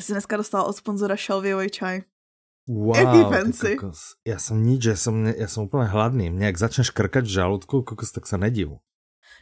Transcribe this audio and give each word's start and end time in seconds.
Já 0.00 0.04
jsem 0.04 0.14
dneska 0.14 0.36
dostala 0.36 0.64
od 0.64 0.76
sponzora 0.76 1.16
šalvějový 1.16 1.70
čaj. 1.70 2.00
Wow, 2.68 2.96
Jaký 2.96 3.18
fancy. 3.36 3.76
kokos. 3.76 4.00
Ja 4.24 4.40
som 4.40 4.64
nič, 4.64 4.80
ja 4.88 4.96
som, 4.96 5.12
ne- 5.28 5.36
ja 5.36 5.44
som 5.44 5.68
úplne 5.68 5.84
hladný. 5.92 6.32
Mne, 6.32 6.48
ak 6.48 6.56
začneš 6.56 6.88
krkať 6.96 7.28
v 7.28 7.36
žalúdku, 7.36 7.84
kokos, 7.84 8.08
tak 8.08 8.24
sa 8.24 8.40
nediv. 8.40 8.80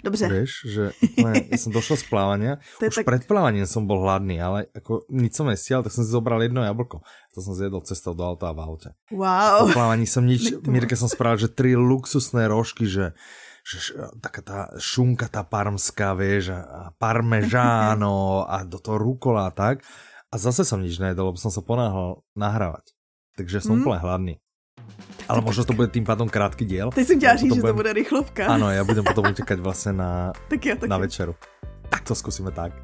Dobře, 0.03 0.27
Vieš, 0.27 0.51
že 0.67 0.85
úplne, 1.15 1.47
ja 1.47 1.59
som 1.63 1.71
došel 1.71 1.95
z 1.95 2.05
plávania, 2.11 2.53
je 2.83 2.91
už 2.91 2.95
tak- 2.99 3.07
pred 3.07 3.23
plávaním 3.31 3.71
som 3.71 3.87
bol 3.87 4.03
hladný, 4.03 4.43
ale 4.43 4.67
ako 4.75 5.07
nič 5.15 5.39
som 5.39 5.47
nestial, 5.47 5.87
tak 5.87 5.95
som 5.95 6.03
si 6.03 6.11
zobral 6.11 6.43
jedno 6.43 6.59
jablko. 6.67 7.07
To 7.07 7.39
som 7.39 7.55
zjedol 7.55 7.87
cestou 7.87 8.19
do 8.19 8.27
auta 8.27 8.51
a 8.51 8.57
v 8.57 8.61
aute. 8.67 8.91
Po 9.15 9.23
wow. 9.23 9.71
plávaní 9.71 10.11
som 10.11 10.27
nič, 10.27 10.43
Nech 10.43 10.59
to 10.59 10.71
Mirke 10.75 10.99
som 10.99 11.07
spravil, 11.07 11.39
že 11.39 11.55
tri 11.55 11.79
luxusné 11.79 12.51
rožky, 12.51 12.91
že 12.91 13.15
že 13.69 13.93
taká 14.25 14.41
tá 14.41 14.59
šunka 14.81 15.29
tá 15.29 15.45
parmská, 15.45 16.17
vieš, 16.17 16.57
a 16.57 16.65
a 16.65 16.83
parmežáno 16.97 18.49
a 18.49 18.65
do 18.65 18.81
toho 18.81 18.97
rukola 18.99 19.47
a 19.47 19.55
tak. 19.55 19.85
A 20.29 20.37
zase 20.37 20.61
som 20.61 20.77
nič 20.77 21.01
nejedol, 21.01 21.33
lebo 21.33 21.41
som 21.41 21.49
sa 21.49 21.65
ponáhal 21.65 22.21
nahrávať. 22.37 22.93
Takže 23.33 23.65
som 23.65 23.81
Hmm. 23.81 23.89
úplne 23.89 24.01
hladný. 24.05 24.35
Ale 25.25 25.41
možno 25.41 25.65
to 25.65 25.73
bude 25.73 25.89
tým 25.89 26.05
pádom 26.05 26.29
krátky 26.29 26.69
diel. 26.69 26.93
Teď 26.93 27.07
jsem 27.07 27.17
chtěla 27.17 27.33
Ja 27.33 27.39
říct, 27.39 27.55
že 27.55 27.61
to 27.61 27.65
budem- 27.65 27.77
bude 27.77 27.93
rychlovka. 27.93 28.45
Áno, 28.45 28.69
ja 28.69 28.85
budem 28.85 29.05
potom 29.05 29.25
utekať 29.25 29.57
vlastne 29.61 29.93
na, 29.97 30.09
Tak 30.53 30.61
jo, 30.61 30.75
tak 30.77 30.89
na 30.89 30.97
jo. 30.97 31.05
večeru. 31.09 31.33
Tak 31.89 32.05
to 32.05 32.13
skúsime 32.13 32.53
tak. 32.53 32.77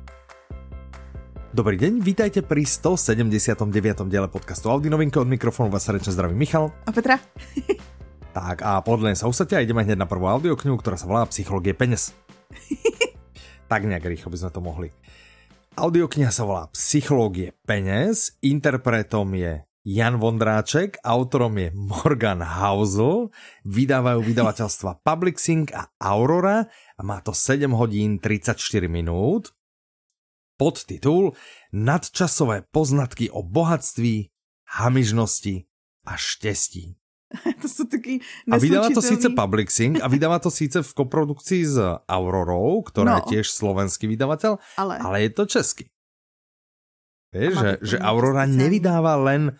Dobrý 1.52 1.76
deň, 1.76 2.00
vítajte 2.00 2.40
pri 2.40 2.64
179. 2.64 4.08
diele 4.08 4.26
podcastu 4.26 4.72
Audi 4.72 4.88
Novinky 4.88 5.20
od 5.20 5.28
mikrofónu 5.28 5.68
vás 5.68 5.84
srdečne 5.84 6.10
zdraví 6.10 6.32
Michal. 6.32 6.72
A 6.88 6.92
Petra? 6.92 7.20
Tak 8.34 8.66
a 8.66 8.82
podľa 8.82 9.14
sa 9.14 9.30
usadte 9.30 9.54
a 9.54 9.62
ideme 9.62 9.84
hneď 9.84 9.94
na 9.94 10.10
prvú 10.10 10.26
audioknihu, 10.26 10.74
ktorá 10.74 10.98
sa 10.98 11.06
volá 11.06 11.22
Psychológie 11.28 11.70
peniaz. 11.70 12.10
tak 13.70 13.86
nejak 13.86 14.02
rýchlo 14.02 14.26
by 14.26 14.38
sme 14.40 14.50
to 14.50 14.58
mohli. 14.58 14.88
Audiokniha 15.74 16.30
sa 16.30 16.46
volá 16.46 16.70
Psychológie 16.70 17.51
peniaz, 17.66 18.38
interpretom 18.46 19.27
je 19.34 19.66
Jan 19.83 20.23
Vondráček, 20.23 21.02
autorom 21.02 21.58
je 21.58 21.75
Morgan 21.75 22.47
Housel, 22.47 23.34
vydávajú 23.66 24.22
vydavateľstva 24.22 24.98
Publixing 25.06 25.75
a 25.75 25.91
Aurora 25.98 26.70
a 26.94 27.00
má 27.03 27.19
to 27.27 27.34
7 27.34 27.66
hodín 27.75 28.22
34 28.22 28.86
minút. 28.86 29.50
Podtitul 30.55 31.34
Nadčasové 31.75 32.70
poznatky 32.70 33.34
o 33.34 33.42
bohatství, 33.42 34.31
hamižnosti 34.78 35.66
a 36.06 36.14
štěstí. 36.14 36.94
to 37.62 37.69
jsou 37.69 37.84
taky 37.84 38.20
A 38.50 38.56
vydává 38.56 38.89
to 38.94 39.03
síce 39.03 39.11
neslučitelný- 39.28 39.36
Publixing 39.36 39.94
a 40.03 40.06
vydává 40.08 40.39
to 40.39 40.50
síce 40.50 40.83
v 40.83 40.91
koprodukcii 40.94 41.62
s 41.66 41.77
Aurorou, 42.06 42.83
ktorá 42.86 43.11
No. 43.11 43.16
je 43.19 43.39
tiež 43.39 43.50
slovenský 43.50 44.06
vydavateľ, 44.06 44.58
Ale, 44.77 44.94
ale 44.98 45.16
je 45.22 45.31
to. 45.31 45.42
Vieš, 47.34 47.53
A 47.53 47.56
má 47.56 47.62
že, 47.62 47.70
že 47.83 47.97
Aurora 47.98 48.47
nevydává 48.47 49.19
len 49.19 49.58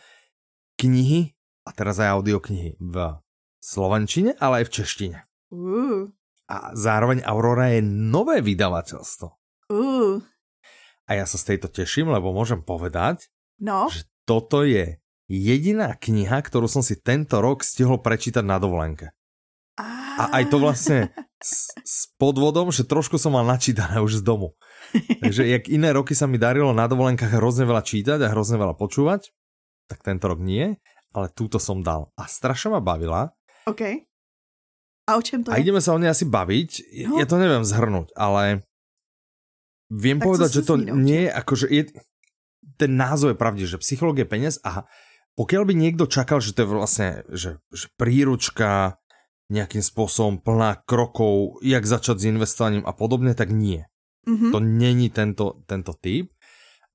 knihy, 0.77 1.35
a 1.65 1.71
teraz 1.73 1.99
aj 1.99 2.15
audioknihy 2.15 2.79
v 2.79 2.97
slovenčine, 3.59 4.37
ale 4.39 4.63
aj 4.63 4.65
v 4.69 4.75
češtine. 4.79 5.19
uh, 5.51 6.07
A 6.47 6.71
zároveň 6.77 7.25
Aurora 7.25 7.75
je 7.75 7.83
nové 7.83 8.39
vydavateľstvo. 8.39 9.27
uh, 9.73 10.21
A 11.05 11.11
ja 11.13 11.27
sa 11.27 11.35
z 11.35 11.45
tejto 11.51 11.67
teším, 11.67 12.09
lebo 12.09 12.31
môžem 12.31 12.63
povedať, 12.63 13.27
no, 13.59 13.89
že 13.91 14.07
toto 14.23 14.63
je 14.63 15.01
jediná 15.27 15.95
kniha, 15.95 16.39
ktorú 16.41 16.69
som 16.69 16.81
si 16.81 16.97
tento 16.97 17.41
rok 17.41 17.65
stihol 17.65 18.01
prečítať 18.01 18.45
na 18.45 18.61
dovolenke. 18.61 19.13
A 20.15 20.31
aj 20.39 20.45
to 20.47 20.63
vlastne 20.63 21.11
s, 21.43 21.75
s 21.83 22.07
podvodom, 22.15 22.71
že 22.71 22.87
trošku 22.87 23.19
som 23.19 23.35
mal 23.35 23.43
načítané 23.43 23.99
už 23.99 24.23
z 24.23 24.23
domu. 24.23 24.55
Takže 24.95 25.51
jak 25.51 25.67
iné 25.67 25.91
roky 25.91 26.15
sa 26.15 26.31
mi 26.31 26.39
darilo 26.39 26.71
na 26.71 26.87
dovolenkách 26.87 27.35
hrozne 27.35 27.67
veľa 27.67 27.83
čítať 27.83 28.23
a 28.23 28.31
hrozne 28.31 28.63
veľa 28.63 28.79
počúvať, 28.79 29.35
tak 29.91 30.07
tento 30.07 30.31
rok 30.31 30.39
nie, 30.39 30.79
ale 31.11 31.27
túto 31.35 31.59
som 31.59 31.83
dal. 31.83 32.15
A 32.15 32.31
strašne 32.31 32.79
ma 32.79 32.81
bavila. 32.81 33.35
OK. 33.67 34.07
A 35.05 35.19
o 35.19 35.23
čem 35.27 35.43
to 35.43 35.51
A 35.51 35.59
je? 35.59 35.67
ideme 35.67 35.83
sa 35.83 35.93
o 35.93 35.99
nej 35.99 36.15
asi 36.15 36.25
baviť. 36.25 36.71
No. 37.11 37.19
Ja 37.19 37.27
to 37.27 37.37
neviem 37.37 37.67
zhrnúť, 37.67 38.15
ale 38.15 38.63
viem 39.91 40.23
Tak 40.23 40.27
povedať, 40.31 40.51
že 40.55 40.63
to 40.63 40.79
naučil? 40.79 40.95
nie 40.97 41.21
je 41.27 41.31
akože... 41.35 41.67
Je, 41.69 41.83
ten 42.79 42.93
názov 42.95 43.35
je 43.35 43.39
pravdivý, 43.39 43.67
že 43.69 43.83
psychológia 43.83 44.25
peniaz 44.25 44.57
a 44.63 44.87
pokiaľ 45.35 45.63
by 45.67 45.75
niekto 45.75 46.07
čakal, 46.07 46.39
že 46.39 46.55
to 46.55 46.63
je 46.65 46.69
vlastne 46.69 47.09
že, 47.31 47.59
že 47.75 47.87
príručka 47.99 48.99
nejakým 49.53 49.85
spôsobom 49.85 50.41
plná 50.41 50.87
krokov, 50.89 51.61
jak 51.61 51.85
začať 51.85 52.17
s 52.23 52.29
investovaním 52.31 52.85
a 52.89 52.97
podobne, 52.97 53.37
tak 53.37 53.53
nie. 53.53 53.85
Mhm. 54.25 54.51
To 54.57 54.59
není 54.63 55.13
tento, 55.13 55.61
tento 55.69 55.93
typ, 56.01 56.33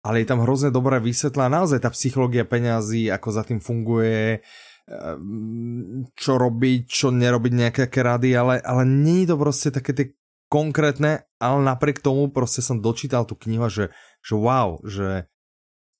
ale 0.02 0.24
je 0.24 0.28
tam 0.28 0.42
hrozne 0.42 0.74
dobré 0.74 0.98
vysvetlená 0.98 1.62
naozaj 1.62 1.84
tá 1.84 1.90
psychológia 1.94 2.48
peňazí, 2.48 3.12
ako 3.14 3.28
za 3.30 3.44
tým 3.46 3.62
funguje, 3.62 4.42
ehm, 4.90 6.10
čo 6.18 6.42
robiť, 6.42 6.82
čo 6.90 7.14
nerobiť, 7.14 7.54
nejaké 7.54 7.86
rady, 7.86 8.34
ale, 8.34 8.58
ale 8.66 8.82
není 8.88 9.30
to 9.30 9.38
proste 9.38 9.70
také 9.70 9.92
tie 9.94 10.08
konkrétne, 10.50 11.30
ale 11.38 11.58
napriek 11.62 12.02
tomu 12.02 12.34
proste 12.34 12.66
som 12.66 12.82
dočítal 12.82 13.30
tú 13.30 13.38
knihu, 13.38 13.70
že, 13.70 13.94
že 14.26 14.34
wow, 14.34 14.82
že 14.82 15.30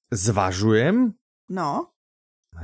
zvažujem, 0.10 1.14
No, 1.50 1.90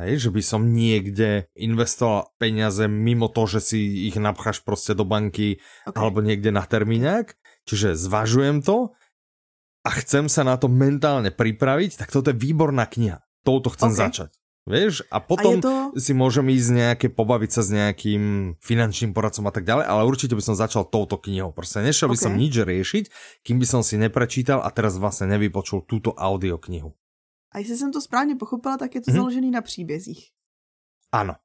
hej, 0.03 0.27
že 0.27 0.29
by 0.31 0.41
som 0.43 0.71
niekde 0.73 1.47
investoval 1.55 2.33
peniaze 2.41 2.85
mimo 2.87 3.31
to, 3.31 3.47
že 3.47 3.59
si 3.73 3.79
ich 4.09 4.17
napcháš 4.19 4.63
proste 4.65 4.97
do 4.97 5.07
banky 5.07 5.63
OK. 5.87 5.95
alebo 5.95 6.19
niekde 6.19 6.51
na 6.51 6.63
termíňák, 6.67 7.35
čiže 7.63 7.95
zvažujem 7.95 8.63
to 8.65 8.91
a 9.85 9.89
chcem 10.01 10.25
sa 10.27 10.41
na 10.41 10.57
to 10.57 10.65
mentálne 10.65 11.29
pripraviť, 11.29 12.01
tak 12.01 12.09
toto 12.09 12.33
je 12.33 12.37
výborná 12.37 12.89
kniha. 12.89 13.21
Touto 13.45 13.69
chcem 13.71 13.93
OK. 13.93 13.97
začať. 13.97 14.31
Vieš? 14.65 15.05
A 15.13 15.21
A 15.21 15.21
potom 15.21 15.61
to... 15.61 15.93
si 15.93 16.17
môžem 16.17 16.49
ísť 16.49 16.69
nejaké, 16.73 17.07
pobaviť 17.13 17.49
sa 17.53 17.61
s 17.61 17.69
nejakým 17.69 18.57
finančným 18.57 19.13
poradcom 19.13 19.45
a 19.45 19.53
tak 19.53 19.61
ďalej, 19.61 19.85
ale 19.85 20.01
určite 20.09 20.33
by 20.33 20.41
som 20.41 20.57
začal 20.57 20.89
touto 20.89 21.21
knihou. 21.21 21.53
Proste 21.53 21.85
nešiel 21.85 22.09
by 22.09 22.17
OK. 22.17 22.25
som 22.25 22.33
nič 22.33 22.65
riešiť, 22.65 23.03
kým 23.45 23.61
by 23.61 23.67
som 23.69 23.85
si 23.85 24.01
neprečítal 24.01 24.65
a 24.65 24.69
teraz 24.73 24.97
vlastne 24.97 25.29
nevypočul 25.29 25.85
túto 25.85 26.17
audioknihu. 26.17 26.97
A 27.55 27.63
jestli 27.63 27.77
jsem 27.77 27.91
to 27.95 28.01
správně 28.03 28.35
pochopila, 28.35 28.75
tak 28.77 28.95
je 28.95 29.01
to 29.01 29.11
Mhm. 29.11 29.17
založený 29.17 29.51
na 29.51 29.61
příbězích. 29.63 30.27
Áno. 31.15 31.39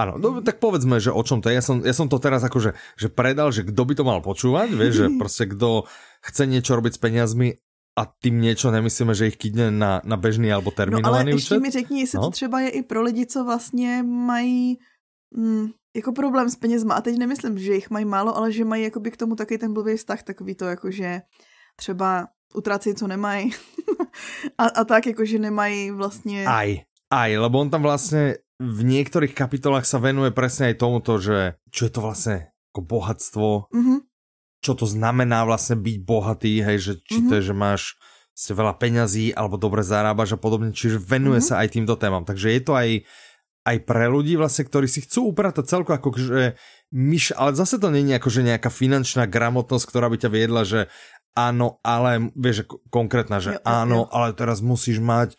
Áno, 0.00 0.16
no, 0.16 0.40
tak 0.40 0.56
povedzme, 0.64 0.96
že 0.96 1.12
o 1.12 1.20
čom 1.20 1.44
to 1.44 1.52
je. 1.52 1.60
Ja 1.60 1.64
som, 1.66 1.84
ja 1.84 1.92
som 1.92 2.08
to 2.08 2.16
teraz 2.16 2.40
akože 2.40 2.72
že 2.96 3.08
predal, 3.12 3.52
že 3.52 3.68
kto 3.68 3.82
by 3.84 3.92
to 4.00 4.04
mal 4.06 4.24
počúvať, 4.24 4.72
vieš, 4.72 4.92
že 4.96 5.06
proste 5.20 5.44
kto 5.44 5.84
chce 6.24 6.48
niečo 6.48 6.72
robiť 6.72 6.96
s 6.96 7.00
peniazmi 7.04 7.48
a 8.00 8.08
tým 8.08 8.40
niečo 8.40 8.72
nemyslíme, 8.72 9.12
že 9.12 9.28
ich 9.28 9.36
kydne 9.36 9.68
na, 9.68 10.00
na 10.08 10.16
bežný 10.16 10.48
alebo 10.48 10.72
No 10.72 10.72
ale 10.72 10.78
terminovaný 10.80 11.30
ještě 11.36 11.54
účet. 11.54 11.60
mi 11.60 11.70
řekni, 11.70 12.00
jestli 12.00 12.16
No. 12.16 12.22
to 12.24 12.30
třeba 12.30 12.60
je 12.60 12.70
i 12.70 12.82
pro 12.82 13.02
lidi, 13.02 13.26
co 13.26 13.44
vlastně 13.44 14.02
mají 14.02 14.78
mm, 15.36 15.66
jako 15.96 16.12
problém 16.12 16.48
s 16.50 16.56
penězma. 16.56 16.94
A 16.94 17.00
teď 17.00 17.18
nemyslím, 17.18 17.58
že 17.58 17.74
jich 17.74 17.90
mají 17.90 18.04
málo, 18.04 18.36
ale 18.36 18.52
že 18.52 18.64
mají 18.64 18.82
jakoby 18.88 19.10
k 19.10 19.16
tomu 19.16 19.36
taky 19.36 19.58
ten 19.58 19.74
blbý 19.74 19.96
vztah, 19.96 20.22
takový 20.22 20.54
to 20.54 20.64
jako, 20.64 20.90
že 20.90 21.20
třeba 21.76 22.28
utrácejí, 22.54 22.94
co 22.94 23.06
nemají. 23.06 23.50
a, 24.58 24.64
a 24.66 24.84
tak, 24.84 25.06
jako, 25.06 25.24
že 25.24 25.38
nemají 25.38 25.90
vlastně... 25.90 26.44
Aj, 26.48 26.68
aj, 27.12 27.30
lebo 27.38 27.58
on 27.60 27.70
tam 27.70 27.82
vlastne 27.82 28.38
v 28.60 28.80
niektorých 28.84 29.32
kapitolách 29.34 29.88
sa 29.88 29.98
venuje 29.98 30.30
presne 30.30 30.70
aj 30.70 30.76
tomuto, 30.78 31.16
že 31.18 31.56
čo 31.72 31.88
je 31.88 31.92
to 31.92 32.00
vlastne 32.00 32.36
ako 32.70 32.80
bohatstvo, 32.86 33.48
Mhm. 33.74 33.96
čo 34.60 34.72
to 34.76 34.84
znamená 34.86 35.42
vlastne 35.42 35.80
byť 35.80 35.96
bohatý, 36.04 36.60
hej, 36.60 36.78
že 36.78 36.92
či 37.02 37.24
to 37.24 37.40
je, 37.40 37.50
že 37.50 37.54
máš 37.56 37.96
ste 38.36 38.52
veľa 38.54 38.76
peňazí 38.76 39.32
alebo 39.34 39.56
dobre 39.56 39.80
zarábaš 39.82 40.36
a 40.36 40.40
podobne, 40.40 40.70
čiže 40.72 41.00
venuje 41.00 41.40
Mhm. 41.40 41.46
sa 41.50 41.54
aj 41.64 41.68
týmto 41.72 41.96
témam. 41.96 42.22
Takže 42.24 42.52
je 42.52 42.60
to 42.60 42.72
aj, 42.76 42.88
aj 43.66 43.76
pre 43.84 44.06
ľudí 44.08 44.36
vlastne, 44.36 44.64
ktorí 44.64 44.86
si 44.86 45.02
chcú 45.02 45.32
upratať 45.32 45.64
celko 45.66 45.92
ako 45.92 46.08
že 46.16 46.42
myš, 46.92 47.32
ale 47.36 47.56
zase 47.56 47.76
to 47.80 47.88
není 47.88 48.12
ako 48.12 48.28
že 48.28 48.44
nejaká 48.44 48.68
finančná 48.68 49.24
gramotnosť, 49.26 49.84
ktorá 49.88 50.06
by 50.08 50.16
ťa 50.20 50.30
viedla, 50.30 50.62
že 50.64 50.80
áno, 51.32 51.78
ale 51.80 52.32
vieš, 52.32 52.62
konkrétna, 52.88 53.38
že 53.38 53.54
Jo, 53.54 53.62
áno, 53.62 53.98
jo. 54.04 54.10
ale 54.10 54.32
teraz 54.32 54.58
musíš 54.60 54.98
mať 54.98 55.34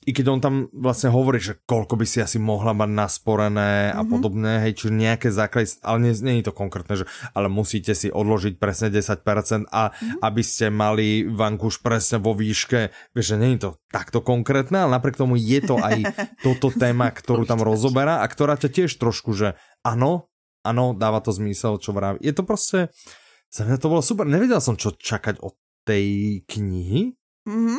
i 0.00 0.14
keď 0.14 0.26
on 0.26 0.40
tam 0.40 0.54
vlastne 0.72 1.12
hovorí, 1.12 1.36
že 1.36 1.60
koľko 1.60 1.92
by 1.92 2.06
si 2.08 2.16
asi 2.18 2.40
mohla 2.40 2.72
mať 2.72 2.88
nasporené 2.88 3.92
a 3.92 4.00
Mhm. 4.00 4.08
podobné, 4.08 4.64
hej, 4.64 4.72
čiže 4.74 4.92
nejaké 4.94 5.28
základy, 5.28 5.68
ale 5.82 5.98
nie, 6.00 6.12
nie 6.16 6.40
je 6.40 6.48
to 6.48 6.54
konkrétne, 6.54 6.94
že 6.96 7.04
ale 7.30 7.52
musíte 7.52 7.92
si 7.92 8.08
odložiť 8.08 8.56
presne 8.56 8.88
10% 8.88 9.68
a 9.68 9.92
Mhm. 9.92 10.24
aby 10.24 10.40
ste 10.40 10.72
mali 10.72 11.06
vankuš 11.28 11.84
presne 11.84 12.16
vo 12.16 12.32
výške, 12.32 12.88
vieš, 13.12 13.26
že 13.26 13.36
nie 13.36 13.52
je 13.52 13.68
to 13.68 13.70
takto 13.86 14.24
konkrétne, 14.24 14.80
ale 14.80 14.96
napriek 14.96 15.20
tomu 15.20 15.36
je 15.36 15.60
to 15.60 15.76
aj 15.76 16.00
toto 16.40 16.72
téma, 16.72 17.12
ktorú 17.12 17.44
tam 17.44 17.60
rozoberá 17.60 18.24
a 18.24 18.26
ktorá 18.26 18.56
ťa 18.56 18.70
tiež 18.72 18.96
trošku, 18.96 19.36
že 19.36 19.60
áno, 19.84 20.32
áno, 20.64 20.96
dáva 20.96 21.20
to 21.20 21.36
zmysel, 21.36 21.76
čo 21.76 21.92
vraví. 21.92 22.16
Je 22.22 22.32
to 22.32 22.48
proste, 22.48 22.88
za 23.48 23.64
mňa 23.64 23.76
to 23.76 23.88
bolo 23.88 24.00
super, 24.00 24.24
nevedel 24.24 24.58
som, 24.58 24.74
čo 24.74 24.92
čakať 24.92 25.40
od 25.40 25.56
tej 25.82 26.04
knihy, 26.44 27.16
Mhm. 27.48 27.76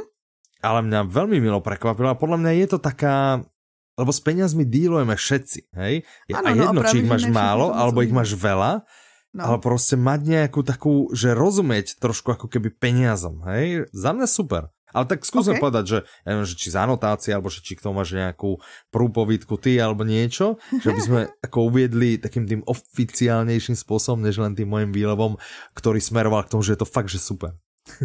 ale 0.60 0.80
mňa 0.82 1.00
veľmi 1.06 1.38
milo 1.38 1.62
prekvapila. 1.62 2.18
Podľa 2.18 2.38
mňa 2.42 2.52
je 2.58 2.68
to 2.68 2.80
taká, 2.80 3.46
lebo 3.94 4.10
s 4.10 4.20
peniazmi 4.20 4.66
dílujeme 4.66 5.14
všetci, 5.14 5.60
hej? 5.78 5.94
Je, 6.26 6.34
Áno, 6.34 6.48
a 6.48 6.52
no, 6.52 6.62
jedno, 6.66 6.82
a 6.82 6.90
či 6.90 7.00
ich 7.00 7.08
máš 7.08 7.30
málo, 7.30 7.70
alebo 7.70 8.02
ich 8.02 8.10
máš 8.10 8.34
veľa, 8.34 8.82
No. 9.30 9.46
ale 9.46 9.58
proste 9.62 9.94
mať 9.94 10.26
nejakú 10.26 10.66
takú, 10.66 11.14
že 11.14 11.38
rozumieť 11.38 12.02
trošku 12.02 12.34
ako 12.34 12.50
keby 12.50 12.74
peniazom, 12.74 13.46
hej? 13.46 13.86
Za 13.94 14.10
mňa 14.10 14.26
super. 14.26 14.74
Ale 14.94 15.06
tak 15.06 15.26
skúsme 15.26 15.54
OK. 15.54 15.56
okay. 15.58 15.64
povedať, 15.64 15.86
že, 15.86 15.98
ja 16.26 16.28
neviem, 16.34 16.48
že 16.48 16.56
či 16.58 16.68
z 16.74 16.78
anotácie, 16.78 17.32
alebo 17.34 17.50
že 17.50 17.62
či 17.62 17.78
k 17.78 17.84
tomu 17.84 18.02
máš 18.02 18.16
nejakú 18.16 18.58
prúpovidku 18.90 19.56
ty, 19.62 19.78
alebo 19.78 20.06
niečo, 20.06 20.58
že 20.82 20.90
by 20.90 21.02
sme 21.02 21.20
ako 21.46 21.58
uviedli 21.70 22.18
takým 22.18 22.46
tým 22.50 22.62
oficiálnejším 22.66 23.78
spôsobom, 23.78 24.26
než 24.26 24.42
len 24.42 24.58
tým 24.58 24.70
mojim 24.70 24.92
výlevom, 24.92 25.38
ktorý 25.78 26.02
smeroval 26.02 26.46
k 26.46 26.52
tomu, 26.58 26.62
že 26.66 26.74
je 26.78 26.82
to 26.82 26.90
fakt, 26.90 27.12
že 27.14 27.22
super. 27.22 27.54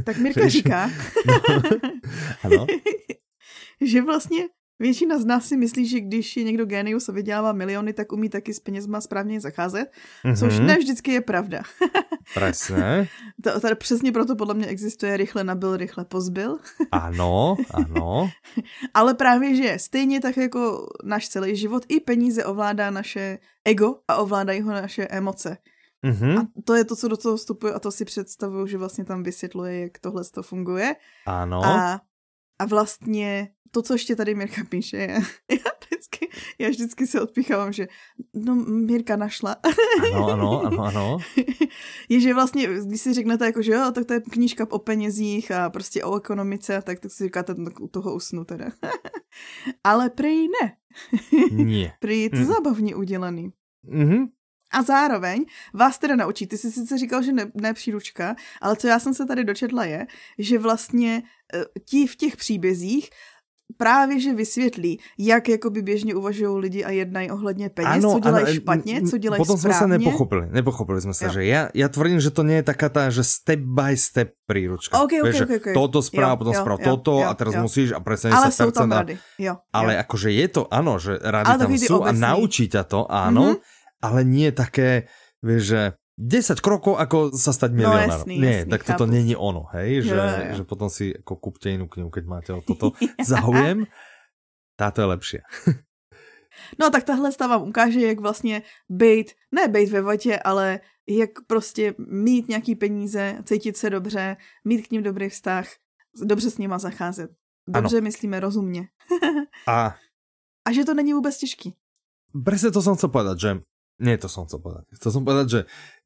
Tak 0.05 0.17
Mirka 0.17 0.49
říká, 0.49 0.89
Ano? 2.45 2.67
že 3.81 4.03
vlastně 4.03 4.45
většina 4.79 5.19
z 5.19 5.25
nás 5.25 5.47
si 5.49 5.56
myslí, 5.56 5.87
že 5.87 6.00
když 6.00 6.37
je 6.37 6.44
někdo 6.44 6.67
genius 6.67 7.09
a 7.09 7.12
vydělává 7.12 7.53
miliony, 7.53 7.93
tak 7.93 8.12
umí 8.12 8.29
taky 8.29 8.55
s 8.55 8.61
penězma 8.61 9.00
správně 9.00 9.41
zacházet, 9.41 9.93
což 10.38 10.59
Mhm, 10.59 10.67
ne 10.67 10.79
vždycky 10.79 11.12
je 11.12 11.21
pravda. 11.21 11.62
Presne. 12.35 13.09
To, 13.44 13.61
tady 13.61 13.75
přesně 13.75 14.12
proto 14.12 14.37
podle 14.37 14.55
mě 14.55 14.67
existuje 14.67 15.17
rychle 15.17 15.44
nabil, 15.44 15.76
rychle 15.76 16.05
pozbyl. 16.05 16.59
Ano, 16.93 17.56
ano. 17.75 18.31
Ale 18.94 19.15
právě, 19.15 19.56
že 19.56 19.79
stejně 19.79 20.21
tak 20.21 20.37
jako 20.37 20.87
náš 21.05 21.29
celý 21.29 21.56
život, 21.56 21.82
i 21.88 22.00
peníze 22.00 22.44
ovládá 22.44 22.91
naše 22.91 23.38
ego 23.65 23.94
a 24.09 24.17
ovládají 24.17 24.61
ho 24.61 24.73
naše 24.73 25.05
emoce. 25.06 25.56
Mhm, 26.03 26.38
A 26.38 26.47
to 26.65 26.75
je 26.75 26.85
to, 26.85 26.97
co 26.97 27.09
do 27.09 27.17
toho 27.17 27.37
vstupuje 27.37 27.73
a 27.73 27.79
to 27.79 27.91
si 27.91 28.05
představuju, 28.05 28.67
že 28.67 28.79
vlastně 28.79 29.05
tam 29.05 29.23
vysvětluje, 29.23 29.81
jak 29.81 29.99
tohle 29.99 30.25
to 30.25 30.43
funguje. 30.43 30.97
ano. 31.27 31.65
A, 31.65 32.00
a 32.59 32.65
vlastně 32.65 33.49
to, 33.71 33.83
co 33.83 33.95
ještě 33.95 34.17
tady 34.17 34.35
Mirka 34.35 34.65
píše, 34.69 34.97
je, 34.97 35.09
já 35.51 35.71
vždycky, 35.87 36.29
já 36.59 36.69
vždycky 36.69 37.06
se 37.06 37.21
odpíchávám, 37.21 37.73
že 37.73 37.89
no 38.35 38.55
Mirka 38.55 39.17
našla, 39.17 39.56
Ano, 40.12 40.29
ano, 40.29 40.61
ano, 40.67 40.83
ano. 40.85 41.19
je, 42.09 42.21
že 42.21 42.35
vlastně, 42.35 42.69
když 42.87 43.01
si 43.01 43.12
řeknete 43.15 43.47
jako, 43.47 43.62
že 43.62 43.73
jo, 43.73 43.91
tak 43.95 44.05
to 44.05 44.12
je 44.15 44.21
knížka 44.21 44.67
o 44.71 44.79
penězích 44.79 45.51
a 45.51 45.71
prostě 45.71 46.05
o 46.05 46.17
ekonomice, 46.17 46.83
tak, 46.83 47.01
tak 47.01 47.11
si 47.12 47.25
říkáte, 47.25 47.55
no, 47.56 47.71
u 47.81 47.89
toho 47.89 48.15
usnu 48.15 48.45
teda. 48.45 48.67
Ale 49.85 50.11
prej 50.11 50.49
ne, 50.62 50.77
Nie. 51.51 51.93
prej 52.01 52.23
je 52.23 52.31
to 52.31 52.37
Mm. 52.37 52.45
zábavně 52.45 52.95
udělaný. 52.97 53.51
Mhm, 53.87 54.27
A 54.75 54.82
zároveň 54.82 55.44
vás 55.75 55.99
teda 55.99 56.17
naučí, 56.19 56.47
ty 56.47 56.59
jsi 56.59 56.71
sice 56.73 56.99
říkal, 56.99 57.23
že 57.23 57.32
ne, 57.32 57.47
ne 57.55 57.71
příručka, 57.75 58.35
ale 58.61 58.76
co 58.76 58.87
já 58.87 58.99
jsem 58.99 59.15
se 59.15 59.26
tady 59.26 59.44
dočetla 59.44 59.85
je, 59.85 60.06
že 60.38 60.59
vlastně 60.59 61.23
eh, 61.55 61.65
ti 61.87 62.06
v 62.06 62.17
těch 62.17 62.37
příbězích 62.37 63.11
právě 63.76 64.21
že 64.21 64.35
vysvětlí, 64.35 65.00
jak 65.19 65.49
jakoby 65.49 65.82
běžně 65.82 66.15
uvažují 66.15 66.61
lidi 66.61 66.85
a 66.85 66.91
jednají 66.91 67.31
ohledně 67.31 67.69
peněz, 67.73 68.05
co 68.05 68.21
dělají 68.21 68.47
e, 68.49 68.55
špatně, 68.55 68.94
m, 69.00 69.06
co 69.09 69.17
dělají 69.19 69.41
Potom 69.41 69.56
sme 69.59 69.73
sa 69.73 69.88
správně. 69.88 69.99
nepochopili, 69.99 70.44
nepochopili 70.53 71.00
sme 71.00 71.15
sa, 71.17 71.27
Jo. 71.27 71.32
že 71.32 71.41
ja, 71.49 71.61
ja 71.75 71.88
tvrdím, 71.88 72.20
že 72.20 72.31
to 72.31 72.44
nie 72.44 72.61
je 72.61 72.67
taká 72.70 72.93
tá, 72.93 73.09
že 73.09 73.25
step 73.25 73.65
by 73.65 73.97
step 73.97 74.37
príručka. 74.47 75.00
OK, 75.00 75.17
OK, 75.17 75.25
Vieš, 75.27 75.35
že 75.35 75.44
OK, 75.49 75.53
OK. 75.59 75.69
Toto 75.75 75.99
správ, 76.05 76.37
Jo, 76.37 76.38
potom 76.44 76.55
správ 76.55 76.79
toto 76.85 77.12
jo, 77.19 77.27
a 77.27 77.32
teraz 77.35 77.55
jo. 77.56 77.61
musíš 77.65 77.88
a 77.97 78.00
pre 78.05 78.15
70%. 78.15 78.37
Ale 78.37 78.49
jsou 78.53 78.70
tam 78.70 78.93
rady, 78.93 79.15
jo. 79.41 79.55
Ale 79.73 79.93
jo. 79.97 80.00
akože 80.05 80.29
je 80.31 80.47
to, 80.53 80.62
áno, 80.69 80.93
že 81.00 81.12
rady 81.19 81.47
Ale 81.49 81.59
tam 81.65 81.70
sú 81.81 81.97
a 82.05 82.11
naučí 82.12 82.65
ťa 82.69 82.82
to, 82.85 83.00
áno, 83.09 83.56
Mhm. 83.56 83.74
Ale 84.05 84.21
nie 84.21 84.53
také, 84.53 85.09
vieš, 85.41 85.62
že 85.73 85.83
10 86.15 86.61
krokov, 86.61 87.01
ako 87.01 87.33
sa 87.33 87.51
stať 87.51 87.73
No, 87.73 87.79
milionárom. 87.81 88.29
jasný, 88.29 88.35
nie, 88.37 88.56
jasný, 88.62 88.71
tak 88.71 88.85
toto 88.85 89.09
chápu. 89.09 89.15
není 89.17 89.35
ono, 89.35 89.67
hej, 89.75 90.05
že, 90.05 90.15
Jo, 90.15 90.23
jo, 90.23 90.55
že 90.61 90.62
potom 90.62 90.89
si 90.93 91.11
ako 91.11 91.33
kúpte 91.41 91.73
inú 91.73 91.89
knihu, 91.89 92.06
keď 92.12 92.25
máte 92.29 92.51
o 92.53 92.61
toto 92.61 92.93
záujem. 93.25 93.89
Táto 94.77 95.01
je 95.03 95.09
lepšia. 95.09 95.43
No 96.79 96.87
tak 96.91 97.03
tahle 97.03 97.33
stava 97.35 97.59
vám 97.59 97.69
ukáže, 97.69 97.99
jak 98.01 98.21
vlastně 98.23 98.62
být, 98.89 99.35
ne 99.51 99.69
být 99.69 99.91
ve 99.91 100.01
vatě, 100.03 100.39
ale 100.39 100.81
jak 101.03 101.31
prostě 101.47 101.95
mít 101.99 102.49
nějaký 102.49 102.75
peníze, 102.75 103.43
cítit 103.45 103.77
se 103.77 103.91
dobře, 103.91 104.37
mít 104.65 104.87
k 104.87 104.91
ním 104.91 105.03
dobrý 105.03 105.29
vztah, 105.29 105.67
dobře 106.23 106.51
s 106.51 106.59
nima 106.59 106.79
zacházet. 106.79 107.31
Dobře 107.69 107.97
ano. 107.99 108.05
myslíme 108.05 108.41
rozumně. 108.41 108.87
A 109.67 109.99
A 110.67 110.73
že 110.73 110.85
to 110.85 110.95
není 110.95 111.12
vůbec 111.12 111.35
těžký. 111.39 111.75
presne 112.45 112.71
to 112.71 112.79
som 112.83 112.95
chcel 112.95 113.11
povedať, 113.11 113.37
že 113.39 113.51
nie 114.02 114.19
to 114.19 114.26
som 114.26 114.46
chcel 114.49 114.58
povedať. 114.58 114.85
Chcel 114.96 115.11
som 115.11 115.23
povedať, 115.23 115.46
že 115.46 115.61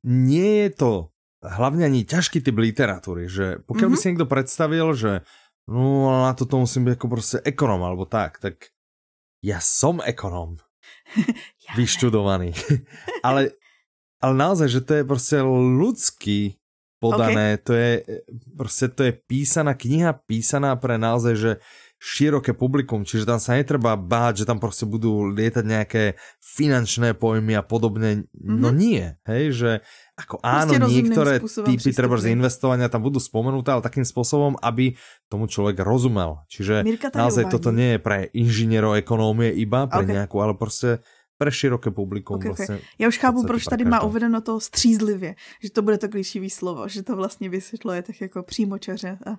nie 0.05 0.67
je 0.67 0.71
to 0.77 0.93
hlavne 1.45 1.87
ani 1.87 2.03
ťažký 2.03 2.43
typ 2.43 2.57
literatúry, 2.59 3.31
že 3.31 3.63
pokiaľ 3.65 3.89
mm-hmm. 3.89 3.93
by 3.95 3.97
si 4.03 4.09
niekto 4.11 4.27
predstavil, 4.27 4.87
že 4.93 5.13
no 5.71 6.11
ale 6.11 6.21
na 6.31 6.35
toto 6.35 6.59
musím 6.59 6.89
byť 6.91 6.95
ako 6.99 7.07
proste 7.07 7.37
ekonom 7.47 7.81
alebo 7.85 8.05
tak, 8.09 8.43
tak 8.43 8.75
ja 9.39 9.63
som 9.63 10.03
ekonom, 10.03 10.59
Já 11.65 11.73
vyštudovaný. 11.79 12.53
ale, 13.27 13.55
ale 14.19 14.35
naozaj, 14.35 14.69
že 14.69 14.81
to 14.83 14.93
je 14.99 15.05
proste 15.07 15.39
ľudský 15.47 16.59
podané, 16.99 17.55
okay. 17.55 17.63
to 17.63 17.73
je 17.79 17.93
proste 18.59 18.87
to 18.91 19.07
je 19.07 19.13
písaná 19.15 19.79
kniha, 19.79 20.19
písaná 20.27 20.75
pre 20.75 20.99
naozaj, 20.99 21.35
že 21.39 21.53
široké 21.99 22.55
publikum, 22.55 23.03
čiže 23.03 23.27
tam 23.27 23.43
sa 23.43 23.59
netreba 23.59 23.99
báť, 23.99 24.43
že 24.43 24.45
tam 24.47 24.63
proste 24.63 24.87
budú 24.87 25.27
lietať 25.35 25.65
nejaké 25.67 26.03
finančné 26.39 27.19
pojmy 27.19 27.59
a 27.59 27.63
podobne. 27.67 28.31
Mm-hmm. 28.31 28.59
No 28.63 28.71
nie, 28.71 29.19
hej, 29.27 29.45
že 29.51 29.71
ako 30.15 30.39
áno, 30.47 30.79
rozumným 30.79 31.11
niektoré 31.11 31.43
typy 31.43 31.91
treba 31.91 32.15
z 32.23 32.31
investovania 32.31 32.87
tam 32.87 33.03
budú 33.03 33.19
spomenuté, 33.19 33.75
ale 33.75 33.83
takým 33.83 34.07
spôsobom, 34.07 34.55
aby 34.63 34.95
tomu 35.27 35.51
človek 35.51 35.83
rozumel. 35.83 36.47
Čiže 36.47 36.87
naozaj 37.15 37.51
uvádí. 37.51 37.55
toto 37.59 37.71
nie 37.75 37.99
je 37.99 38.01
pre 38.03 38.31
inžinierov 38.31 38.95
ekonómie 38.95 39.51
iba, 39.59 39.91
pre 39.91 40.07
Ok. 40.07 40.11
nejakú, 40.15 40.37
ale 40.39 40.55
proste 40.55 41.03
pre 41.39 41.51
široké 41.51 41.91
publikum. 41.91 42.37
Ok, 42.37 42.47
ok. 42.47 42.59
Vlastně 42.59 42.81
Já 42.99 43.09
už 43.09 43.19
chápu, 43.19 43.43
proč 43.43 43.65
pro 43.65 43.71
tady 43.71 43.85
má 43.85 44.03
uvedeno 44.03 44.41
to 44.41 44.61
střízlivě, 44.61 45.35
že 45.63 45.71
to 45.71 45.83
bude 45.83 45.99
to 45.99 46.09
klíčivý 46.09 46.51
slovo, 46.51 46.89
že 46.89 47.03
to 47.03 47.17
vlastně 47.17 47.51
vysvětluje 47.51 48.03
tak 48.03 48.21
jako 48.21 48.43
přímočaře 48.43 49.19
a, 49.27 49.31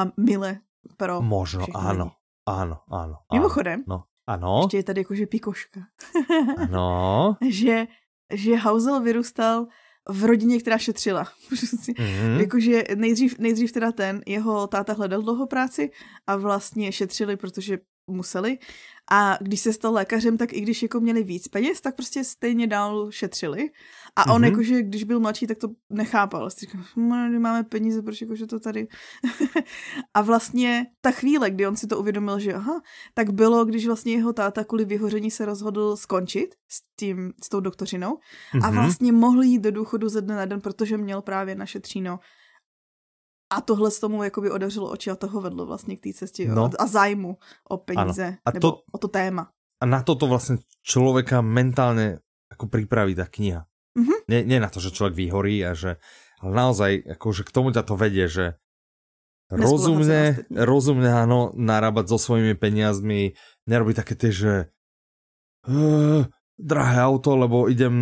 a 0.00 0.12
mile 0.16 0.58
pro 0.96 1.22
Možno, 1.22 1.66
všechny 1.66 1.80
áno. 1.80 2.06
Áno, 2.46 2.82
áno. 2.90 3.16
áno. 3.30 3.32
Mimochodem, 3.32 3.84
No, 3.86 4.04
áno, 4.26 4.60
ještě 4.62 4.76
je 4.76 4.82
tady 4.82 5.00
jakože 5.00 5.26
pikoška. 5.26 5.80
áno. 6.58 7.36
že, 7.50 7.86
že 8.32 8.56
Hausel 8.56 9.00
vyrůstal 9.00 9.66
v 10.08 10.24
rodině, 10.24 10.60
která 10.60 10.78
šetřila. 10.78 11.24
Mhm. 11.98 12.40
Jakože 12.40 12.84
nejdřív, 12.94 13.38
nejdřív 13.38 13.72
teda 13.72 13.92
ten, 13.92 14.20
jeho 14.26 14.66
táta 14.66 14.92
hledal 14.92 15.22
dlouho 15.22 15.46
práci 15.46 15.90
a 16.26 16.36
vlastně 16.36 16.92
šetřili, 16.92 17.36
protože 17.36 17.78
museli. 18.06 18.58
A 19.10 19.38
když 19.40 19.60
se 19.60 19.72
stal 19.72 19.92
lékařem, 19.92 20.36
tak 20.38 20.52
i 20.52 20.60
když 20.60 20.82
jako 20.82 21.00
měli 21.00 21.22
víc 21.22 21.48
peněz, 21.48 21.80
tak 21.80 21.96
prostě 21.96 22.24
stejně 22.24 22.66
dál 22.66 23.10
šetřili. 23.10 23.70
A 24.16 24.28
on 24.32 24.42
Mhm. 24.42 24.50
jakože, 24.50 24.82
když 24.82 25.04
byl 25.04 25.20
mladší, 25.20 25.46
tak 25.46 25.58
to 25.58 25.68
nechápal. 25.90 26.50
Si 26.50 26.60
říkal, 26.60 26.80
"Hm, 26.96 27.38
máme 27.40 27.64
peníze, 27.64 28.02
proč 28.02 28.20
jakože 28.20 28.46
to 28.46 28.60
tady... 28.60 28.88
a 30.14 30.22
vlastně 30.22 30.86
ta 31.00 31.10
chvíle, 31.10 31.50
kdy 31.50 31.66
on 31.66 31.76
si 31.76 31.86
to 31.86 31.98
uvědomil, 31.98 32.38
že 32.38 32.54
aha, 32.54 32.80
tak 33.14 33.30
bylo, 33.32 33.64
když 33.64 33.86
vlastně 33.86 34.12
jeho 34.12 34.32
táta 34.32 34.64
kvůli 34.64 34.84
vyhoření 34.84 35.30
se 35.30 35.44
rozhodl 35.44 35.96
skončit 35.96 36.54
s, 36.68 36.80
tím, 37.00 37.32
s 37.44 37.48
tou 37.48 37.60
doktorinou 37.60 38.18
a 38.62 38.68
Mhm. 38.70 38.74
vlastně 38.74 39.12
mohl 39.12 39.42
jít 39.42 39.58
do 39.62 39.70
důchodu 39.70 40.08
ze 40.08 40.20
dne 40.20 40.36
na 40.36 40.44
den, 40.44 40.60
protože 40.60 40.96
měl 40.96 41.22
právě 41.22 41.54
našetříno. 41.54 42.20
A 43.52 43.60
tohle 43.60 43.90
z 43.90 44.00
tomu 44.00 44.22
jakoby 44.22 44.50
odařilo 44.50 44.90
oči 44.90 45.10
a 45.10 45.16
toho 45.16 45.40
vedlo 45.40 45.66
vlastně 45.66 45.96
k 45.96 46.00
té 46.00 46.12
cestě 46.12 46.48
No. 46.48 46.54
no. 46.54 46.70
a 46.78 46.86
zájmu 46.86 47.36
o 47.68 47.76
peníze 47.76 48.36
A 48.44 48.50
nebo 48.52 48.60
to- 48.72 48.78
o 48.92 48.98
to 48.98 49.08
téma. 49.08 49.50
A 49.80 49.86
na 49.86 50.02
toto 50.06 50.30
vlastne 50.30 50.62
človeka 50.86 51.42
mentálne 51.42 52.22
ako 52.54 52.70
pripraví 52.70 53.18
tá 53.18 53.26
kniha. 53.26 53.66
Mhm. 53.92 54.14
Nie, 54.28 54.40
nie 54.44 54.58
na 54.60 54.72
to, 54.72 54.80
že 54.80 54.94
človek 54.94 55.12
vyhorí 55.12 55.60
a 55.64 55.76
že, 55.76 56.00
ale 56.40 56.52
naozaj, 56.52 56.92
akože 57.18 57.44
k 57.44 57.54
tomu 57.54 57.70
ťa 57.70 57.82
to 57.84 57.94
vedie, 57.94 58.26
že 58.28 58.56
rozumne, 59.52 60.48
rozumne 60.48 61.12
áno, 61.12 61.52
narábať 61.52 62.16
so 62.16 62.18
svojimi 62.18 62.56
peniazmi, 62.56 63.36
nerobiť 63.68 63.94
také 64.00 64.14
tie, 64.16 64.32
že 64.32 64.52
uh, 65.68 66.24
drahé 66.56 66.98
auto, 67.04 67.36
lebo 67.36 67.68
idem 67.68 67.94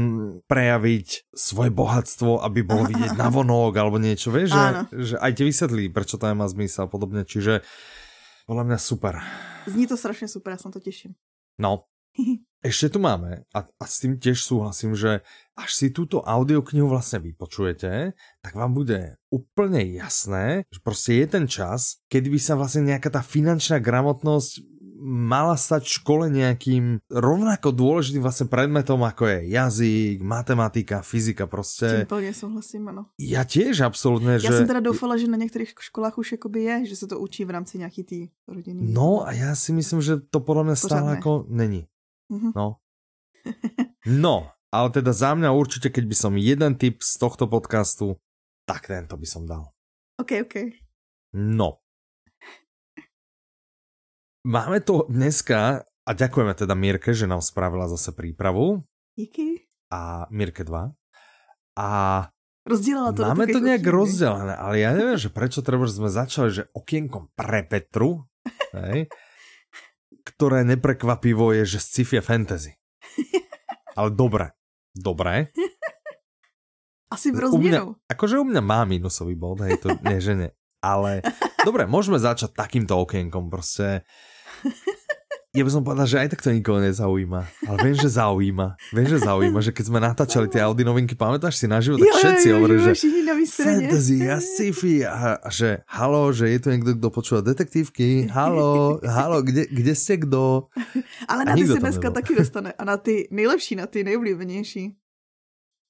prejaviť 0.47 1.33
svoje 1.35 1.71
bohatstvo, 1.75 2.45
aby 2.45 2.61
bolo 2.63 2.87
vidieť 2.91 3.19
na 3.19 3.33
vonok 3.33 3.73
alebo 3.75 3.99
niečo, 3.99 4.31
vieš, 4.31 4.55
Áno. 4.55 4.87
že, 4.95 5.15
že 5.15 5.17
aj 5.19 5.33
ti 5.35 5.43
vysvetlí, 5.43 5.85
prečo 5.91 6.21
to 6.21 6.31
má 6.37 6.47
zmysel 6.47 6.87
a 6.87 6.91
podobne, 6.91 7.27
čiže 7.27 7.67
podľa 8.47 8.65
mňa 8.67 8.79
super. 8.79 9.15
Zní 9.67 9.87
to 9.87 9.97
strašně 9.97 10.29
super, 10.29 10.57
se 10.57 10.69
na 10.69 10.73
to 10.73 10.81
těším. 10.81 11.15
No, 11.59 11.85
ešte 12.61 12.93
tu 12.93 12.99
máme, 13.01 13.49
a, 13.57 13.61
a 13.65 13.85
s 13.89 14.05
tým 14.05 14.21
tiež 14.21 14.45
súhlasím, 14.45 14.93
že 14.93 15.25
až 15.57 15.71
si 15.73 15.89
túto 15.93 16.21
audioknihu 16.21 16.89
vlastne 16.89 17.21
vypočujete, 17.25 18.13
tak 18.45 18.53
vám 18.53 18.77
bude 18.77 19.17
úplne 19.33 19.81
jasné, 19.97 20.69
že 20.69 20.81
proste 20.85 21.21
je 21.21 21.27
ten 21.29 21.45
čas, 21.49 22.05
kedy 22.13 22.29
by 22.33 22.41
sa 22.41 22.55
vlastne 22.57 22.85
nejaká 22.85 23.09
tá 23.09 23.25
finančná 23.25 23.81
gramotnosť 23.81 24.61
mala 25.01 25.57
stať 25.57 25.89
v 25.89 25.97
škole 25.97 26.25
nejakým 26.29 26.85
rovnako 27.09 27.73
dôležitým 27.73 28.21
vlastne 28.21 28.53
predmetom, 28.53 29.01
ako 29.01 29.33
je 29.33 29.39
jazyk, 29.49 30.21
matematika, 30.21 31.01
fyzika, 31.01 31.49
S 31.49 31.77
tím 31.77 32.07
plně 32.07 32.35
souhlasím, 32.35 32.89
ano. 32.89 33.07
Ja 33.17 33.45
tiež 33.49 33.81
absolútne, 33.81 34.37
Já 34.37 34.53
že... 34.53 34.57
jsem 34.57 34.67
teda 34.67 34.81
doufala, 34.81 35.17
že 35.17 35.27
na 35.27 35.37
některých 35.37 35.73
školách 35.81 36.19
už 36.19 36.33
jakoby 36.33 36.63
je, 36.63 36.87
že 36.87 36.97
se 36.97 37.07
to 37.07 37.19
učí 37.19 37.45
v 37.45 37.51
rámci 37.51 37.79
nějaký 37.79 38.05
tý 38.05 38.29
rodiny. 38.49 38.93
No 38.93 39.25
a 39.27 39.33
ja 39.33 39.57
si 39.57 39.73
myslím, 39.73 40.05
že 40.05 40.21
to 40.31 40.45
podľa 40.45 40.65
mňa 40.69 40.77
stále 40.77 41.01
Pořád 41.01 41.05
ne. 41.05 41.19
ako 41.19 41.33
není. 41.49 41.83
Mhm. 42.31 42.51
No. 42.55 42.79
No, 44.07 44.53
ale 44.71 44.89
teda 44.95 45.13
za 45.13 45.35
mňa 45.35 45.51
určite, 45.51 45.91
keď 45.91 46.05
by 46.07 46.17
som 46.17 46.33
jeden 46.39 46.73
tip 46.79 47.03
z 47.03 47.19
tohto 47.19 47.51
podcastu, 47.51 48.17
tak 48.65 48.87
tento 48.87 49.19
by 49.19 49.27
som 49.27 49.45
dal. 49.45 49.75
OK, 50.21 50.47
OK. 50.47 50.57
No. 51.35 51.83
máme 54.47 54.81
to 54.81 55.05
dneska, 55.09 55.85
a 55.85 56.11
ďakujeme 56.17 56.57
teda 56.57 56.75
Mirke, 56.75 57.13
že 57.13 57.29
nám 57.29 57.45
spravila 57.45 57.87
zase 57.89 58.13
prípravu. 58.17 58.83
Díky. 59.15 59.69
A 59.93 60.27
Mirke 60.31 60.65
2. 60.65 60.97
A 61.79 61.87
Rozdělala 62.67 63.13
to 63.13 63.23
Máme 63.23 63.47
to 63.47 63.59
nějak 63.59 63.81
okien, 63.81 63.93
rozdelené, 63.93 64.57
ale 64.57 64.79
já 64.79 64.93
nevím, 64.93 65.19
že 65.19 65.29
prečo 65.29 65.63
treba, 65.63 65.87
že 65.87 65.93
jsme 65.93 66.11
začali, 66.11 66.49
že 66.53 66.69
okienkom 66.77 67.33
pre 67.35 67.63
Petru, 67.63 68.29
hej, 68.77 69.09
ktoré 70.31 70.63
neprekvapivo 70.63 71.51
je, 71.51 71.67
že 71.67 71.79
sci-fi 71.83 72.19
a 72.19 72.25
fantasy. 72.25 72.79
Ale 73.99 74.15
dobré. 74.15 74.55
Dobré. 74.95 75.51
Asi 77.11 77.35
v 77.35 77.43
rozměru. 77.43 77.99
akože 78.07 78.39
u 78.39 78.47
mňa 78.47 78.63
má 78.63 78.87
minusový 78.87 79.35
bod, 79.35 79.67
hej, 79.67 79.83
to 79.83 79.99
nie, 80.07 80.23
že 80.23 80.35
nie. 80.39 80.51
Ale 80.79 81.27
dobre, 81.67 81.83
môžeme 81.91 82.23
začať 82.23 82.55
takýmto 82.55 82.95
okienkom, 83.03 83.51
prostě 83.51 84.07
ja 85.51 85.67
by 85.67 85.71
som 85.75 85.83
povedal, 85.83 86.07
že 86.07 86.23
aj 86.23 86.29
tak 86.31 86.47
to 86.47 86.55
nikoho 86.55 86.79
nezaujíma. 86.79 87.43
Ale 87.67 87.77
viem, 87.83 87.99
že 87.99 88.07
zaujíma. 88.07 88.79
Viem, 88.95 89.09
že 89.11 89.19
zaujíma, 89.19 89.59
že 89.59 89.75
keď 89.75 89.85
sme 89.91 89.99
natáčali 89.99 90.47
tie 90.47 90.63
Audi 90.63 90.87
novinky, 90.87 91.19
pamätáš 91.19 91.59
si 91.59 91.67
na 91.67 91.83
život, 91.83 91.99
tak 91.99 92.23
všetci 92.23 92.47
hovorili, 92.55 92.79
že 92.87 92.95
fantasy 93.51 94.31
a 94.31 94.39
sci-fi 94.39 95.03
a, 95.03 95.43
a 95.43 95.49
že 95.51 95.83
halo, 95.91 96.31
že 96.31 96.55
je 96.55 96.59
tu 96.63 96.71
niekto, 96.71 96.95
kto 96.95 97.09
počúva 97.11 97.41
detektívky, 97.43 98.31
halo, 98.31 99.03
halo, 99.03 99.43
kde, 99.43 99.67
kde 99.67 99.93
ste 99.99 100.23
kdo? 100.23 100.71
Ale 101.27 101.43
na 101.43 101.59
ty 101.59 101.67
se 101.67 101.83
dneska 101.83 102.15
taky 102.15 102.39
dostane. 102.39 102.71
A 102.79 102.83
na 102.87 102.95
ty 102.95 103.27
nejlepší, 103.35 103.75
na 103.75 103.91
ty 103.91 104.07
nejoblíbenější. 104.07 104.95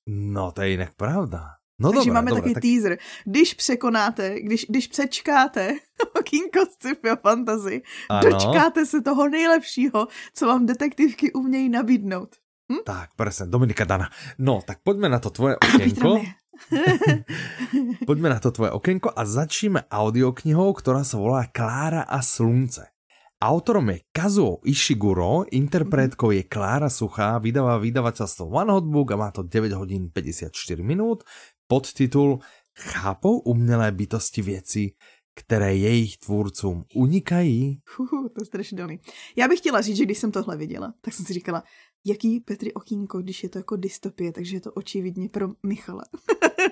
No, 0.08 0.56
to 0.56 0.64
je 0.64 0.68
jinak 0.80 0.96
pravda. 0.96 1.59
No 1.80 1.88
Takže 1.92 2.12
dobré, 2.12 2.14
máme 2.14 2.30
dobré, 2.30 2.40
takový 2.40 2.54
tak... 2.54 2.62
teaser. 2.62 2.98
Když 3.24 3.54
překonáte, 3.54 4.40
když, 4.40 4.66
když 4.68 4.86
přečkáte 4.86 5.76
okýnko 6.18 6.60
sci-fi 6.70 7.10
a 7.10 7.16
fantasy, 7.16 7.82
ano. 8.08 8.30
dočkáte 8.30 8.86
se 8.86 9.00
toho 9.00 9.28
nejlepšího, 9.28 10.08
co 10.34 10.46
vám 10.46 10.66
detektivky 10.66 11.32
umějí 11.32 11.68
nabídnout. 11.68 12.36
Hm? 12.72 12.84
Tak, 12.84 13.10
presne, 13.16 13.46
Dominika 13.46 13.84
Dana. 13.84 14.06
No, 14.38 14.62
tak 14.62 14.78
poďme 14.84 15.08
na 15.08 15.18
to 15.18 15.30
tvoje 15.30 15.56
okienko. 15.56 16.22
poďme 18.08 18.28
na 18.30 18.38
to 18.38 18.52
tvoje 18.52 18.70
okienko 18.70 19.10
a 19.16 19.24
začneme 19.24 19.88
audioknihou, 19.90 20.70
ktorá 20.76 21.02
sa 21.02 21.16
volá 21.18 21.48
Klára 21.50 22.06
a 22.06 22.22
slunce. 22.22 22.94
Autorom 23.40 23.88
je 23.88 24.04
Kazuo 24.12 24.60
Ishiguro, 24.68 25.48
interpretkou 25.48 26.30
je 26.36 26.44
Klára 26.44 26.92
Suchá, 26.92 27.40
vydáva 27.40 27.80
vydavateľstvo 27.80 28.44
One 28.44 28.68
Hot 28.68 28.84
Book 28.84 29.08
a 29.10 29.16
má 29.16 29.32
to 29.32 29.40
9 29.40 29.72
hodín 29.80 30.12
54 30.12 30.52
minút 30.84 31.24
podtitul 31.70 32.38
Chápou 32.78 33.38
umělé 33.38 33.92
bytosti 33.92 34.42
věci, 34.42 34.92
které 35.34 35.76
jejich 35.76 36.18
tvůrcům 36.18 36.84
unikají? 36.94 37.82
Uhu, 37.98 38.28
to 38.28 38.40
je 38.40 38.46
strašidelný. 38.46 39.00
Já 39.36 39.48
bych 39.48 39.58
chtěla 39.58 39.80
říct, 39.80 39.96
že 39.96 40.04
když 40.04 40.18
jsem 40.18 40.32
tohle 40.32 40.56
viděla, 40.56 40.94
tak 41.00 41.14
jsem 41.14 41.26
si 41.26 41.32
říkala, 41.32 41.62
jaký 42.06 42.40
Petri 42.40 42.74
okýnko, 42.74 43.18
když 43.18 43.42
je 43.42 43.48
to 43.48 43.58
jako 43.58 43.76
dystopie, 43.76 44.32
takže 44.32 44.56
je 44.56 44.60
to 44.60 44.72
očividně 44.72 45.28
pro 45.28 45.48
Michala. 45.62 46.02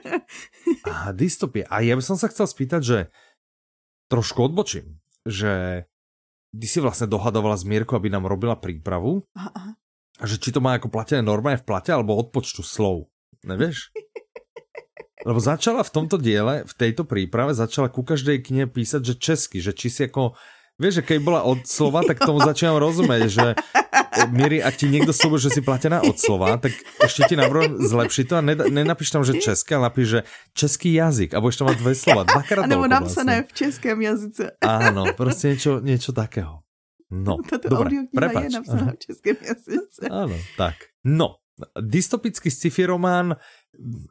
Aha, 0.84 1.12
dystopie. 1.12 1.64
A 1.64 1.80
já 1.80 1.96
bych 1.96 2.04
se 2.04 2.28
chcel 2.28 2.46
spýtať, 2.46 2.82
že 2.82 3.06
trošku 4.08 4.42
odbočím, 4.42 4.98
že 5.28 5.84
ty 6.60 6.66
si 6.66 6.80
vlastně 6.80 7.06
dohadovala 7.06 7.56
s 7.56 7.64
Mírkou, 7.64 7.96
aby 7.96 8.10
nám 8.10 8.24
robila 8.24 8.56
přípravu. 8.56 9.22
Aha, 9.36 9.50
aha. 9.54 9.74
A 10.20 10.26
že 10.26 10.38
či 10.38 10.52
to 10.52 10.60
má 10.60 10.72
jako 10.72 10.88
platené 10.88 11.22
normálně 11.22 11.56
v 11.56 11.62
plate, 11.62 11.92
alebo 11.92 12.16
od 12.16 12.32
počtu 12.32 12.62
slov. 12.62 13.06
Nevíš? 13.44 13.76
Lebo 15.26 15.42
začala 15.42 15.82
v 15.82 15.90
tomto 15.90 16.16
diele, 16.16 16.62
v 16.62 16.74
tejto 16.78 17.02
príprave, 17.02 17.50
začala 17.50 17.90
ku 17.90 18.06
každej 18.06 18.38
knihe 18.38 18.66
písať, 18.70 19.02
že 19.02 19.14
česky, 19.18 19.58
že 19.58 19.74
či 19.74 19.90
si 19.90 20.02
ako... 20.06 20.38
Vieš, 20.78 21.02
že 21.02 21.06
keď 21.10 21.18
bola 21.26 21.40
od 21.42 21.66
slova, 21.66 22.06
tak 22.06 22.22
tomu 22.22 22.38
začínam 22.38 22.78
rozumieť, 22.78 23.22
že 23.26 23.46
Miri, 24.30 24.62
ak 24.62 24.78
ti 24.78 24.86
niekto 24.86 25.10
slúbil, 25.10 25.42
že 25.42 25.50
si 25.50 25.58
platená 25.58 26.02
od 26.06 26.14
slova, 26.18 26.54
tak 26.58 26.70
ešte 27.02 27.26
ti 27.30 27.34
navrhujem 27.34 27.82
zlepšiť 27.82 28.24
to 28.30 28.34
a 28.38 28.42
nenapíš 28.70 29.10
tam, 29.10 29.26
že 29.26 29.42
české, 29.42 29.74
ale 29.74 29.90
napíš, 29.90 30.06
že 30.06 30.20
český 30.54 30.94
jazyk 30.94 31.34
a 31.34 31.42
budeš 31.42 31.62
tam 31.62 31.66
mať 31.70 31.78
dve 31.82 31.92
slova, 31.98 32.22
dvakrát 32.22 32.62
A 32.62 32.70
nebo 32.70 32.86
napsané 32.86 33.42
v 33.42 33.52
českém 33.52 33.98
jazyce. 34.02 34.54
Áno, 34.62 35.04
prostě 35.18 35.48
niečo, 35.54 35.80
niečo 35.80 36.12
takého. 36.12 36.62
No, 37.10 37.38
Tato 37.50 37.68
dobre, 37.68 38.06
prepač. 38.14 38.42
je 38.44 38.50
napsaná 38.50 38.92
v 38.92 38.98
českém 38.98 39.36
jazyce. 39.42 40.02
Áno, 40.10 40.36
tak. 40.56 40.74
No, 41.04 41.40
dystopický 41.80 42.50
sci-fi 42.50 42.86
román. 42.86 43.36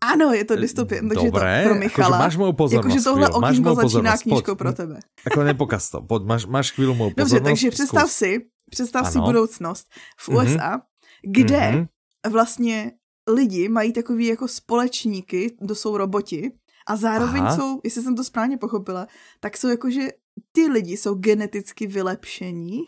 Ano, 0.01 0.33
je 0.33 0.45
to 0.45 0.55
dystopie. 0.55 1.01
Takže 1.01 1.25
Dobré, 1.25 1.63
to 1.63 1.69
pro 1.69 1.75
Michala. 1.79 2.07
Akože 2.07 2.23
máš 2.23 2.35
moju 2.37 2.53
pozornost. 2.53 2.93
Jakože 2.93 3.03
tohle 3.03 3.27
okýnko 3.29 3.75
začíná 3.75 4.17
knížkou 4.17 4.55
pro 4.55 4.73
tebe. 4.73 4.99
Jako 5.25 5.43
nepokaz 5.43 5.89
to. 5.89 6.01
Pojď, 6.01 6.23
máš, 6.23 6.45
máš 6.45 6.71
chvíli 6.71 6.95
mou 6.95 7.09
pozornost. 7.09 7.31
Dobře, 7.31 7.39
takže 7.39 7.71
představ 7.71 8.09
zkus. 8.09 8.17
si, 8.17 8.39
představ 8.69 9.01
ano. 9.03 9.11
si 9.11 9.19
budoucnost 9.19 9.87
v 10.19 10.29
USA, 10.29 10.77
mm-hmm. 10.77 10.81
kde 11.23 11.59
mm-hmm. 11.59 12.31
vlastně 12.31 12.91
lidi 13.27 13.69
mají 13.69 13.93
takový 13.93 14.25
jako 14.25 14.47
společníky, 14.47 15.51
to 15.67 15.75
jsou 15.75 15.97
roboti, 15.97 16.51
a 16.87 16.95
zároveň 16.95 17.41
Aha. 17.41 17.55
jsou, 17.55 17.81
jestli 17.83 18.01
jsem 18.01 18.15
to 18.15 18.23
správně 18.23 18.57
pochopila, 18.57 19.07
tak 19.39 19.57
jsou 19.57 19.67
jakože 19.67 20.07
ty 20.51 20.67
lidi 20.67 20.97
jsou 20.97 21.15
geneticky 21.15 21.87
vylepšení. 21.87 22.81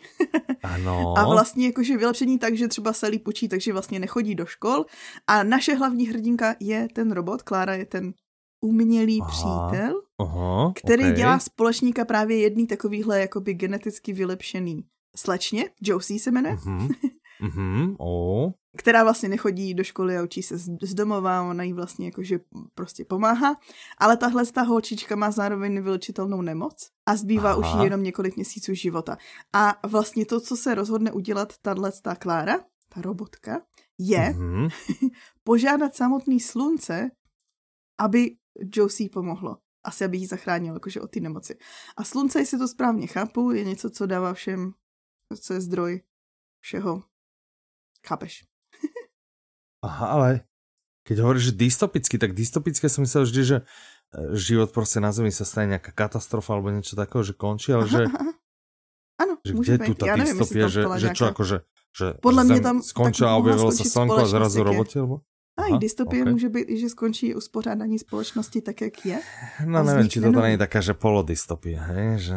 Ano. 0.62 1.18
a 1.18 1.24
vlastně 1.24 1.66
jakože 1.66 1.96
vylepšení 1.96 2.38
tak, 2.38 2.56
že 2.56 2.68
třeba 2.68 2.92
se 2.92 3.06
lípučí, 3.06 3.48
takže 3.48 3.72
vlastně 3.72 3.98
nechodí 3.98 4.34
do 4.34 4.46
škol. 4.46 4.84
A 5.26 5.42
naše 5.42 5.74
hlavní 5.74 6.06
hrdinka 6.08 6.56
je 6.60 6.88
ten 6.92 7.12
robot, 7.12 7.42
Klára 7.42 7.74
je 7.74 7.86
ten 7.86 8.12
umělý 8.60 9.20
aha, 9.20 9.30
přítel, 9.30 10.02
aha, 10.18 10.72
který 10.76 11.02
okay. 11.02 11.14
dělá 11.14 11.38
společníka 11.38 12.04
právě 12.04 12.38
jedný 12.38 12.66
takovýhle 12.66 13.20
jakoby 13.20 13.54
geneticky 13.54 14.12
vylepšený 14.12 14.84
slečně, 15.16 15.70
Josie 15.80 16.20
se 16.20 16.30
jmenuje. 16.30 16.54
Uh-huh. 16.54 16.94
Uh-huh. 17.42 17.96
Oh 17.98 18.52
která 18.76 19.04
vlastně 19.04 19.28
nechodí 19.28 19.74
do 19.74 19.84
školy 19.84 20.16
a 20.16 20.22
učí 20.22 20.42
se 20.42 20.58
z 20.58 20.94
domova, 20.94 21.42
ona 21.42 21.62
jí 21.62 21.72
vlastně 21.72 22.06
jakože 22.06 22.40
prostě 22.74 23.04
pomáhá, 23.04 23.56
ale 23.98 24.16
tahle 24.16 24.46
ta 24.46 24.62
holčička 24.62 25.16
má 25.16 25.30
zároveň 25.30 25.74
nevylečitelnou 25.74 26.42
nemoc 26.42 26.90
a 27.06 27.16
zbývá 27.16 27.52
Aha. 27.52 27.58
už 27.58 27.84
jenom 27.84 28.02
několik 28.02 28.36
měsíců 28.36 28.74
života. 28.74 29.18
A 29.52 29.88
vlastně 29.88 30.26
to, 30.26 30.40
co 30.40 30.56
se 30.56 30.74
rozhodne 30.74 31.12
udělat 31.12 31.52
tahle 31.62 31.92
ta 32.02 32.14
Klára, 32.14 32.58
ta 32.88 33.00
robotka, 33.00 33.62
je 33.98 34.18
mm-hmm. 34.18 34.70
požádat 35.44 35.96
samotný 35.96 36.40
slunce, 36.40 37.10
aby 37.98 38.36
Josie 38.74 39.10
pomohlo. 39.10 39.56
Asi, 39.84 40.04
aby 40.04 40.18
jí 40.18 40.26
zachránil 40.26 40.74
jakože 40.74 41.00
od 41.00 41.10
té 41.10 41.20
nemoci. 41.20 41.58
A 41.96 42.04
slunce, 42.04 42.38
jestli 42.38 42.58
to 42.58 42.68
správně 42.68 43.06
chápu, 43.06 43.50
je 43.50 43.64
něco, 43.64 43.90
co 43.90 44.06
dává 44.06 44.34
všem, 44.34 44.72
co 45.40 45.54
je 45.54 45.60
zdroj 45.60 46.02
všeho. 46.60 47.09
Chápeš? 48.06 48.44
Aha, 49.82 50.06
ale 50.06 50.28
keď 51.08 51.24
hovoríš, 51.24 51.52
že 51.52 51.58
dystopicky, 51.58 52.16
tak 52.20 52.36
dystopické 52.36 52.86
som 52.92 53.02
myslel 53.02 53.24
vždy, 53.24 53.42
že 53.44 53.56
e, 53.60 53.64
život 54.36 54.72
prostě 54.72 55.00
na 55.00 55.12
Zemi 55.12 55.32
sa 55.32 55.48
stane 55.48 55.72
nejaká 55.72 55.92
katastrofa 55.96 56.52
alebo 56.52 56.70
niečo 56.70 56.96
takého, 56.96 57.24
že 57.24 57.32
končí, 57.32 57.72
ale 57.72 57.88
aha, 57.88 57.92
že... 57.92 58.02
Ano, 59.20 59.36
že 59.44 59.52
kde 59.52 59.72
je 59.72 59.78
tu 59.84 59.94
tá 60.00 60.16
dystopia, 60.16 60.64
že, 60.64 60.80
že 60.96 61.08
čo 61.12 61.28
akože, 61.28 61.56
že 61.92 62.06
Podle 62.24 62.44
mě 62.44 62.60
tam 62.60 62.80
skončila 62.80 63.36
a 63.36 63.36
objevilo 63.36 63.68
sa 63.68 63.84
slnko 63.84 64.16
a 64.16 64.24
zrazu 64.24 64.64
roboti, 64.64 64.96
alebo? 64.96 65.20
A 65.60 65.76
i 65.76 65.78
dystopie 65.78 66.22
okay. 66.22 66.32
může 66.32 66.48
být, 66.48 66.78
že 66.80 66.88
skončí 66.88 67.34
uspořádání 67.34 67.98
společnosti 67.98 68.60
tak, 68.60 68.80
jak 68.80 69.06
je. 69.06 69.20
No 69.66 69.82
nevím, 69.82 70.08
či 70.08 70.20
to 70.20 70.30
není 70.32 70.58
taká, 70.58 70.80
že 70.80 70.94
polodystopie, 70.94 71.80
hej? 71.80 72.18
Že... 72.18 72.36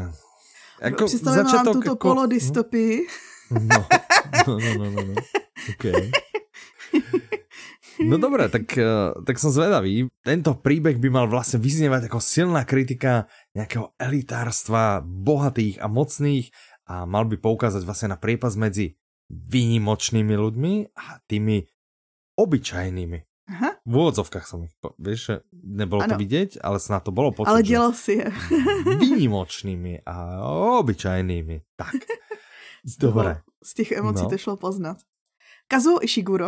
Jako 0.81 1.05
Představím 1.05 1.45
vám 1.45 1.65
tuto 1.65 1.89
jako... 1.89 1.95
polodystopii. 1.95 2.97
No, 2.99 3.32
no, 3.51 3.81
no, 4.47 4.55
no, 4.59 4.85
no. 4.91 5.01
no. 5.01 5.15
Okay. 5.75 6.11
No 8.01 8.17
dobré, 8.17 8.49
tak, 8.49 8.65
eh, 8.73 9.13
tak 9.21 9.37
som 9.37 9.53
zvedavý. 9.53 10.09
Tento 10.25 10.57
príbeh 10.57 10.97
by 10.97 11.09
mal 11.13 11.25
vlastne 11.29 11.61
vyznievať 11.61 12.09
ako 12.09 12.19
silná 12.19 12.65
kritika 12.65 13.29
nejakého 13.53 13.93
elitárstva, 14.01 15.05
bohatých 15.05 15.77
a 15.77 15.87
mocných 15.87 16.49
a 16.89 17.05
mal 17.05 17.29
by 17.29 17.37
poukázať 17.37 17.85
vlastne 17.85 18.11
na 18.11 18.17
priepas 18.17 18.57
medzi 18.57 18.97
výnimočnými 19.29 20.33
ľuďmi 20.35 20.73
a 20.97 21.21
tými 21.29 21.63
obyčajnými. 22.37 23.19
Aha. 23.43 23.69
V 23.83 23.93
úvodzovkách 23.93 24.45
som 24.47 24.63
ich, 24.63 24.71
vieš, 24.95 25.43
nebolo 25.51 26.07
ano. 26.07 26.15
to 26.15 26.17
vidieť, 26.17 26.63
ale 26.63 26.79
snad 26.79 27.03
to 27.03 27.11
bolo 27.11 27.35
počuť. 27.35 27.51
Ale 27.51 27.61
dělal 27.61 27.91
si 27.91 28.23
je. 28.23 28.27
výnimočnými 29.03 30.07
a 30.07 30.39
obyčajnými. 30.79 31.75
Tak. 31.75 31.93
Dobré. 32.99 33.41
Z 33.63 33.73
těch 33.73 33.91
emocí 33.91 34.23
no. 34.23 34.29
to 34.29 34.37
šlo 34.37 34.57
poznat. 34.57 34.97
Kazuo 35.67 36.03
Ishiguro 36.03 36.47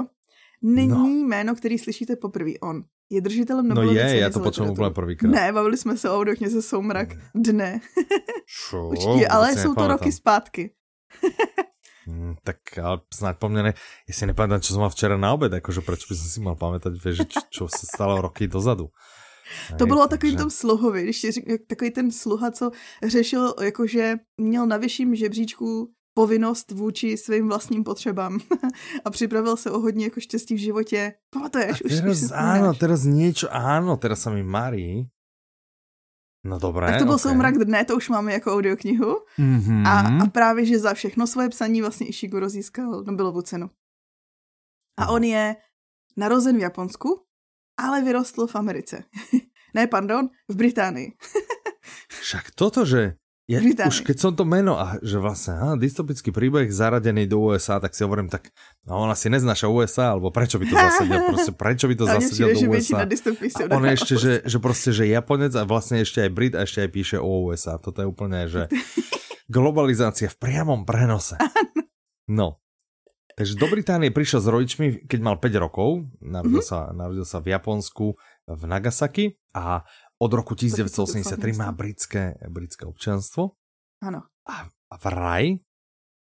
není 0.61 0.89
no. 0.89 1.27
jméno, 1.27 1.55
který 1.55 1.79
slyšíte 1.79 2.15
poprvé. 2.15 2.51
On 2.61 2.83
je 3.09 3.21
držitelem 3.21 3.67
Nobelovy 3.67 3.95
No 3.95 4.01
je, 4.01 4.17
já 4.17 4.29
to 4.29 4.39
počul 4.39 4.71
úplně 4.71 4.89
prvýkrát. 4.89 5.31
Ne, 5.31 5.53
bavili 5.53 5.77
jsme 5.77 5.97
se 5.97 6.09
o 6.09 6.15
audokněze 6.15 6.61
Soumrak 6.61 7.09
dne. 7.35 7.79
Šo, 8.45 8.87
Určitě, 8.89 9.27
ale 9.27 9.55
jsou 9.55 9.75
to 9.75 9.87
roky 9.87 10.11
zpátky. 10.11 10.73
Hmm, 12.07 12.37
tak 12.43 12.57
ale 12.77 13.01
snad 13.09 13.41
po 13.41 13.49
mne, 13.49 13.63
ne, 13.65 13.73
ja 14.05 14.13
si 14.13 14.29
nepamätám, 14.29 14.61
čo 14.61 14.77
som 14.77 14.85
mal 14.85 14.93
včera 14.93 15.17
na 15.17 15.33
obed, 15.33 15.49
akože 15.49 15.81
prečo 15.81 16.05
by 16.05 16.13
som 16.13 16.29
si 16.29 16.37
mal 16.37 16.53
pamätať, 16.53 17.01
vieš, 17.01 17.25
čo, 17.25 17.41
čo 17.49 17.63
sa 17.65 17.81
stalo 17.81 18.21
roky 18.21 18.45
dozadu. 18.45 18.93
To 19.77 19.89
bylo 19.89 20.05
o 20.05 20.07
takovým 20.07 20.37
tom 20.37 20.49
sluhovi, 20.53 21.03
když 21.03 21.21
ti 21.21 21.31
řík, 21.31 21.45
takový 21.67 21.91
ten 21.91 22.11
sluha, 22.11 22.51
co 22.51 22.71
řešil, 23.03 23.53
jakože 23.61 24.15
měl 24.37 24.65
na 24.65 24.77
vyšším 24.77 25.15
žebříčku 25.15 25.93
povinnost 26.15 26.71
vůči 26.71 27.17
svým 27.17 27.47
vlastním 27.47 27.83
potřebám 27.83 28.39
a 29.05 29.09
připravil 29.09 29.57
se 29.57 29.71
o 29.71 29.79
hodně 29.79 30.05
jako 30.05 30.19
štěstí 30.19 30.55
v 30.55 30.57
životě. 30.57 31.13
Pamatuješ? 31.29 31.81
A 31.85 31.89
teraz, 31.89 32.01
už, 32.01 32.25
už 32.25 32.31
áno, 32.31 32.71
teraz 32.73 33.01
niečo, 33.03 33.51
áno, 33.51 33.99
teraz 33.99 34.23
sa 34.23 34.31
mi 34.31 34.39
marí. 34.39 35.11
No 36.45 36.61
dobré, 36.61 36.87
Tak 36.87 37.01
to 37.01 37.05
byl 37.05 37.19
okay. 37.19 37.23
soumrak 37.23 37.57
dne, 37.57 37.85
to 37.85 37.97
už 37.97 38.09
máme 38.09 38.33
jako 38.33 38.53
audioknihu. 38.53 39.17
Mm-hmm. 39.39 39.87
A, 39.87 40.23
a 40.23 40.25
právě, 40.29 40.65
že 40.65 40.79
za 40.79 40.93
všechno 40.93 41.27
svoje 41.27 41.49
psaní 41.49 41.81
vlastně 41.81 42.07
Ishiguro 42.07 42.49
získal 42.49 43.03
Nobelovu 43.03 43.41
cenu. 43.41 43.69
A 44.99 45.09
on 45.09 45.23
je 45.23 45.55
narozen 46.17 46.57
v 46.57 46.59
Japonsku, 46.59 47.25
ale 47.77 48.01
vyrostl 48.01 48.47
v 48.47 48.55
Americe. 48.55 49.03
ne, 49.75 49.87
pardon, 49.87 50.29
v 50.47 50.55
Británii. 50.55 51.11
Však 52.21 52.51
toto, 52.55 52.85
že 52.85 53.17
ja, 53.45 53.61
Británii. 53.61 53.93
už 53.93 54.01
keď 54.01 54.17
som 54.17 54.33
to 54.33 54.41
meno 54.41 54.73
a 54.73 54.97
že 55.05 55.21
vlastne 55.21 55.53
á, 55.53 55.77
dystopický 55.77 56.33
príbeh 56.33 56.65
zaradený 56.73 57.29
do 57.29 57.45
USA, 57.45 57.77
tak 57.77 57.93
si 57.93 58.01
hovorím, 58.01 58.25
tak 58.25 58.49
no, 58.89 59.05
on 59.05 59.09
asi 59.13 59.29
neznáša 59.29 59.69
USA, 59.69 60.17
alebo 60.17 60.33
prečo 60.33 60.57
by 60.57 60.65
to 60.65 60.73
zasadil, 60.73 61.19
proste 61.29 61.53
prečo 61.53 61.85
by 61.85 61.95
to 61.95 62.05
zasadil 62.17 62.47
do 62.57 62.73
USA. 62.73 63.05
A 63.05 63.77
on 63.77 63.85
je 63.85 63.93
ešte, 63.93 64.13
že, 64.17 64.33
že 64.49 64.57
proste, 64.57 64.89
že 64.89 65.05
Japonec 65.05 65.53
a 65.53 65.61
vlastne 65.61 66.01
ešte 66.01 66.25
aj 66.25 66.29
Brit 66.33 66.53
a 66.57 66.65
ešte 66.65 66.81
aj 66.81 66.89
píše 66.89 67.17
o 67.21 67.45
USA. 67.45 67.77
Toto 67.77 68.01
je 68.01 68.09
úplne, 68.09 68.49
že 68.49 68.65
globalizácia 69.55 70.25
v 70.25 70.37
priamom 70.41 70.81
prenose. 70.81 71.37
No. 72.25 72.65
Takže 73.35 73.59
do 73.59 73.67
Británie 73.67 74.15
prišiel 74.15 74.41
s 74.41 74.47
rodičmi, 74.47 74.87
keď 75.11 75.19
mal 75.19 75.35
5 75.37 75.59
rokov. 75.59 76.07
Narodil, 76.23 76.63
mm-hmm. 76.63 76.71
sa, 76.71 76.95
narodil 76.95 77.27
sa 77.27 77.43
v 77.43 77.51
Japonsku 77.51 78.15
v 78.47 78.61
Nagasaki 78.63 79.37
a 79.51 79.83
od 80.15 80.31
roku 80.31 80.55
1983 80.55 81.35
má 81.53 81.71
britské, 81.71 82.35
britské 82.47 82.85
občanstvo. 82.85 83.55
Ano. 83.99 84.23
A, 84.47 84.67
a 84.69 84.95
vraj 85.01 85.59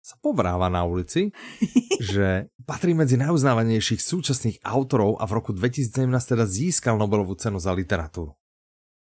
sa 0.00 0.16
povráva 0.16 0.66
na 0.66 0.84
ulici, 0.84 1.28
že 2.00 2.48
patrí 2.64 2.92
medzi 2.92 3.16
najuznávanejších 3.16 4.00
súčasných 4.00 4.56
autorov 4.64 5.20
a 5.20 5.24
v 5.24 5.32
roku 5.32 5.52
2017 5.52 6.08
teda 6.08 6.44
získal 6.44 6.96
Nobelovú 6.96 7.36
cenu 7.36 7.60
za 7.60 7.72
literatúru. 7.72 8.32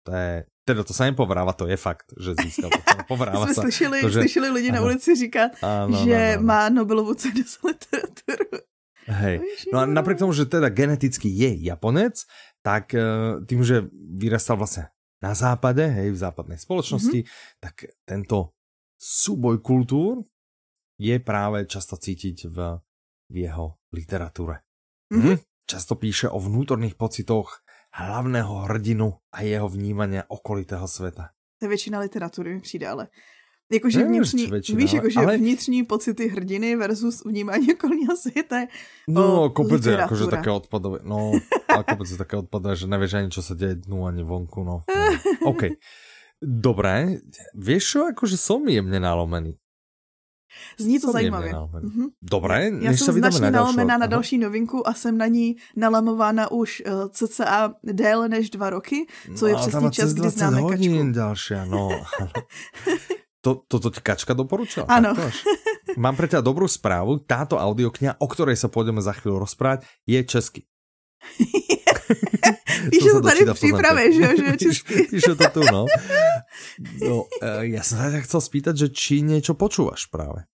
To 0.07 0.11
je, 0.15 0.43
teda 0.63 0.83
to 0.83 0.95
sa 0.95 1.07
nepovráva, 1.07 1.51
to 1.51 1.67
je 1.67 1.75
fakt, 1.75 2.11
že 2.15 2.35
získal 2.35 2.71
to 2.71 2.79
cenu. 2.83 3.03
Povráva 3.11 3.47
Jsme 3.47 3.55
sa. 3.55 3.63
slyšeli, 3.63 3.97
to, 4.03 4.09
že- 4.11 4.21
slyšeli 4.23 4.47
lidi 4.49 4.69
na 4.71 4.79
Ano. 4.79 4.87
ulici 4.87 5.15
říkat, 5.15 5.59
Áno, 5.59 5.95
že 6.03 6.15
áno, 6.15 6.39
áno. 6.39 6.45
má 6.45 6.61
Nobelovu 6.69 7.13
cenu 7.15 7.43
za 7.43 7.59
literaturu. 7.63 8.63
Hej. 9.09 9.41
No 9.73 9.81
a 9.81 9.89
jo. 9.89 9.91
napriek 9.91 10.21
tomu, 10.21 10.37
že 10.37 10.45
teda 10.45 10.69
geneticky 10.69 11.25
je 11.25 11.65
Japonec, 11.65 12.29
tak 12.65 12.93
eh, 12.95 13.39
tým, 13.45 13.61
že 13.63 13.87
vyrastal 13.93 14.59
vlastne 14.59 14.91
na 15.19 15.35
západe, 15.35 15.83
hej, 15.83 16.15
v 16.15 16.21
západnej 16.21 16.59
spoločnosti, 16.59 17.19
mm-hmm. 17.27 17.59
tak 17.59 17.91
tento 18.07 18.55
súboj 18.95 19.59
kultúr 19.59 20.23
je 20.99 21.15
práve 21.19 21.67
často 21.67 21.99
cítiť 21.99 22.47
v, 22.47 22.57
v 23.31 23.35
jeho 23.35 23.79
literatúre. 23.91 24.63
Mhm. 25.11 25.19
Mm-hmm. 25.19 25.37
Často 25.69 25.93
píše 26.01 26.25
o 26.25 26.41
vnútorných 26.41 26.97
pocitoch 26.97 27.61
hlavného 27.93 28.65
hrdinu 28.65 29.21
a 29.29 29.45
jeho 29.45 29.69
vnímania 29.69 30.25
okolitého 30.25 30.89
sveta. 30.89 31.29
To 31.59 31.65
je 31.65 31.69
většina 31.69 31.99
literatury, 31.99 32.53
mi 32.53 32.61
přijde, 32.61 32.87
ale 32.87 33.07
jakože 33.71 34.03
vnitřní, 34.03 34.47
většina, 34.47 34.77
víš, 34.77 34.93
jakože 34.93 35.19
ale- 35.19 35.37
vnitřní 35.37 35.83
pocity 35.83 36.27
hrdiny 36.27 36.75
versus 36.75 37.25
vnímání 37.25 37.73
okolního 37.73 38.17
světa. 38.21 38.59
je 38.59 38.67
No, 39.07 39.49
kopec 39.49 39.71
je 39.71 39.77
literatúra. 39.77 40.05
akože 40.05 40.25
také 40.27 40.49
odpadové, 40.51 40.99
no, 41.03 41.31
a 41.77 41.83
kopec 41.83 42.11
je 42.11 42.17
také 42.17 42.37
odpadové, 42.37 42.75
že 42.75 42.87
nevieš 42.87 43.13
ani, 43.13 43.29
čo 43.29 43.41
sa 43.41 43.53
deje 43.53 43.75
dnu, 43.85 44.05
ani 44.09 44.23
vonku, 44.25 44.63
no. 44.63 44.81
OK. 45.51 45.77
Dobre, 46.41 47.19
vieš 47.53 47.83
čo, 47.93 47.99
akože 48.15 48.37
som 48.39 48.63
jemne 48.69 48.95
nalomený. 48.99 49.53
Zní 50.79 50.99
to 50.99 51.11
zajímavě. 51.11 51.53
Mhm. 51.81 52.05
Dobre, 52.21 52.63
Já 52.81 52.89
než 52.91 52.99
jsem 52.99 53.15
vydáme 53.15 53.31
značně 53.31 53.51
na 53.51 53.59
nalomená 53.59 53.97
na 53.97 54.05
další 54.07 54.37
novinku 54.37 54.87
a 54.87 54.93
jsem 54.93 55.17
na 55.17 55.27
ní 55.27 55.55
nalamována 55.75 56.51
už 56.51 56.83
uh, 56.87 57.09
cca 57.11 57.73
déle 57.83 58.29
než 58.29 58.49
dva 58.49 58.69
roky, 58.69 59.05
co 59.35 59.47
je 59.47 59.53
No, 59.53 59.59
ale 59.59 59.67
přesně 59.69 59.91
čas, 59.91 60.13
kdy 60.13 60.21
20 60.21 60.37
známe 60.37 60.61
hodín 60.61 60.91
kačku. 60.97 61.13
ďalšia, 61.13 61.65
no. 61.65 61.89
To, 63.39 63.63
toto 63.63 63.87
ti 63.87 64.03
kačka 64.03 64.35
doporučila? 64.35 64.83
Áno. 64.91 65.15
To. 65.15 65.25
Mám 65.95 66.19
pre 66.19 66.27
ťa 66.27 66.43
dobrú 66.43 66.67
správu. 66.67 67.23
Táto 67.23 67.55
audiokniha, 67.55 68.19
o 68.19 68.27
ktorej 68.27 68.59
sa 68.59 68.67
pôjdeme 68.67 68.99
za 68.99 69.15
chvíľu 69.15 69.47
rozprávať, 69.47 69.87
je 70.03 70.19
česky. 70.27 70.61
Píše 72.91 73.09
to 73.15 73.19
sa 73.19 73.21
tady 73.31 73.41
v 73.47 73.51
poznámke. 73.55 74.03
že 74.11 74.21
jo, 74.21 74.31
že 74.35 74.45
je 74.45 74.57
česky. 74.59 74.93
Píše 75.07 75.33
to 75.35 75.47
tu, 75.55 75.61
no. 75.67 75.83
no 77.03 77.15
e, 77.43 77.75
ja 77.75 77.81
som 77.83 77.99
sa 77.99 78.11
ťa 78.11 78.23
chcel 78.27 78.41
spýtať, 78.43 78.75
že 78.75 78.87
či 78.91 79.15
niečo 79.23 79.55
počúvaš 79.55 80.07
práve. 80.11 80.47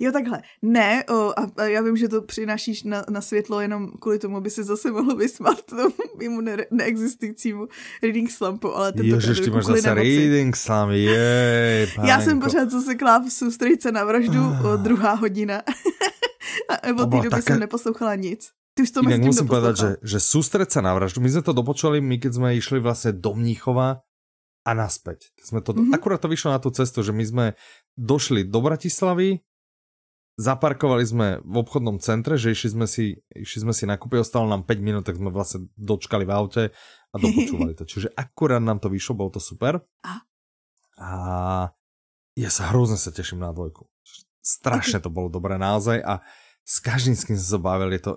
Jo, 0.00 0.12
takhle. 0.12 0.42
Ne, 0.62 1.04
o, 1.10 1.32
a, 1.38 1.46
a 1.56 1.64
já 1.64 1.82
vím, 1.82 1.96
že 1.96 2.08
to 2.08 2.22
přinášíš 2.22 2.82
na, 2.82 3.04
na 3.10 3.20
světlo 3.20 3.60
jenom 3.60 3.90
kvůli 4.00 4.18
tomu, 4.18 4.36
aby 4.36 4.50
si 4.50 4.64
zase 4.64 4.90
mohl 4.90 5.16
vysmát 5.16 5.62
tomu 5.64 5.94
mimo 6.18 6.40
ne, 6.40 6.56
neexistujícímu 6.70 7.66
reading 8.02 8.30
slumpu, 8.30 8.76
ale 8.76 8.92
tento 8.92 9.14
Ježiš, 9.14 9.40
ty 9.40 9.50
máš 9.50 9.64
zase 9.64 9.82
nemoci. 9.94 10.16
reading 10.18 10.56
slam, 10.56 10.90
jej, 10.90 11.88
Já 12.04 12.20
jsem 12.20 12.40
pánko. 12.40 12.46
pořád 12.46 12.70
zase 12.70 12.94
v 13.28 13.32
soustředce 13.32 13.92
na 13.92 14.04
vraždu, 14.04 14.40
o, 14.72 14.76
druhá 14.76 15.12
hodina. 15.14 15.62
a 16.68 16.74
od 16.88 17.10
té 17.10 17.16
doby 17.16 17.28
taká- 17.28 17.42
jsem 17.42 17.60
neposlouchala 17.60 18.14
nic. 18.14 18.50
Ty 18.74 18.82
už 18.82 18.90
to 18.90 19.00
Inak 19.06 19.22
musím 19.22 19.46
povedať, 19.46 19.74
že, 19.78 19.90
že 20.02 20.18
sústreť 20.18 20.66
sa 20.74 20.80
na 20.82 20.90
vraždu, 20.98 21.22
my 21.22 21.30
sme 21.30 21.46
to 21.46 21.54
dopočuli, 21.54 22.02
my 22.02 22.18
keď 22.18 22.32
sme 22.34 22.58
išli 22.58 22.82
vlastne 22.82 23.14
do 23.14 23.30
Mníchova 23.30 24.02
a 24.66 24.70
naspäť. 24.74 25.30
Sme 25.38 25.62
to, 25.62 25.70
Mhm. 25.70 25.78
mm-hmm. 25.78 25.94
Akurát 25.94 26.18
to 26.18 26.26
vyšlo 26.26 26.50
na 26.50 26.58
tú 26.58 26.74
cestu, 26.74 27.06
že 27.06 27.14
my 27.14 27.22
sme 27.22 27.46
došli 27.94 28.42
do 28.42 28.58
Bratislavy, 28.58 29.38
zaparkovali 30.34 31.04
sme 31.06 31.28
v 31.46 31.54
obchodnom 31.62 32.02
centre, 32.02 32.34
že 32.34 32.50
išli 32.50 32.74
sme 32.74 32.86
si, 32.90 33.22
išli 33.30 33.62
sme 33.62 33.72
si 33.74 33.86
nakúpiť, 33.86 34.26
ostalo 34.26 34.50
nám 34.50 34.66
5 34.66 34.82
minút, 34.82 35.06
tak 35.06 35.18
sme 35.18 35.30
vlastne 35.30 35.70
dočkali 35.78 36.26
v 36.26 36.32
aute 36.34 36.64
a 37.10 37.14
dopočúvali 37.14 37.78
to. 37.78 37.86
Čiže 37.90 38.10
akurát 38.18 38.62
nám 38.62 38.82
to 38.82 38.90
vyšlo, 38.90 39.14
bolo 39.14 39.30
to 39.30 39.40
super. 39.42 39.78
A? 40.02 40.26
A 40.98 41.10
ja 42.34 42.50
sa 42.50 42.74
hrozne 42.74 42.98
sa 42.98 43.14
teším 43.14 43.42
na 43.42 43.54
dvojku. 43.54 43.86
Strašne 44.44 45.00
to 45.00 45.08
bolo 45.08 45.30
dobré 45.30 45.56
naozaj 45.56 46.02
a 46.02 46.20
s 46.66 46.82
každým, 46.82 47.14
s 47.14 47.24
kým 47.24 47.38
sa 47.38 47.56
je 47.60 48.02
to 48.02 48.12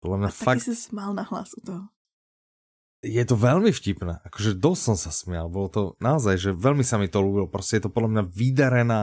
podľa 0.00 0.18
mňa 0.22 0.30
Taky 0.30 0.44
fakt 0.44 0.64
si 0.64 0.76
smál 0.76 1.16
na 1.16 1.24
hlas 1.26 1.50
u 1.56 1.60
toho. 1.64 1.84
je 3.02 3.24
to 3.26 3.34
veľmi 3.34 3.74
vtipné. 3.74 4.22
Akože 4.22 4.56
dosť 4.56 4.82
som 4.82 4.96
sa 4.96 5.10
smial. 5.10 5.50
Bolo 5.50 5.68
to 5.68 5.82
naozaj, 5.98 6.38
že 6.38 6.50
veľmi 6.54 6.86
sa 6.86 6.96
mi 6.96 7.10
to 7.10 7.18
ľúbilo. 7.18 7.50
Proste 7.50 7.80
je 7.80 7.88
to 7.88 7.90
podľa 7.92 8.10
mňa 8.12 8.24
vydarená 8.30 9.02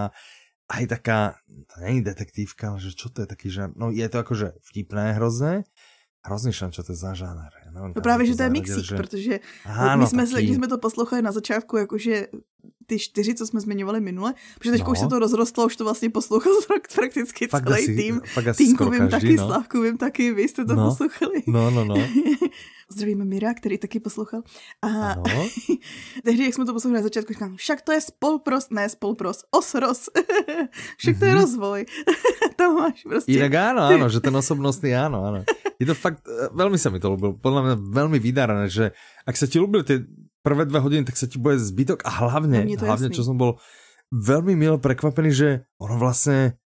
aj 0.74 0.84
taká, 0.90 1.20
to 1.46 1.76
není 1.82 2.02
detektívka, 2.02 2.74
ale 2.74 2.80
že 2.82 2.98
čo 2.98 3.14
to 3.14 3.22
je 3.22 3.28
taký 3.30 3.54
žánr. 3.54 3.78
No 3.78 3.94
je 3.94 4.08
to 4.10 4.18
akože 4.26 4.58
vtipné 4.74 5.14
hrozné. 5.14 5.64
Šan, 6.24 6.72
čo 6.72 6.88
to 6.88 6.96
je 6.96 7.04
za 7.04 7.14
žánr. 7.14 7.52
No 7.76 7.94
kam 7.94 8.04
právě, 8.04 8.32
že 8.32 8.36
to 8.36 8.44
je 8.44 8.50
mixík, 8.50 8.86
že... 8.86 8.96
protože 8.96 9.34
Áno, 9.66 10.02
my 10.02 10.08
jsme, 10.08 10.28
se, 10.28 10.34
taký... 10.34 10.46
když 10.46 10.56
jsme 10.56 10.68
to 10.68 10.78
poslouchali 10.78 11.22
na 11.22 11.32
začátku, 11.32 11.78
jakože 11.78 12.28
ty 12.86 13.00
čtyři, 13.00 13.36
co 13.36 13.48
jsme 13.48 13.60
zmiňovali 13.62 14.02
minule, 14.02 14.34
protože 14.60 14.72
teď 14.72 14.82
No. 14.84 14.92
už 14.92 15.00
se 15.00 15.08
to 15.08 15.20
rozrostlo, 15.20 15.66
už 15.66 15.76
to 15.76 15.84
vlastně 15.84 16.10
poslouchal 16.10 16.54
prakticky 16.96 17.48
Fakt 17.48 17.64
celý 17.68 17.84
asi, 17.84 17.96
tým. 17.96 18.22
fakt 18.34 18.48
asi 18.48 18.58
Týnku 18.64 18.76
skoro 18.84 18.92
vím 18.92 19.10
taky, 19.10 19.36
no. 19.36 19.48
Slavku 19.48 19.82
vím 19.82 19.98
taky, 19.98 20.32
vy 20.34 20.42
jste 20.48 20.66
to 20.66 20.76
No. 20.76 20.90
poslouchali. 20.90 21.44
No, 21.48 21.70
no, 21.72 21.86
no. 21.86 21.96
Zdravíme 22.92 23.26
Mira, 23.26 23.54
který 23.54 23.78
taky 23.78 24.00
poslouchal. 24.00 24.42
A 24.82 24.88
Ano. 24.88 25.24
tehdy, 26.24 26.44
jak 26.44 26.54
jsme 26.54 26.66
to 26.66 26.74
poslouchali 26.74 27.00
na 27.00 27.04
začátku, 27.04 27.34
říkám, 27.34 27.56
však 27.56 27.82
to 27.82 27.92
je 27.92 28.02
spolpros, 28.02 28.70
ne 28.70 28.90
spolpros, 28.90 29.44
osros. 29.52 30.10
však 30.98 31.20
to 31.20 31.26
je 31.26 31.32
Mhm. 31.32 31.40
rozvoj. 31.42 31.86
to 32.56 32.74
máš 32.74 33.04
prostě. 33.04 33.32
Inak 33.32 33.54
áno, 33.54 33.82
áno, 33.90 34.06
že 34.10 34.20
ten 34.22 34.36
osobnostný 34.36 34.94
áno, 34.94 35.26
áno. 35.26 35.40
Je 35.80 35.86
to 35.90 35.96
fakt, 35.98 36.22
e, 36.28 36.48
veľmi 36.54 36.78
sa 36.78 36.94
mi 36.94 37.00
to 37.02 37.10
ľúbilo, 37.10 37.34
podľa 37.42 37.62
mňa 37.66 37.76
veľmi 37.92 38.18
vydarené, 38.22 38.70
že 38.70 38.94
ak 39.26 39.36
sa 39.36 39.48
ti 39.50 39.58
ľúbili 39.60 39.84
tie 39.84 40.06
prvé 40.44 40.64
dve 40.64 40.78
hodiny, 40.78 41.04
tak 41.04 41.16
sa 41.16 41.26
ti 41.26 41.38
bude 41.38 41.56
zbytok 41.56 42.04
a 42.04 42.12
hlavne, 42.22 42.68
No, 42.68 42.76
hlavne 42.78 43.08
jasný. 43.08 43.16
čo 43.16 43.24
som 43.24 43.36
bol 43.36 43.58
veľmi 44.12 44.54
milo 44.54 44.78
prekvapený, 44.78 45.32
že 45.32 45.50
ono 45.78 45.96
vlastne 45.96 46.60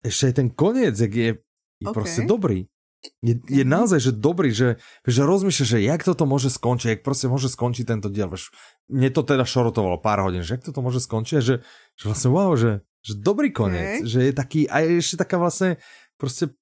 ešte 0.00 0.24
aj 0.24 0.34
ten 0.34 0.48
koniec, 0.48 0.94
jak 0.94 1.12
je, 1.12 1.30
je 1.76 1.86
OK. 1.86 1.92
proste 1.92 2.22
dobrý. 2.24 2.70
Je, 3.18 3.34
je 3.34 3.66
Mhm. 3.66 3.70
naozaj, 3.72 3.98
že 4.00 4.12
dobrý, 4.14 4.54
že, 4.54 4.78
že 5.02 5.20
rozmýšľaš, 5.20 5.68
že 5.68 5.82
jak 5.82 6.00
toto 6.00 6.22
môže 6.22 6.46
skončiť, 6.48 6.88
jak 6.88 7.02
proste 7.02 7.26
môže 7.26 7.50
skončiť 7.50 7.82
tento 7.84 8.06
diel. 8.06 8.30
Vieš, 8.30 8.54
mne 8.86 9.10
to 9.10 9.20
teda 9.20 9.42
šorotovalo 9.42 9.98
pár 9.98 10.22
hodín, 10.22 10.46
že 10.46 10.54
jak 10.54 10.62
toto 10.62 10.78
môže 10.80 11.02
skončiť, 11.02 11.42
že, 11.42 11.66
že 11.92 12.04
vlastne 12.06 12.30
wow, 12.30 12.54
že, 12.54 12.78
že 13.00 13.18
dobrý 13.18 13.50
koniec, 13.50 14.00
OK. 14.00 14.06
že 14.06 14.30
je 14.30 14.32
taký, 14.32 14.60
a 14.70 14.86
je 14.86 15.02
ešte 15.02 15.18
taká 15.18 15.34
vlastne 15.36 15.82
proste 16.14 16.54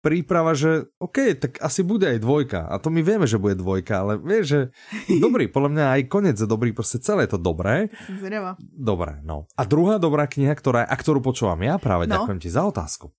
príprava, 0.00 0.56
že 0.56 0.88
OK, 0.96 1.36
tak 1.36 1.52
asi 1.60 1.84
bude 1.84 2.08
aj 2.08 2.18
dvojka. 2.24 2.66
A 2.66 2.80
to 2.80 2.88
my 2.88 3.04
vieme, 3.04 3.28
že 3.28 3.40
bude 3.40 3.56
dvojka, 3.56 4.04
ale 4.04 4.12
vieš, 4.16 4.44
že 4.48 4.60
dobrý, 5.24 5.48
podľa 5.48 5.70
mňa 5.76 5.84
aj 5.96 6.02
koniec 6.08 6.36
je 6.40 6.48
dobrý, 6.48 6.72
proste 6.72 7.00
celé 7.00 7.28
je 7.28 7.36
to 7.36 7.40
dobré. 7.40 7.92
Jsem 8.08 8.18
zvědavá. 8.18 8.56
Dobre, 8.60 9.20
no. 9.22 9.44
A 9.56 9.62
druhá 9.64 10.00
dobrá 10.00 10.26
kniha, 10.26 10.52
ktorá, 10.56 10.84
a 10.84 10.94
ktorú 10.96 11.20
počúvam 11.20 11.60
ja 11.60 11.76
práve, 11.76 12.08
No. 12.08 12.20
ďakujem 12.20 12.40
ti 12.40 12.50
za 12.50 12.64
otázku. 12.64 13.12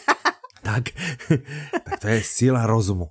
tak, 0.68 0.92
tak 1.84 1.94
to 1.98 2.06
je 2.12 2.20
Sila 2.22 2.68
rozumu. 2.68 3.10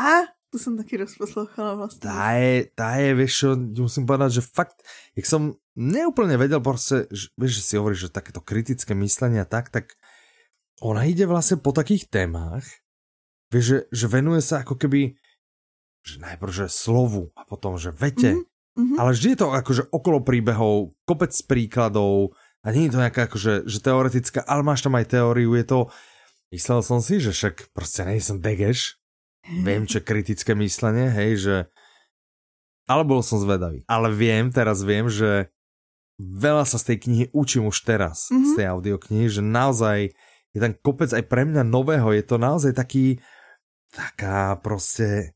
A 0.00 0.32
Tu 0.50 0.58
jsem 0.58 0.76
taky 0.76 0.96
rozposlouchala 0.96 1.74
vlastně. 1.74 2.10
Tá 2.10 2.32
je, 2.34 2.66
tá 2.74 2.98
je, 2.98 3.14
vieš 3.14 3.32
čo, 3.38 3.48
musím 3.86 4.02
povedať, 4.02 4.42
že 4.42 4.42
fakt, 4.42 4.82
jak 5.14 5.22
som 5.22 5.54
neúplne 5.78 6.34
vedel 6.34 6.58
proste, 6.58 7.06
že, 7.14 7.30
vieš, 7.38 7.62
že 7.62 7.62
si 7.62 7.74
hovoríš, 7.78 8.10
že 8.10 8.18
takéto 8.18 8.42
kritické 8.42 8.90
myslenie 8.98 9.38
a 9.38 9.46
tak, 9.46 9.70
tak 9.70 9.94
ona 10.80 11.04
ide 11.04 11.28
vlastne 11.28 11.60
po 11.60 11.76
takých 11.76 12.08
témach, 12.08 12.64
vieš, 13.52 13.64
že, 13.64 13.78
že 13.92 14.06
venuje 14.08 14.40
sa 14.40 14.64
ako 14.64 14.80
keby, 14.80 15.14
že 16.00 16.16
najprv, 16.24 16.52
že 16.52 16.66
slovu 16.72 17.28
a 17.36 17.44
potom, 17.44 17.76
že 17.76 17.92
vete, 17.92 18.40
mm-hmm. 18.40 18.96
ale 18.96 19.12
vždy 19.12 19.28
je 19.36 19.38
to 19.38 19.48
akože 19.52 19.82
okolo 19.92 20.24
príbehov, 20.24 20.96
kopec 21.04 21.32
príkladov 21.44 22.32
a 22.64 22.72
nie 22.72 22.88
je 22.88 22.92
to 22.96 23.02
nejaká 23.04 23.28
akože, 23.28 23.68
že 23.68 23.78
teoretická, 23.84 24.40
ale 24.48 24.64
máš 24.64 24.80
tam 24.80 24.96
aj 24.96 25.12
teóriu, 25.12 25.52
je 25.52 25.64
to, 25.68 25.80
myslel 26.56 26.80
som 26.80 27.04
si, 27.04 27.20
že 27.20 27.36
však 27.36 27.76
proste 27.76 28.08
nie 28.08 28.20
som 28.20 28.40
degeš, 28.40 28.96
viem, 29.44 29.84
čo 29.84 30.00
je 30.00 30.08
kritické 30.08 30.56
myslenie, 30.56 31.12
hej, 31.12 31.32
že 31.36 31.56
ale 32.90 33.06
bol 33.06 33.22
som 33.22 33.38
zvedavý. 33.38 33.86
Ale 33.86 34.10
viem, 34.10 34.50
teraz 34.50 34.82
viem, 34.82 35.06
že 35.06 35.46
veľa 36.18 36.66
sa 36.66 36.76
z 36.76 36.92
tej 36.92 36.98
knihy 37.06 37.24
učím 37.30 37.70
už 37.70 37.86
teraz, 37.86 38.28
mm 38.28 38.34
-hmm. 38.34 38.48
z 38.50 38.50
tej 38.58 38.66
audioknihy, 38.66 39.26
že 39.30 39.42
naozaj 39.46 39.98
je 40.54 40.60
ten 40.60 40.74
kopec 40.82 41.10
aj 41.12 41.24
pre 41.30 41.46
mňa 41.46 41.62
nového, 41.62 42.12
je 42.12 42.24
to 42.26 42.36
naozaj 42.38 42.72
taký, 42.74 43.18
taká 43.90 44.58
proste, 44.58 45.34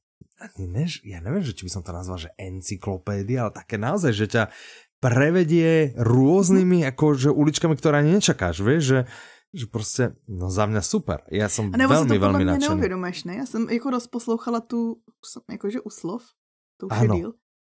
ne, 0.58 0.86
ja 1.06 1.18
neviem, 1.22 1.42
že 1.42 1.54
či 1.54 1.66
by 1.66 1.70
som 1.70 1.82
to 1.86 1.94
nazval, 1.94 2.18
že 2.18 2.34
encyklopédia, 2.38 3.46
ale 3.46 3.52
také 3.54 3.78
naozaj, 3.78 4.12
že 4.14 4.26
ťa 4.26 4.44
prevedie 4.98 5.92
rôznymi 6.00 6.88
akože 6.94 7.28
uličkami, 7.30 7.76
ktoré 7.76 8.00
ani 8.00 8.18
nečakáš, 8.18 8.64
vieš, 8.64 8.82
že 8.84 9.00
že 9.54 9.66
prostě, 9.66 10.16
no 10.28 10.50
za 10.50 10.66
mě 10.66 10.82
super. 10.82 11.22
Já 11.30 11.48
jsem 11.48 11.70
velmi, 11.70 12.18
velmi 12.18 12.44
nadšený. 12.44 12.80
velmi 12.80 13.02
nadšený. 13.02 13.34
ne? 13.34 13.40
Já 13.40 13.46
jsem 13.46 13.70
jako 13.70 13.90
rozposlouchala 13.90 14.60
tu, 14.60 14.96
jakože 15.50 15.80
uslov, 15.80 16.22
to 16.76 16.86
už 16.86 16.92
ano. 16.92 17.14
je 17.14 17.20
díl. 17.20 17.32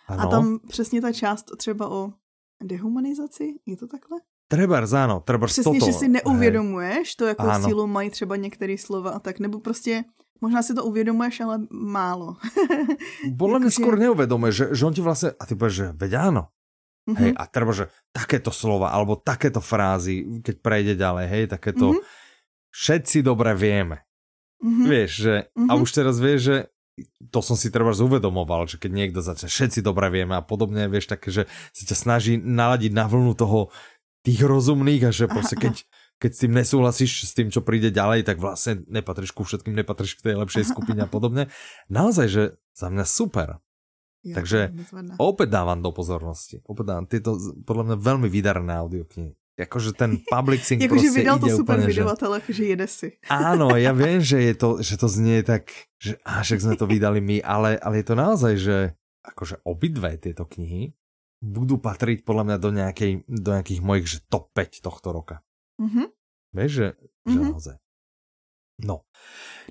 Ano. 0.08 0.22
A 0.22 0.28
tam 0.28 0.60
přesně 0.68 1.02
ta 1.02 1.14
část 1.14 1.46
třeba 1.58 1.90
o 1.92 2.14
dehumanizaci, 2.64 3.54
je 3.66 3.78
to 3.78 3.88
takhle? 3.88 4.20
Trebárs, 4.48 4.94
áno, 4.94 5.20
trebárs 5.20 5.52
Přesně, 5.52 5.80
toto. 5.80 5.86
že 5.86 5.94
si 5.94 6.08
neuvědomuješ 6.08 7.16
to, 7.16 7.26
jakou 7.26 7.48
ano. 7.48 7.68
sílu 7.68 7.88
mají 7.88 8.10
třeba 8.10 8.36
některé 8.36 8.78
slova 8.78 9.12
a 9.12 9.20
tak, 9.20 9.40
nebo 9.40 9.60
prostě 9.60 10.04
Možná 10.42 10.62
si 10.62 10.74
to 10.74 10.86
uvědomuješ, 10.86 11.40
ale 11.40 11.60
málo. 11.72 12.38
Podle 13.38 13.60
mě 13.60 13.72
skoro 13.72 13.98
neuvědomuješ, 13.98 14.56
že, 14.56 14.66
že 14.72 14.86
on 14.86 14.94
ti 14.94 15.02
vlastně, 15.02 15.32
a 15.40 15.46
ty 15.46 15.56
povieš, 15.56 15.74
že 15.74 15.86
veď 15.98 16.14
áno, 16.14 16.48
Mm-hmm. 17.08 17.24
Hej, 17.24 17.32
a 17.40 17.44
treba, 17.48 17.72
že 17.72 17.88
takéto 18.12 18.52
slova, 18.52 18.92
alebo 18.92 19.16
takéto 19.16 19.64
frázy, 19.64 20.44
keď 20.44 20.56
prejde 20.60 20.94
ďalej, 21.00 21.26
hej, 21.32 21.44
takéto, 21.48 21.96
mm-hmm. 21.96 22.04
všetci 22.68 23.24
dobre 23.24 23.56
vieme. 23.56 24.04
Mm-hmm. 24.60 24.88
Vieš, 24.92 25.12
že, 25.16 25.36
mm-hmm. 25.48 25.72
a 25.72 25.74
už 25.80 25.90
teraz 25.96 26.20
vieš, 26.20 26.40
že 26.44 26.58
to 27.32 27.40
som 27.40 27.56
si 27.56 27.72
treba 27.72 27.96
uvedomoval, 27.96 28.68
že 28.68 28.76
keď 28.76 28.92
niekto 28.92 29.20
začne, 29.24 29.48
všetci 29.48 29.80
dobre 29.80 30.12
vieme 30.12 30.36
a 30.36 30.44
podobne, 30.44 30.92
vieš, 30.92 31.08
také, 31.08 31.32
že 31.32 31.48
sa 31.72 31.84
ťa 31.88 31.96
snaží 31.96 32.34
naladiť 32.44 32.92
na 32.92 33.08
vlnu 33.08 33.40
toho 33.40 33.72
tých 34.28 34.44
rozumných 34.44 35.08
a 35.08 35.12
že 35.16 35.26
proste 35.36 35.56
keď, 35.56 35.76
keď 36.20 36.32
s 36.36 36.40
tým 36.44 36.52
nesúhlasíš 36.52 37.12
s 37.24 37.32
tým, 37.32 37.48
čo 37.48 37.64
príde 37.64 37.88
ďalej, 37.88 38.28
tak 38.28 38.44
vlastne 38.44 38.84
nepatríš 38.92 39.32
ku 39.32 39.48
všetkým, 39.48 39.72
nepatríš 39.72 40.20
k 40.20 40.32
tej 40.32 40.36
lepšej 40.44 40.68
skupine 40.76 41.00
a 41.00 41.10
podobne. 41.10 41.48
Naozaj, 41.88 42.28
že 42.28 42.44
za 42.76 42.92
mňa 42.92 43.06
super. 43.08 43.64
Jo, 44.26 44.36
Takže 44.36 44.76
opäť 45.22 45.48
dávam 45.56 45.80
do 45.80 45.94
pozornosti. 45.96 46.60
Opäť 46.68 46.86
dávam 46.90 47.06
tieto 47.08 47.40
podľa 47.64 47.94
mňa 47.94 47.98
veľmi 48.02 48.28
vydarné 48.28 48.76
audioknihy. 48.76 49.32
Jakože 49.58 49.96
ten 49.98 50.22
public 50.36 50.62
sync 50.62 50.82
jako, 50.82 50.96
prostě 50.96 51.12
vydal 51.12 51.40
to 51.40 51.50
super 51.50 51.80
úplně, 51.80 51.88
vydavatel, 51.88 52.40
že... 52.48 52.54
že 52.54 52.64
jede 52.64 52.88
si. 52.88 53.08
Áno, 53.30 53.74
ja 53.74 53.94
viem, 53.94 54.22
že, 54.22 54.38
je 54.38 54.54
to, 54.54 54.70
že 54.86 54.98
to 55.02 55.08
znie 55.10 55.42
tak, 55.42 55.74
že 55.98 56.18
až 56.26 56.58
jak 56.58 56.62
sme 56.62 56.76
to 56.78 56.86
vydali 56.86 57.22
my, 57.22 57.42
ale, 57.42 57.80
ale 57.82 57.98
je 58.02 58.06
to 58.06 58.14
naozaj, 58.14 58.54
že 58.58 58.78
akože 59.26 59.66
obidve 59.66 60.14
tieto 60.22 60.46
knihy 60.46 60.94
budú 61.42 61.78
patriť 61.78 62.26
podľa 62.26 62.44
mňa 62.44 62.58
do, 62.58 62.70
nejakej, 62.74 63.12
do 63.30 63.50
nejakých 63.54 63.82
mojich 63.86 64.08
že 64.10 64.20
top 64.26 64.52
5 64.54 64.82
tohto 64.82 65.14
roka. 65.14 65.46
Mm 65.78 65.90
-hmm. 65.90 66.08
Vieš, 66.54 66.72
že, 66.72 66.88
mm 66.88 66.98
-hmm. 66.98 67.34
že 67.34 67.40
mhm. 67.40 67.50
naozaj. 67.52 67.78
No. 68.78 69.02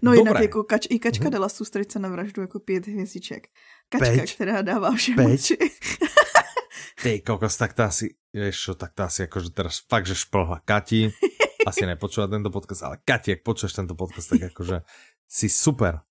No 0.02 0.12
Dobré. 0.12 0.18
jinak 0.18 0.42
jako 0.42 0.64
kač, 0.64 0.86
i 0.90 0.98
kačka 0.98 1.24
mm-hmm. 1.24 1.30
dala 1.30 1.48
sustrice 1.48 1.98
na 1.98 2.08
vraždu 2.08 2.42
jako 2.42 2.60
pět 2.60 2.86
hvězdiček. 2.86 3.48
Kačka, 3.88 4.06
Peť? 4.06 4.34
která 4.34 4.62
dává 4.62 4.92
všem 4.92 5.26
oči. 5.26 5.56
Ty 7.02 7.20
kokos, 7.20 7.56
tak 7.56 7.72
to 7.72 7.82
asi, 7.82 8.16
vieš 8.34 8.56
čo, 8.62 8.72
tak 8.74 8.94
to 8.96 9.04
asi 9.04 9.28
akože 9.28 9.52
teraz 9.54 9.84
fakt, 9.84 10.08
že 10.08 10.16
šplhla. 10.16 10.64
Kati, 10.64 11.12
asi 11.68 11.86
nepočúva 11.86 12.26
tento 12.26 12.50
podcast, 12.50 12.82
ale 12.82 12.96
Kati, 13.04 13.36
ak 13.36 13.44
počuješ 13.44 13.76
tento 13.76 13.94
podcast, 13.94 14.32
tak 14.32 14.50
akože 14.50 14.80
si 15.28 15.46
super. 15.52 16.02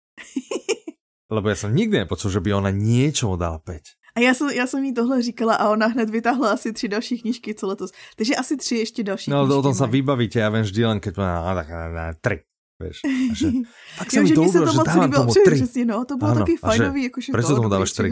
Lebo 1.36 1.50
ja 1.50 1.58
som 1.58 1.74
nikdy 1.74 2.06
nepočul, 2.06 2.30
že 2.32 2.39
by 2.39 2.54
ona 2.54 2.70
niečomu 2.70 3.36
dala 3.36 3.58
5. 3.60 4.05
A 4.15 4.19
já 4.19 4.34
jsem, 4.34 4.49
já 4.49 4.67
jsem 4.67 4.84
jí 4.84 4.93
tohle 4.93 5.21
říkala 5.21 5.56
a 5.56 5.69
ona 5.69 5.88
hned 5.88 6.10
vytáhla 6.10 6.51
asi 6.51 6.73
tři 6.73 6.88
další 6.88 7.21
knížky 7.21 7.56
co 7.56 7.67
letos. 7.67 7.91
Takže 8.15 8.36
asi 8.36 8.58
tři 8.58 8.75
ještě 8.75 9.04
další 9.04 9.32
No 9.32 9.43
o 9.43 9.62
tom 9.62 9.75
sa 9.75 9.86
vybavíte, 9.86 10.39
ja 10.39 10.49
viem 10.49 10.63
vždy 10.63 10.82
len 10.88 10.99
keď 11.04 11.13
má, 11.19 11.43
no, 11.43 11.51
tak 11.56 11.67
ne, 11.69 11.84
ne, 11.91 12.06
tri. 12.23 12.38
Vieš, 12.75 13.08
že, 13.39 13.47
fakt 13.95 14.12
sa 14.12 14.19
jo, 14.19 14.23
mi 14.23 14.36
to 14.36 14.51
se 14.51 14.60
to 14.60 14.73
moc 14.75 14.88
líbilo, 14.95 15.25
přesně, 15.47 15.86
no, 15.86 16.06
to 16.06 16.17
bylo 16.17 16.32
ano, 16.32 16.39
taky 16.39 16.58
fajnový, 16.58 17.04
jakože 17.04 17.32
Prečo 17.32 17.56
tomu 17.56 17.69
dávaš 17.69 17.91
tri? 17.91 18.12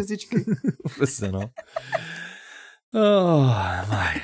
Presne, 0.96 1.32
no. 1.32 1.42
Oh, 2.96 3.52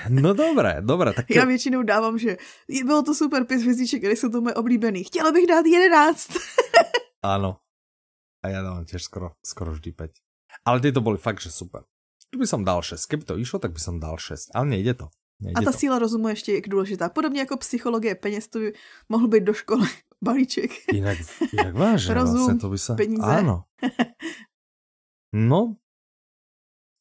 no 0.09 0.33
dobré, 0.33 0.77
dobré. 0.81 1.13
Tak... 1.13 1.25
Já 1.29 1.45
většinou 1.45 1.83
dávám, 1.83 2.19
že 2.19 2.37
bylo 2.85 3.03
to 3.03 3.15
super 3.15 3.45
pět 3.45 3.61
hvězdiček, 3.61 4.03
ale 4.03 4.13
jsou 4.13 4.29
to 4.29 4.41
moje 4.41 4.55
oblíbený. 4.55 5.03
Chtěla 5.03 5.31
bych 5.31 5.47
dát 5.47 5.65
jedenáct. 5.65 6.29
Áno. 7.23 7.59
A 8.39 8.47
ja 8.47 8.63
dávam 8.63 8.87
tiež 8.87 9.03
skoro, 9.03 9.35
skoro 9.43 9.75
vždy 9.75 9.91
5. 9.91 10.28
Ale 10.65 10.79
tieto 10.79 11.01
boli 11.01 11.17
fakt, 11.17 11.41
že 11.41 11.51
super. 11.51 11.83
Tu 12.29 12.37
by 12.37 12.45
som 12.45 12.61
dal 12.61 12.81
6. 12.81 13.05
Keby 13.09 13.23
to 13.25 13.35
išlo, 13.41 13.59
tak 13.59 13.73
by 13.73 13.81
som 13.81 13.97
dal 13.97 14.17
6. 14.17 14.53
Ale 14.53 14.65
nejde 14.65 14.93
to. 14.93 15.09
Nejde 15.41 15.55
a 15.57 15.61
ta 15.65 15.71
to. 15.71 15.77
síla 15.77 15.99
rozumu 15.99 16.27
ještě 16.27 16.53
je 16.53 16.61
důležitá. 16.67 17.09
Podobně 17.09 17.39
jako 17.39 17.57
psychologie 17.57 18.15
peněz, 18.15 18.47
to 18.47 18.59
by 18.59 18.73
mohl 19.09 19.27
být 19.27 19.43
do 19.43 19.53
školy 19.53 19.87
balíček. 20.23 20.71
Jinak, 20.93 21.17
jinak 21.51 21.75
vážně. 21.75 22.13
Rozum, 22.19 22.37
vlastně, 22.37 22.59
to 22.59 22.69
by 22.69 22.77
se... 22.77 22.95
peníze. 22.95 23.23
Ano. 23.23 23.63
No. 25.33 25.75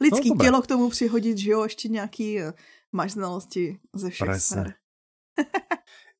Lidský 0.03 0.29
no, 0.29 0.45
tělo 0.45 0.63
k 0.63 0.67
tomu 0.67 0.91
přihodit, 0.91 1.39
že 1.39 1.51
jo, 1.51 1.63
ještě 1.63 1.89
nějaký 1.89 2.43
uh, 2.43 2.51
máš 2.93 3.13
znalosti 3.13 3.79
ze 3.95 4.11
všech 4.11 4.37
sfér. 4.37 4.75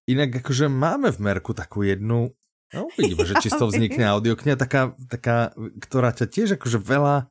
Inak 0.09 0.37
akože 0.41 0.73
máme 0.73 1.13
v 1.13 1.19
Merku 1.19 1.53
takú 1.53 1.85
jednu, 1.85 2.33
no 2.75 2.89
uvidíme, 2.93 3.25
že 3.25 3.35
či 3.41 3.49
z 3.49 3.59
toho 3.59 3.71
vznikne 3.73 4.05
audiokniha, 4.09 4.57
taká, 4.59 4.97
taká, 5.09 5.53
ktorá 5.83 6.13
ťa 6.13 6.27
tiež 6.29 6.49
akože 6.61 6.79
veľa, 6.81 7.29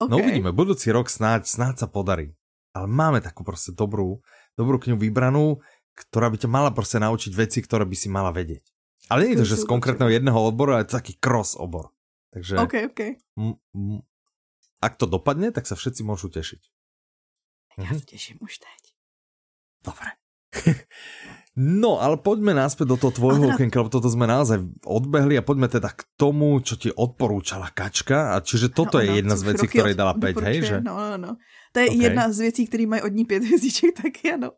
no 0.00 0.04
okay. 0.04 0.10
no 0.10 0.14
uvidíme, 0.18 0.50
budúci 0.50 0.90
rok 0.90 1.10
snáď, 1.10 1.46
snáď 1.46 1.84
sa 1.84 1.88
podarí. 1.90 2.34
Ale 2.74 2.90
máme 2.90 3.22
takú 3.22 3.44
prostě 3.46 3.70
dobrú, 3.70 4.18
dobrú 4.58 4.82
knihu 4.82 4.98
vybranú, 4.98 5.62
ktorá 5.94 6.26
by 6.26 6.42
ťa 6.42 6.48
mala 6.50 6.70
prostě 6.74 6.98
naučiť 6.98 7.30
veci, 7.34 7.62
ktoré 7.62 7.86
by 7.86 7.96
si 7.96 8.10
mala 8.10 8.34
vedieť. 8.34 8.66
Ale 9.10 9.24
nie 9.24 9.38
je 9.38 9.46
to, 9.46 9.50
že 9.54 9.62
z 9.62 9.70
konkrétneho 9.70 10.10
jedného 10.10 10.34
odboru, 10.34 10.74
ale 10.74 10.82
je 10.82 10.90
to 10.90 10.98
taký 10.98 11.14
cross 11.20 11.54
obor. 11.54 11.94
Takže 12.34 12.58
OK, 12.58 12.74
OK. 12.90 13.00
M- 13.38 13.60
m- 13.76 14.02
ak 14.82 14.98
to 14.98 15.06
dopadne, 15.06 15.54
tak 15.54 15.70
sa 15.70 15.78
všetci 15.78 16.02
môžu 16.02 16.32
tešiť. 16.32 16.62
Ja 17.78 17.90
mhm. 17.90 17.96
sa 18.00 18.04
teším 18.04 18.42
už 18.42 18.58
teď. 18.58 18.82
Dobre. 19.84 20.10
no, 21.54 22.02
ale 22.02 22.18
poďme 22.18 22.54
naspäť 22.54 22.94
do 22.94 22.96
toho 22.98 23.12
tvojho 23.14 23.54
okienka, 23.54 23.78
lebo 23.78 23.90
toto 23.90 24.10
sme 24.10 24.26
naozaj 24.26 24.62
odbehli 24.82 25.38
a 25.38 25.46
poďme 25.46 25.70
teda 25.70 25.90
k 25.94 26.02
tomu, 26.18 26.58
čo 26.60 26.74
ti 26.74 26.90
odporúčala 26.90 27.70
Kačka. 27.70 28.34
A 28.34 28.42
čiže 28.42 28.74
toto 28.74 28.98
no, 28.98 29.06
je 29.06 29.22
jedna 29.22 29.34
z 29.38 29.42
vecí, 29.54 29.66
ktoré 29.70 29.94
dala 29.94 30.18
5, 30.18 30.46
hej? 30.50 30.56
Že? 30.66 30.76
No, 30.82 30.98
no, 30.98 31.16
no. 31.18 31.32
To 31.74 31.78
je 31.82 31.88
okay. 31.90 32.02
jedna 32.06 32.30
z 32.30 32.38
věcí, 32.38 32.62
které 32.66 32.86
mají 32.86 33.02
od 33.02 33.12
ní 33.12 33.24
pět 33.24 33.42
hvězdiček, 33.44 33.90
taky 34.02 34.32
ano. 34.32 34.50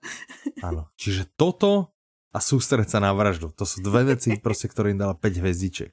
ano. 0.62 0.82
Čiže 0.96 1.32
toto 1.36 1.96
a 2.36 2.38
sústreť 2.38 2.92
sa 2.92 3.00
na 3.00 3.16
vraždu. 3.16 3.48
To 3.56 3.64
sú 3.64 3.80
dve 3.80 4.12
veci, 4.12 4.36
prostě, 4.44 4.68
ktoré 4.68 4.92
im 4.92 5.00
dala 5.00 5.14
5 5.14 5.36
hvězdiček. 5.36 5.92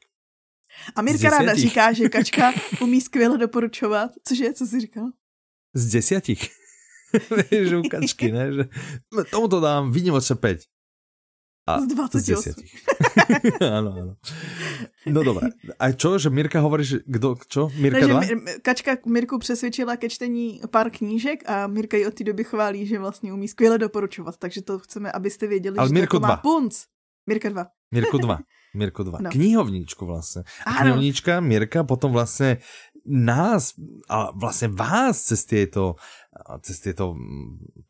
A 0.96 1.02
Mirka 1.02 1.30
ráda 1.30 1.54
říká, 1.54 1.94
že 1.94 2.10
Kačka 2.10 2.54
umí 2.82 3.02
skvěle 3.02 3.38
doporučovat. 3.38 4.12
Cože, 4.28 4.54
co 4.54 4.68
jsi 4.68 4.80
říkal? 4.80 5.06
Z 5.74 5.92
desiatich. 5.92 6.50
Vieš, 7.52 7.74
u 7.74 7.82
Kačky, 7.82 8.32
ne? 8.32 8.54
Že 8.54 8.64
tomuto 9.30 9.62
dám 9.62 9.94
výnimočne 9.94 10.36
5. 10.36 10.66
A 11.64 11.80
z 11.80 11.96
28. 11.96 12.60
áno, 13.64 13.90
áno. 13.96 14.14
No 15.08 15.20
dobré. 15.24 15.56
A 15.80 15.96
čo, 15.96 16.20
že 16.20 16.28
Mirka 16.28 16.60
hovorí, 16.60 16.84
že 16.84 17.00
kdo, 17.08 17.40
čo? 17.48 17.72
Mirka 17.80 18.04
no, 18.04 18.20
2? 18.20 18.60
Kačka 18.60 19.00
Mirku 19.08 19.40
přesvědčila 19.40 19.96
ke 19.96 20.10
čtení 20.12 20.60
pár 20.68 20.92
knížek 20.92 21.48
a 21.50 21.68
Mirka 21.68 21.98
ji 21.98 22.08
od 22.08 22.14
té 22.14 22.24
doby 22.24 22.44
chválí, 22.44 22.88
že 22.88 23.00
vlastně 23.00 23.34
umí 23.34 23.48
skvěle 23.48 23.78
doporučovat, 23.78 24.38
takže 24.38 24.62
to 24.62 24.80
chceme, 24.80 25.12
abyste 25.12 25.48
věděli, 25.48 25.78
Ale 25.78 25.88
že 25.88 25.94
Mirko 25.94 26.20
to 26.20 26.28
má 26.28 26.36
punc. 26.38 26.84
Mirka 27.28 27.50
2. 27.50 27.66
Mirko 27.92 28.18
2. 28.18 28.40
Mirko 28.76 29.04
2. 29.04 29.20
No. 29.22 29.30
Knihovníčku 29.30 30.06
vlastně. 30.06 30.44
A 30.66 30.74
knihovníčka 30.74 31.40
Mirka 31.40 31.84
potom 31.84 32.12
vlastně 32.12 32.58
nás 33.06 33.74
a 34.10 34.32
vlastně 34.32 34.68
vás 34.68 35.22
cez 35.22 35.46
tieto, 35.46 35.96
cez 36.62 36.80
tieto 36.80 37.16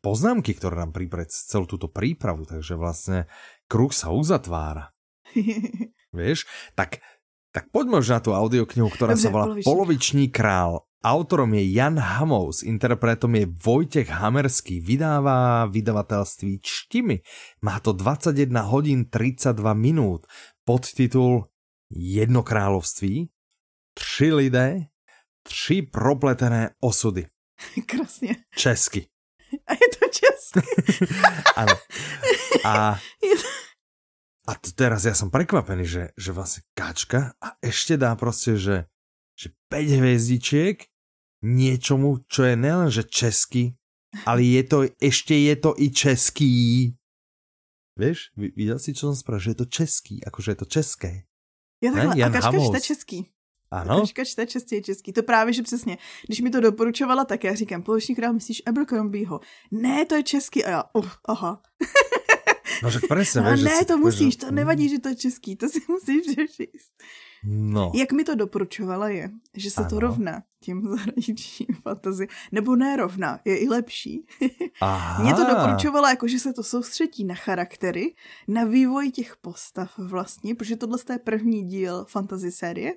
poznámky, 0.02 0.54
ktoré 0.58 0.76
nám 0.76 0.90
pripraviť 0.90 1.30
celú 1.30 1.70
túto 1.70 1.86
prípravu, 1.86 2.44
takže 2.44 2.74
vlastne 2.74 3.30
kruh 3.70 3.92
sa 3.92 4.14
uzatvára. 4.14 4.92
Vieš? 6.16 6.46
Tak 6.78 7.02
Tak 7.54 7.70
poďme 7.70 8.02
už 8.02 8.08
na 8.10 8.18
tú 8.18 8.34
audioknihu, 8.34 8.90
ktorá 8.90 9.14
Dobře, 9.14 9.22
sa 9.22 9.30
volá 9.30 9.46
Polovičný. 9.46 9.68
Polovičný 9.70 10.24
král. 10.34 10.82
Autorom 11.06 11.54
je 11.54 11.62
Jan 11.70 11.94
Hamous, 12.02 12.66
interpretom 12.66 13.30
je 13.38 13.46
Vojtech 13.46 14.10
Hamerský, 14.10 14.82
vydává 14.82 15.70
vydavatelství 15.70 16.58
Čtimi. 16.58 17.22
Má 17.62 17.78
to 17.78 17.94
21 17.94 18.58
hodín 18.66 19.06
32 19.06 19.54
minút. 19.74 20.26
Podtitul 20.66 21.46
Jedno 21.94 22.42
království, 22.42 23.30
tři 23.94 24.32
lidé, 24.32 24.90
tři 25.46 25.82
propletené 25.82 26.74
osudy. 26.80 27.26
Krásně. 27.86 28.36
Česky. 28.56 29.06
A 29.66 29.72
je. 29.72 29.93
Áno. 31.60 31.74
A, 32.64 32.98
Je 33.22 33.34
to- 33.34 33.52
a 34.44 34.52
teraz 34.76 35.04
ja 35.04 35.16
som 35.16 35.32
prekvapený, 35.32 35.84
že, 35.84 36.02
že 36.14 36.30
vlastne 36.30 36.68
kačka 36.72 37.32
a 37.40 37.56
ešte 37.64 37.96
dá 37.96 38.12
proste, 38.12 38.60
že, 38.60 38.84
že 39.32 39.48
5 39.72 40.00
hviezdičiek 40.04 40.84
niečomu, 41.40 42.20
čo 42.28 42.44
je 42.44 42.54
nielen, 42.54 42.88
že 42.88 43.04
česky, 43.04 43.72
ale 44.24 44.44
je 44.44 44.62
to, 44.62 44.78
ešte 45.00 45.32
je 45.32 45.54
to 45.56 45.70
i 45.74 45.88
český. 45.88 46.52
Vieš, 47.94 48.34
vi- 48.34 48.52
videl 48.52 48.76
si, 48.76 48.92
čo 48.92 49.08
som 49.08 49.16
spravil, 49.16 49.40
že 49.40 49.50
je 49.54 49.60
to 49.60 49.68
český, 49.70 50.14
akože 50.20 50.48
je 50.50 50.58
to 50.60 50.68
české. 50.68 51.10
Je 51.80 51.88
takhle. 51.88 52.16
Jan 52.16 52.32
a 52.32 52.34
Kačka 52.34 52.58
čte 52.68 52.80
český. 52.82 53.18
Ano? 53.80 54.00
Kačka 54.00 54.24
čte 54.24 54.46
čistě 54.46 54.82
český. 54.82 55.12
To 55.12 55.22
právě, 55.22 55.52
že 55.52 55.62
přesně. 55.62 55.98
Když 56.26 56.40
mi 56.40 56.50
to 56.50 56.60
doporučovala, 56.60 57.24
tak 57.24 57.44
já 57.44 57.54
říkám, 57.54 57.82
poloviční 57.82 58.14
král 58.14 58.32
myslíš 58.32 58.62
Abercrombieho. 58.66 59.40
Ne, 59.70 60.04
to 60.04 60.14
je 60.14 60.22
český. 60.22 60.64
A 60.64 60.70
já, 60.70 60.84
uh, 60.94 61.08
aha. 61.28 61.62
No, 62.82 62.90
že 62.90 62.98
presne, 63.08 63.40
vieš, 63.42 63.60
že 63.60 63.64
ne, 63.64 63.84
to 63.84 63.96
musíš, 63.98 64.36
to 64.36 64.50
nevadí, 64.50 64.88
že 64.88 64.98
to 64.98 65.08
je 65.08 65.16
český, 65.16 65.56
to 65.56 65.68
si 65.68 65.80
musíš 65.88 66.20
přečíst. 66.26 66.92
No, 67.44 67.92
Jak 67.94 68.12
mi 68.12 68.24
to 68.24 68.34
doporučovala 68.34 69.08
je, 69.08 69.30
že 69.56 69.70
se 69.70 69.84
to 69.84 69.96
Ano. 69.96 70.00
rovná 70.00 70.42
těm 70.60 70.82
zahraničním 70.96 71.68
fantasy. 71.82 72.26
Nebo 72.52 72.76
ne 72.76 72.96
rovná, 72.96 73.40
je 73.44 73.58
i 73.58 73.68
lepší. 73.68 74.26
aha. 74.80 75.22
Mě 75.22 75.34
to 75.34 75.44
doporučovala, 75.44 76.10
jako 76.10 76.28
že 76.28 76.38
se 76.38 76.52
to 76.52 76.62
soustředí 76.62 77.24
na 77.24 77.34
charaktery, 77.34 78.14
na 78.48 78.64
vývoj 78.64 79.10
těch 79.10 79.36
postav 79.36 79.98
vlastně, 79.98 80.54
protože 80.54 80.76
tohle 80.76 80.98
je 81.12 81.18
první 81.18 81.62
díl 81.64 82.04
fantasy 82.08 82.52
série. 82.52 82.92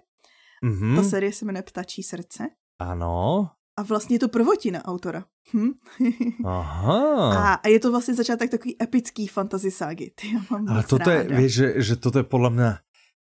Mhm, 0.64 0.96
Ta 0.96 1.04
série 1.04 1.34
se 1.34 1.46
jmenuje 1.46 1.64
Ptačí 1.64 2.04
srdce. 2.04 2.44
ano. 2.80 3.50
A 3.80 3.84
vlastně 3.84 4.16
je 4.16 4.20
to 4.20 4.28
prvotina 4.30 4.86
autora. 4.86 5.26
Hm? 5.54 5.70
Aha. 6.46 7.34
A, 7.38 7.54
a 7.54 7.68
je 7.68 7.80
to 7.80 7.92
vlastně 7.92 8.14
začátek 8.14 8.52
takový 8.52 8.76
epický 8.84 9.28
fantasy 9.28 9.72
ságy. 9.72 10.12
Ty 10.16 10.34
já 10.34 10.40
mám 10.50 10.70
Ale 10.70 10.84
toto 10.84 11.10
je, 11.10 11.24
vieš, 11.24 11.52
že, 11.54 11.68
že 11.82 11.96
toto 11.96 12.18
je 12.18 12.24
podľa 12.26 12.50
mňa 12.50 12.70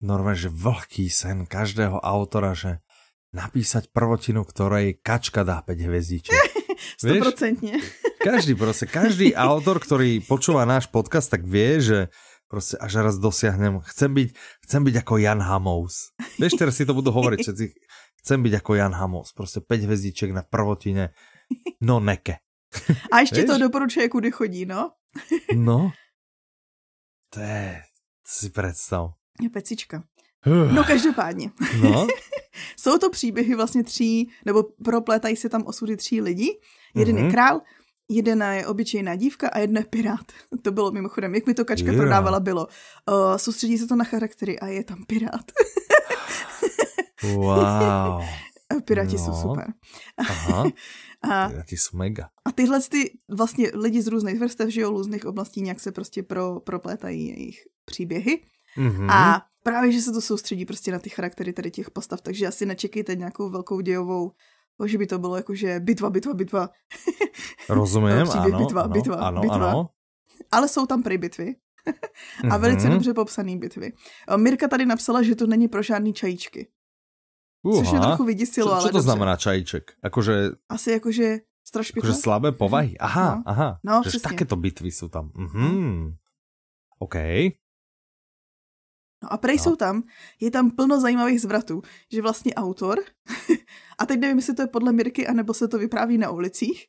normálne, 0.04 0.36
že 0.36 0.52
vlhký 0.52 1.08
sen 1.08 1.48
každého 1.48 1.96
autora, 2.04 2.52
že 2.52 2.84
napísať 3.32 3.88
prvotinu, 3.96 4.44
ktorej 4.44 5.00
kačka 5.00 5.48
dá 5.48 5.64
5 5.64 5.80
hviezdičiek. 5.80 6.36
vieš? 6.36 6.64
Stoprocentně. 7.00 7.80
Každý 8.24 8.56
proste, 8.56 8.86
každý 8.86 9.36
autor, 9.48 9.80
ktorý 9.80 10.20
počúva 10.28 10.68
náš 10.68 10.92
podcast, 10.92 11.32
tak 11.32 11.48
vie, 11.48 11.80
že 11.80 12.00
proste 12.54 12.78
až 12.78 13.02
raz 13.02 13.18
dosiahnem, 13.18 13.82
chcem 13.90 14.14
byť, 14.14 14.30
chcem 14.70 14.82
byť 14.86 14.96
ako 15.02 15.14
Jan 15.18 15.42
Hamous. 15.42 16.14
Vieš, 16.38 16.54
teraz 16.62 16.78
si 16.78 16.86
to 16.86 16.94
budú 16.94 17.10
hovoriť 17.10 17.40
všetci, 17.42 17.66
chcem 18.22 18.40
byť 18.46 18.54
ako 18.62 18.72
Jan 18.78 18.94
Hamous, 18.94 19.34
proste 19.34 19.58
5 19.66 19.90
hviezdičiek 19.90 20.30
na 20.30 20.46
prvotine, 20.46 21.18
no 21.82 21.98
neke. 21.98 22.38
A 23.12 23.20
ještě 23.26 23.42
Víš? 23.42 23.46
to 23.46 23.58
doporučuje, 23.58 24.10
kudy 24.10 24.32
chodí, 24.32 24.66
no. 24.66 24.92
No, 25.56 25.92
to 27.34 27.40
je, 27.40 27.82
si 28.26 28.50
predstav. 28.50 29.14
Je 29.42 29.50
pecička. 29.50 30.04
No 30.46 30.84
každopádně. 30.84 31.50
No, 31.82 32.08
Jsou 32.80 32.98
to 32.98 33.10
příběhy 33.10 33.56
vlastně 33.56 33.84
tří, 33.84 34.30
nebo 34.46 34.64
proplétají 34.86 35.36
se 35.36 35.50
tam 35.50 35.64
osudy 35.66 35.98
tří 35.98 36.22
lidí. 36.22 36.50
Jeden 36.96 37.16
Mhm. 37.16 37.26
je 37.26 37.32
král, 37.32 37.62
jedna 38.10 38.54
je 38.54 38.68
obyčejná 38.68 39.16
dívka 39.16 39.50
a 39.50 39.60
jedna 39.60 39.80
je 39.80 39.86
pirát. 39.86 40.26
To 40.62 40.72
bylo 40.72 40.92
mimochodem, 40.92 41.36
jak 41.36 41.46
mi 41.48 41.54
to 41.54 41.66
kačka 41.66 41.92
Jo. 41.92 41.98
prodávala, 41.98 42.40
bylo. 42.40 42.68
Uh, 43.10 43.36
soustředí 43.38 43.78
se 43.78 43.88
to 43.88 43.96
na 43.96 44.06
charaktery 44.06 44.60
a 44.60 44.68
je 44.68 44.84
tam 44.84 45.06
pirát. 45.08 45.46
wow. 47.24 48.22
Piráti 48.86 49.18
jsou 49.18 49.32
No. 49.32 49.42
super. 49.42 49.74
Aha, 50.18 50.64
A, 51.24 51.50
ti 51.64 51.78
sú 51.78 51.96
mega. 51.98 52.30
a 52.46 52.52
tyhle 52.52 52.82
ty 52.82 53.18
vlastně 53.30 53.72
lidi 53.74 54.02
z 54.02 54.08
různých 54.08 54.40
vrstev, 54.40 54.70
že 54.70 54.82
jo, 54.82 54.90
různých 54.90 55.26
oblastí 55.26 55.62
nějak 55.62 55.80
se 55.80 55.92
prostě 55.92 56.24
pro, 56.24 56.60
proplétají 56.60 57.28
jejich 57.28 57.60
příběhy. 57.86 58.42
Mhm. 58.78 59.10
A 59.10 59.42
právě, 59.64 59.92
že 59.92 60.02
se 60.02 60.12
to 60.12 60.22
soustředí 60.22 60.66
prostě 60.66 60.92
na 60.92 61.00
ty 61.00 61.10
charaktery 61.10 61.54
tady 61.54 61.72
těch 61.72 61.92
postav, 61.92 62.22
takže 62.22 62.48
asi 62.48 62.66
nečekejte 62.66 63.16
nějakou 63.16 63.50
velkou 63.50 63.80
dějovou, 63.82 64.32
o, 64.80 64.88
že 64.88 64.98
by 64.98 65.06
to 65.08 65.20
bylo 65.20 65.36
jakože 65.38 65.80
bitva, 65.80 66.10
bitva, 66.10 66.34
bitva. 66.34 66.70
Příběh 68.24 68.54
áno, 68.54 68.60
bitva, 68.60 68.82
áno, 68.84 68.94
bitva, 68.94 69.16
áno, 69.22 69.40
bitva. 69.42 69.70
áno. 69.72 69.82
Ale 70.52 70.68
jsou 70.68 70.86
tam 70.86 71.04
prý 71.04 71.18
bitvy. 71.18 71.56
A 72.52 72.58
velice 72.58 72.88
Mhm. 72.88 72.94
dobře 72.94 73.14
popsaný 73.14 73.58
bitvy. 73.58 73.92
O, 74.28 74.38
Mirka 74.38 74.68
tady 74.68 74.86
napsala, 74.86 75.22
že 75.24 75.36
to 75.36 75.48
není 75.48 75.68
pro 75.68 75.84
žádný 75.84 76.14
čajíčky. 76.14 76.68
Což 77.76 77.92
mě 77.92 78.00
Uha. 78.00 78.08
trochu 78.08 78.24
vyděsilo, 78.24 78.72
ale 78.72 78.82
čo 78.82 78.88
to 78.88 78.92
dobře. 78.98 79.04
znamená 79.04 79.36
čajíček? 79.38 79.92
Akože, 80.04 80.52
Asi 80.70 80.92
jakože 80.92 81.40
strašpitle. 81.64 82.10
akože 82.10 82.22
slabé 82.22 82.52
povahy? 82.52 82.98
Aha, 83.00 83.36
No. 83.36 83.44
aha. 83.46 83.70
No, 83.84 84.04
že 84.04 84.20
takéto 84.20 84.56
bitvy 84.60 84.92
sú 84.92 85.08
tam. 85.08 85.32
Mhm. 85.36 86.20
OK. 87.00 87.16
No 89.24 89.28
a 89.34 89.38
prej 89.40 89.58
No. 89.58 89.64
jsou 89.64 89.76
tam, 89.76 90.04
je 90.40 90.52
tam 90.52 90.72
plno 90.72 91.00
zajímavých 91.00 91.42
zvratů, 91.42 91.82
že 92.12 92.22
vlastně 92.22 92.54
autor, 92.56 93.00
a 94.00 94.06
teď 94.06 94.20
nevím, 94.20 94.38
jestli 94.38 94.54
to 94.56 94.62
je 94.62 94.68
podle 94.68 94.92
Mirky, 94.92 95.28
anebo 95.28 95.54
se 95.54 95.68
to 95.68 95.78
vypráví 95.80 96.18
na 96.18 96.30
ulicích, 96.32 96.86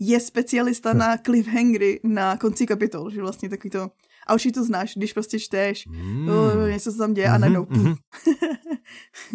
je 0.00 0.20
specialista 0.20 0.92
Hm. 0.92 0.98
na 0.98 1.16
cliffhangery 1.16 2.00
na 2.04 2.36
konci 2.36 2.66
kapitol, 2.66 3.10
že 3.10 3.20
vlastně 3.20 3.48
takový 3.48 3.70
to, 3.70 3.90
a 4.26 4.34
už 4.34 4.48
to 4.54 4.64
znáš, 4.64 4.94
když 4.96 5.12
prostě 5.12 5.38
čteš, 5.38 5.86
Mm. 5.86 5.96
mm. 5.96 6.70
něco 6.70 6.92
se 6.92 6.98
tam 6.98 7.14
děje 7.14 7.28
a 7.28 7.32
Mhm, 7.32 7.40
najednou 7.40 7.66
mhm. 7.70 7.94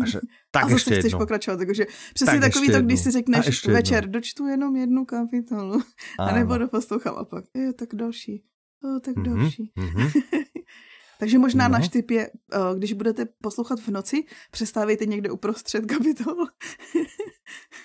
A, 0.02 0.06
že, 0.06 0.20
tak 0.52 0.64
a 0.64 0.68
zase 0.70 0.76
ešte 0.76 0.92
chceš 0.92 1.04
jednu. 1.04 1.20
pokračovat, 1.20 1.58
takže 1.58 1.86
přesně 2.14 2.40
Tak 2.40 2.42
takový 2.42 2.66
ještě 2.68 2.80
to, 2.80 2.86
když 2.86 3.00
jednu. 3.00 3.04
si 3.04 3.12
řekneš 3.12 3.46
ještě 3.46 3.72
večer, 3.72 4.08
dočtu 4.10 4.48
jenom 4.48 4.76
jednu 4.76 5.06
kapitolu, 5.06 5.82
a 6.20 6.36
nebo 6.36 6.58
doposlouchám 6.58 7.16
a 7.18 7.26
pak, 7.26 7.46
je, 7.56 7.74
tak 7.74 7.90
další, 7.96 8.44
o, 8.84 9.00
tak 9.00 9.16
Mhm, 9.16 9.26
další. 9.40 9.72
mhm. 9.76 10.10
Takže 11.20 11.40
možná 11.40 11.68
No. 11.68 11.74
náš 11.80 11.90
tip 11.90 12.12
je, 12.12 12.24
eh, 12.30 12.58
když 12.78 12.94
budete 12.94 13.26
poslouchat 13.42 13.80
v 13.80 13.88
noci, 13.88 14.26
přestávejte 14.52 15.06
někde 15.06 15.32
uprostřed 15.32 15.86
kapitol. 15.92 16.36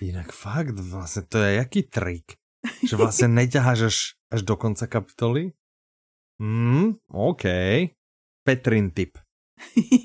Inak 0.01 0.33
fakt, 0.33 0.79
vlastne 0.79 1.23
to 1.29 1.39
je 1.43 1.55
jaký 1.59 1.83
trik? 1.91 2.39
Že 2.87 2.95
vlastne 2.99 3.29
neťaháš 3.31 3.81
až, 3.87 3.97
až 4.35 4.41
do 4.43 4.55
konca 4.59 4.87
kapitoly? 4.87 5.53
Mm, 6.43 6.95
OK. 7.11 7.45
Petrin 8.47 8.91
tip. 8.91 9.19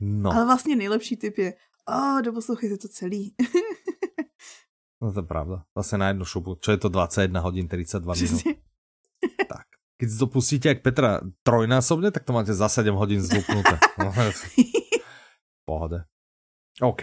No, 0.00 0.30
Ale 0.32 0.44
vlastně 0.46 0.76
nejlepší 0.76 1.16
tip 1.16 1.38
je, 1.38 1.54
a 1.86 2.20
doposlouchejte 2.20 2.78
to 2.78 2.88
celý. 2.88 3.34
no 5.02 5.12
to 5.12 5.20
je 5.20 5.26
pravda. 5.26 5.66
Vlastne 5.74 5.98
na 5.98 6.08
jednu 6.14 6.24
šupu. 6.24 6.54
Čo 6.62 6.70
je 6.70 6.78
to 6.78 6.88
21 6.88 7.40
hodín 7.40 7.66
32 7.68 8.14
minút? 8.14 8.14
Přesně. 8.14 8.54
Tak. 9.48 9.66
Keď 9.98 10.08
si 10.10 10.16
to 10.18 10.26
pustíte 10.30 10.66
jak 10.68 10.82
Petra 10.82 11.18
trojnásobne, 11.42 12.14
tak 12.14 12.22
to 12.22 12.30
máte 12.32 12.54
za 12.54 12.68
7 12.70 12.94
hodín 12.94 13.18
zlupnuté. 13.22 13.78
No, 13.98 14.14
Pohode. 15.66 16.06
OK. 16.80 17.02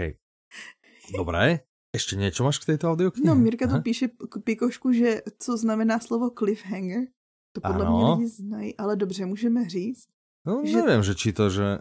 Dobré. 1.11 1.67
Ešte 1.91 2.15
niečo 2.15 2.43
máš 2.43 2.59
k 2.63 2.75
tejto 2.75 2.91
audioknihe? 2.91 3.27
No, 3.27 3.35
Mirka 3.35 3.67
tu 3.67 3.79
píše 3.83 4.11
k 4.11 4.33
pikošku, 4.43 4.91
že 4.91 5.21
co 5.39 5.51
znamená 5.57 5.99
slovo 5.99 6.31
cliffhanger. 6.31 7.07
To 7.55 7.61
podle 7.61 7.85
Ano. 7.85 7.95
mě 7.95 8.05
lidi 8.15 8.27
znají, 8.27 8.77
ale 8.77 8.95
dobře, 8.95 9.25
můžeme 9.25 9.69
říct. 9.69 10.07
No, 10.47 10.61
že- 10.65 10.75
neviem, 10.77 11.03
že 11.03 11.15
či 11.15 11.31
to, 11.33 11.49
že 11.49 11.79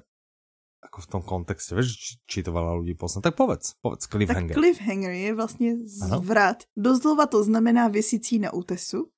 ako 0.85 1.00
v 1.00 1.07
tom 1.07 1.22
kontexte, 1.24 1.72
vieš, 1.74 1.96
či, 1.96 2.12
či 2.29 2.38
to 2.44 2.53
veľa 2.53 2.77
ľudí 2.77 2.92
pozná. 2.94 3.24
Tak 3.24 3.35
povedz, 3.40 3.72
povedz, 3.81 4.05
Tak 4.05 4.12
cliffhanger. 4.20 4.55
cliffhanger 4.55 5.11
je 5.16 5.35
vlastně 5.35 5.70
Ano. 6.05 6.20
zvrat. 6.20 6.57
Doslova 6.77 7.27
to 7.27 7.44
znamená 7.44 7.88
věsící 7.88 8.38
na 8.38 8.53
útesu. 8.53 9.09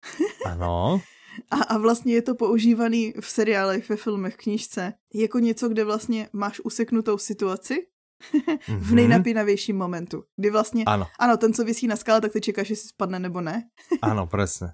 Ano. 0.47 1.01
A, 1.51 1.57
a 1.57 1.79
vlastně 1.79 2.15
je 2.15 2.23
to 2.23 2.35
používaný 2.35 3.15
v 3.21 3.27
seriálech, 3.31 3.89
ve 3.89 3.97
filmech, 3.97 4.35
v 4.35 4.37
knižce. 4.37 4.93
Jako 5.15 5.39
něco, 5.39 5.69
kde 5.69 5.85
vlastně 5.85 6.29
máš 6.33 6.61
useknutou 6.61 7.19
situaci 7.19 7.87
v 8.67 8.69
Mhm. 8.69 8.95
nejnapínavějším 8.97 9.77
momentu. 9.77 10.25
Kdy 10.37 10.51
vlastně, 10.51 10.85
Ano, 10.85 11.07
ano, 11.19 11.37
ten, 11.37 11.53
co 11.53 11.65
vysí 11.65 11.87
na 11.87 11.97
skále, 11.97 12.21
tak 12.21 12.33
ty 12.33 12.41
čekáš, 12.41 12.71
jestli 12.71 12.89
spadne 12.89 13.19
nebo 13.19 13.41
ne. 13.41 13.63
ano, 14.03 14.27
presne. 14.27 14.73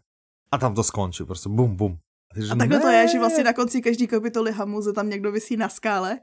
A 0.52 0.58
tam 0.58 0.74
to 0.74 0.84
skončí, 0.84 1.24
prostě 1.24 1.48
bum, 1.48 1.76
bum. 1.76 1.92
A, 1.92 2.34
ty, 2.34 2.40
A 2.52 2.54
takhle 2.56 2.80
to 2.80 2.88
je, 2.88 3.08
že 3.08 3.14
ne. 3.14 3.20
vlastně 3.20 3.44
na 3.44 3.52
konci 3.52 3.82
každý 3.82 4.06
kapitoly 4.06 4.52
Hamuze 4.52 4.92
tam 4.92 5.08
někdo 5.08 5.32
vysí 5.32 5.56
na 5.56 5.68
skále 5.68 6.18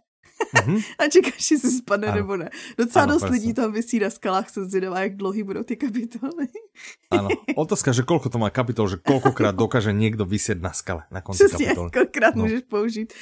Mhm. 0.66 0.78
a 1.00 1.08
čekáš, 1.08 1.52
jestli 1.52 1.72
spadne 1.72 2.08
Ano. 2.08 2.16
nebo 2.16 2.38
ne. 2.38 2.50
Docela 2.78 3.04
Ano, 3.04 3.14
dost 3.14 3.22
presne. 3.22 3.36
lidí 3.38 3.54
tam 3.54 3.72
vysí 3.72 4.00
na 4.00 4.10
skalách, 4.10 4.50
jsem 4.50 4.66
zvědavá, 4.70 5.00
jak 5.00 5.16
dlouhý 5.16 5.44
budou 5.44 5.64
ty 5.64 5.76
kapitoly. 5.76 6.48
Áno. 7.12 7.30
Otázka, 7.56 7.92
že 7.92 8.02
koľko 8.08 8.30
to 8.32 8.38
má 8.40 8.50
kapitol, 8.50 8.88
že 8.88 8.98
koľkokrát 9.04 9.52
dokáže 9.58 9.92
niekto 9.94 10.24
vysieť 10.26 10.62
na 10.64 10.72
skale 10.74 11.04
na 11.12 11.22
konci 11.22 11.46
Přesně, 11.46 11.66
kapitoly. 11.66 11.90
kolikrát 11.92 12.36
No. 12.36 12.44
můžeš 12.44 12.62
použít. 12.70 13.14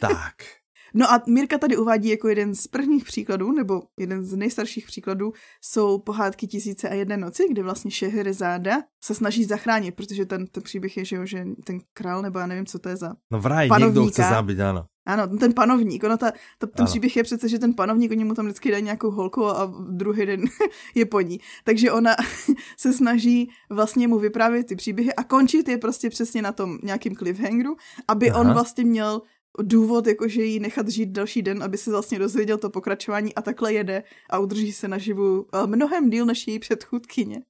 Tak. 0.00 0.59
No 0.94 1.12
a 1.12 1.22
Mirka 1.28 1.58
tady 1.58 1.76
uvádí 1.76 2.08
jako 2.08 2.28
jeden 2.28 2.54
z 2.54 2.66
prvních 2.66 3.04
příkladů, 3.04 3.52
nebo 3.52 3.82
jeden 3.98 4.24
z 4.24 4.36
nejstarších 4.36 4.86
příkladů, 4.86 5.32
jsou 5.64 5.98
pohádky 5.98 6.46
Tisíce 6.46 6.88
a 6.88 6.94
jedné 6.94 7.16
noci, 7.16 7.46
kde 7.50 7.62
vlastně 7.62 7.90
Šeherizáda 7.90 8.82
se 9.02 9.14
snaží 9.14 9.44
zachránit, 9.44 9.94
protože 9.94 10.26
ten, 10.26 10.46
ten 10.46 10.62
příběh 10.62 10.96
je, 10.96 11.04
že, 11.04 11.16
jo, 11.16 11.26
že 11.26 11.44
ten 11.64 11.78
král, 11.92 12.22
nebo 12.22 12.38
já 12.38 12.46
nevím, 12.46 12.66
co 12.66 12.78
to 12.78 12.88
je 12.88 12.96
za 12.96 13.12
No 13.30 13.40
vraj, 13.40 13.68
někdo 13.78 14.06
chce 14.06 14.22
zabít, 14.22 14.60
ano. 14.60 14.84
Ano, 15.06 15.38
ten 15.38 15.54
panovník, 15.54 16.04
ono 16.04 16.16
ta, 16.16 16.30
ta, 16.30 16.66
ten 16.66 16.70
ano. 16.78 16.86
příběh 16.86 17.16
je 17.16 17.22
přece, 17.22 17.48
že 17.48 17.58
ten 17.58 17.74
panovník, 17.74 18.10
oni 18.10 18.24
mu 18.24 18.34
tam 18.34 18.44
vždycky 18.44 18.70
dají 18.70 18.82
nějakou 18.82 19.10
holku 19.10 19.46
a 19.46 19.72
druhý 19.90 20.26
den 20.26 20.44
je 20.94 21.06
po 21.06 21.20
ní. 21.20 21.40
Takže 21.64 21.92
ona 21.92 22.16
se 22.76 22.92
snaží 22.92 23.50
vlastně 23.70 24.08
mu 24.08 24.18
vyprávět 24.18 24.66
ty 24.66 24.76
příběhy 24.76 25.14
a 25.14 25.24
končit 25.24 25.68
je 25.68 25.78
prostě 25.78 26.10
přesně 26.10 26.42
na 26.42 26.52
tom 26.52 26.78
nějakým 26.82 27.16
cliffhangeru, 27.16 27.76
aby 28.08 28.30
Aha. 28.30 28.40
on 28.40 28.52
vlastně 28.52 28.84
měl 28.84 29.22
důvod, 29.62 30.06
jakože 30.06 30.42
jí 30.42 30.60
nechat 30.60 30.88
žít 30.88 31.08
další 31.08 31.42
den, 31.42 31.62
aby 31.62 31.78
se 31.78 31.90
vlastně 31.90 32.18
dozvěděl 32.18 32.58
to 32.58 32.70
pokračování 32.70 33.34
a 33.34 33.42
takhle 33.42 33.72
jede 33.72 34.02
a 34.30 34.38
udrží 34.38 34.72
se 34.72 34.88
naživu 34.88 35.46
mnohem 35.66 36.10
díl 36.10 36.26
než 36.26 36.48
její 36.48 36.58
předchůdkyně. 36.58 37.42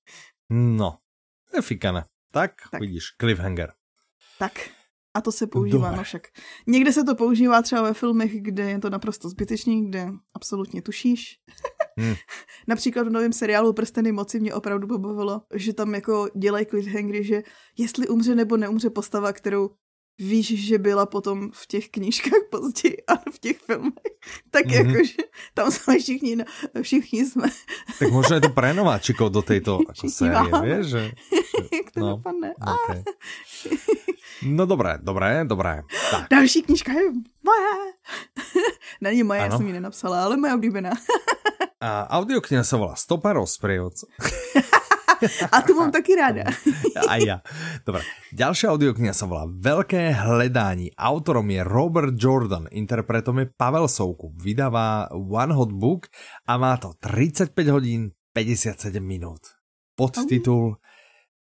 No, 0.51 0.99
je 1.55 1.63
fikané. 1.63 2.05
Tak, 2.33 2.53
tak, 2.71 2.81
vidíš, 2.81 3.05
cliffhanger. 3.21 3.73
Tak, 4.39 4.53
a 5.15 5.21
to 5.21 5.33
se 5.33 5.47
používá, 5.47 5.79
Dobre. 5.79 5.97
no 5.97 6.03
však. 6.03 6.23
Někde 6.67 6.93
se 6.93 7.05
to 7.05 7.15
používá 7.15 7.63
třeba 7.63 7.83
ve 7.83 7.95
filmech, 7.95 8.43
kde 8.43 8.71
je 8.71 8.79
to 8.79 8.91
naprosto 8.91 9.29
zbytečný, 9.29 9.89
kde 9.89 10.09
absolutně 10.35 10.83
tušíš. 10.83 11.39
Hmm. 11.99 12.15
Například 12.69 13.09
v 13.09 13.11
novém 13.11 13.33
seriálu 13.33 13.73
Prsteny 13.73 14.13
moci 14.13 14.41
mě 14.41 14.55
opravdu 14.55 14.87
pobavilo, 14.87 15.43
že 15.55 15.73
tam 15.73 15.95
jako 15.95 16.29
dělají 16.37 16.67
cliffhangery, 16.67 17.25
že 17.25 17.43
jestli 17.79 18.09
umře 18.09 18.35
nebo 18.35 18.57
neumře 18.57 18.91
postava, 18.91 19.33
kterou 19.33 19.71
víš, 20.21 20.67
že 20.67 20.79
byla 20.79 21.07
potom 21.07 21.51
v 21.53 21.67
těch 21.67 21.89
knížkách 21.89 22.41
později 22.51 22.97
a 23.07 23.31
v 23.31 23.39
těch 23.39 23.59
filmech, 23.59 23.93
tak 24.51 24.67
mm-hmm. 24.67 24.87
jakože 24.87 25.23
tam 25.55 25.71
jsme 25.71 25.99
všichni, 25.99 26.37
všichni 26.83 27.27
jsme. 27.27 27.49
Tak 27.99 28.11
možná 28.11 28.35
je 28.37 28.41
to 28.41 28.49
pre 28.49 28.75
nováčikov 28.75 29.33
do 29.33 29.43
této 29.43 29.81
jako 29.89 30.09
série, 30.13 30.77
víš, 30.77 30.87
že, 30.87 31.01
Jak 31.77 31.91
to 31.95 32.01
no, 32.01 32.09
dopadne. 32.09 32.55
Okay. 32.61 33.03
No 34.43 34.67
dobré, 34.67 34.99
dobré, 35.03 35.45
dobré. 35.45 35.83
Tak. 36.11 36.27
Další 36.31 36.63
knížka 36.63 36.93
je 36.93 37.13
moje. 37.45 37.93
Není 39.01 39.23
moje, 39.23 39.41
ano. 39.41 39.53
já 39.53 39.57
jsem 39.57 39.67
ji 39.67 39.73
nenapsala, 39.73 40.25
ale 40.25 40.37
moje 40.37 40.55
oblíbená. 40.55 40.91
A 41.81 42.19
audiokniha 42.19 42.65
se 42.65 42.77
volá 42.77 42.95
Stoparov 42.95 43.51
sprievodca. 43.51 44.07
A 45.53 45.63
tu 45.63 45.75
mám 45.75 45.91
taky 45.91 46.15
ráda. 46.17 46.45
A 47.11 47.17
ja. 47.17 47.45
Dobre. 47.87 48.03
Ďalšia 48.33 48.73
audiokniha 48.73 49.13
sa 49.13 49.27
volá 49.27 49.45
Veľké 49.49 50.15
hledání. 50.15 50.97
Autorom 50.97 51.51
je 51.51 51.61
Robert 51.65 52.15
Jordan, 52.17 52.71
interpretom 52.71 53.43
je 53.43 53.47
Pavel 53.53 53.89
Soukup. 53.89 54.37
Vydává 54.39 55.11
One 55.13 55.55
Hot 55.55 55.73
Book 55.73 56.09
a 56.47 56.57
má 56.57 56.77
to 56.77 56.95
35 57.01 57.53
hodín 57.69 58.11
57 58.33 59.03
minút. 59.03 59.41
Podtitul 59.95 60.81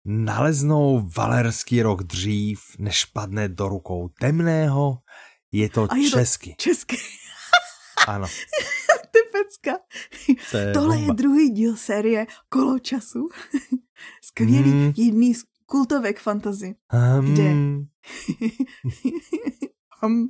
Naleznou 0.07 1.03
valerský 1.17 1.81
rok 1.81 2.03
dřív, 2.03 2.59
než 2.79 3.05
padne 3.05 3.49
do 3.51 3.67
rukou 3.67 4.09
temného, 4.19 5.03
je 5.51 5.69
to, 5.69 5.87
je 5.95 6.09
česky. 6.09 6.49
To 6.49 6.55
česky. 6.63 6.97
Ano. 8.07 8.27
Pecka. 9.38 9.80
To 10.52 10.58
je 10.58 10.73
Tohle 10.73 10.95
bomba. 10.95 11.12
je 11.12 11.15
druhý 11.15 11.50
díl 11.50 11.76
série 11.76 12.28
Kolo 12.50 12.80
času. 12.80 13.30
Skvělý, 14.23 14.71
mm. 14.71 14.93
jedný 14.97 15.34
z 15.34 15.43
kultovek 15.65 16.19
fantazy. 16.19 16.76
Um. 17.19 17.34
Kde? 17.34 17.52
um. 20.04 20.30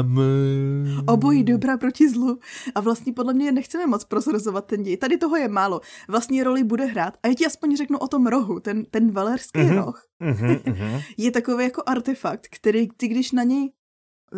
um. 0.00 1.04
Obojí 1.06 1.44
dobrá 1.44 1.78
proti 1.78 2.08
zlu. 2.08 2.38
A 2.74 2.80
vlastně 2.80 3.12
podle 3.12 3.34
mě 3.34 3.52
nechceme 3.52 3.86
moc 3.86 4.04
prozrazovat 4.04 4.66
ten 4.66 4.82
děj. 4.82 4.96
Tady 4.96 5.16
toho 5.18 5.36
je 5.36 5.48
málo. 5.48 5.80
Vlastně 6.08 6.44
roli 6.44 6.64
bude 6.64 6.84
hrát. 6.84 7.14
A 7.22 7.28
já 7.28 7.34
ti 7.34 7.46
aspoň 7.46 7.76
řeknu 7.76 7.98
o 7.98 8.08
tom 8.08 8.26
rohu. 8.26 8.60
Ten, 8.60 8.84
ten 8.84 9.10
valerský 9.10 9.60
uh-huh. 9.60 9.84
roh 9.84 10.06
uh-huh. 10.20 11.02
je 11.16 11.30
takový 11.30 11.64
jako 11.64 11.82
artefakt, 11.86 12.46
který 12.50 12.88
ty, 12.96 13.08
když 13.08 13.32
na 13.32 13.42
něj 13.42 13.70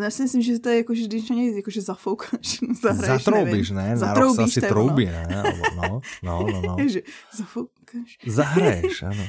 já 0.01 0.11
si 0.11 0.23
myslím, 0.23 0.43
že 0.43 0.59
to 0.59 0.69
je 0.69 0.77
jako, 0.77 0.95
že 0.95 1.05
když 1.05 1.31
na 1.31 1.37
něj 1.37 1.57
jakože 1.57 1.81
zafoukáš, 1.81 2.59
zahraješ, 2.83 3.25
Zatroubíš, 3.25 3.71
nevím. 3.71 3.91
ne? 3.91 3.97
Zatroubíš, 3.97 4.55
to 4.55 4.61
troubí, 4.61 5.07
ne? 5.07 5.45
no, 5.77 6.01
no, 6.23 6.47
no, 6.53 6.63
no. 6.63 6.77
že 6.89 7.03
zafoukáš. 7.37 8.19
Zahraješ, 8.27 9.03
ano. 9.03 9.25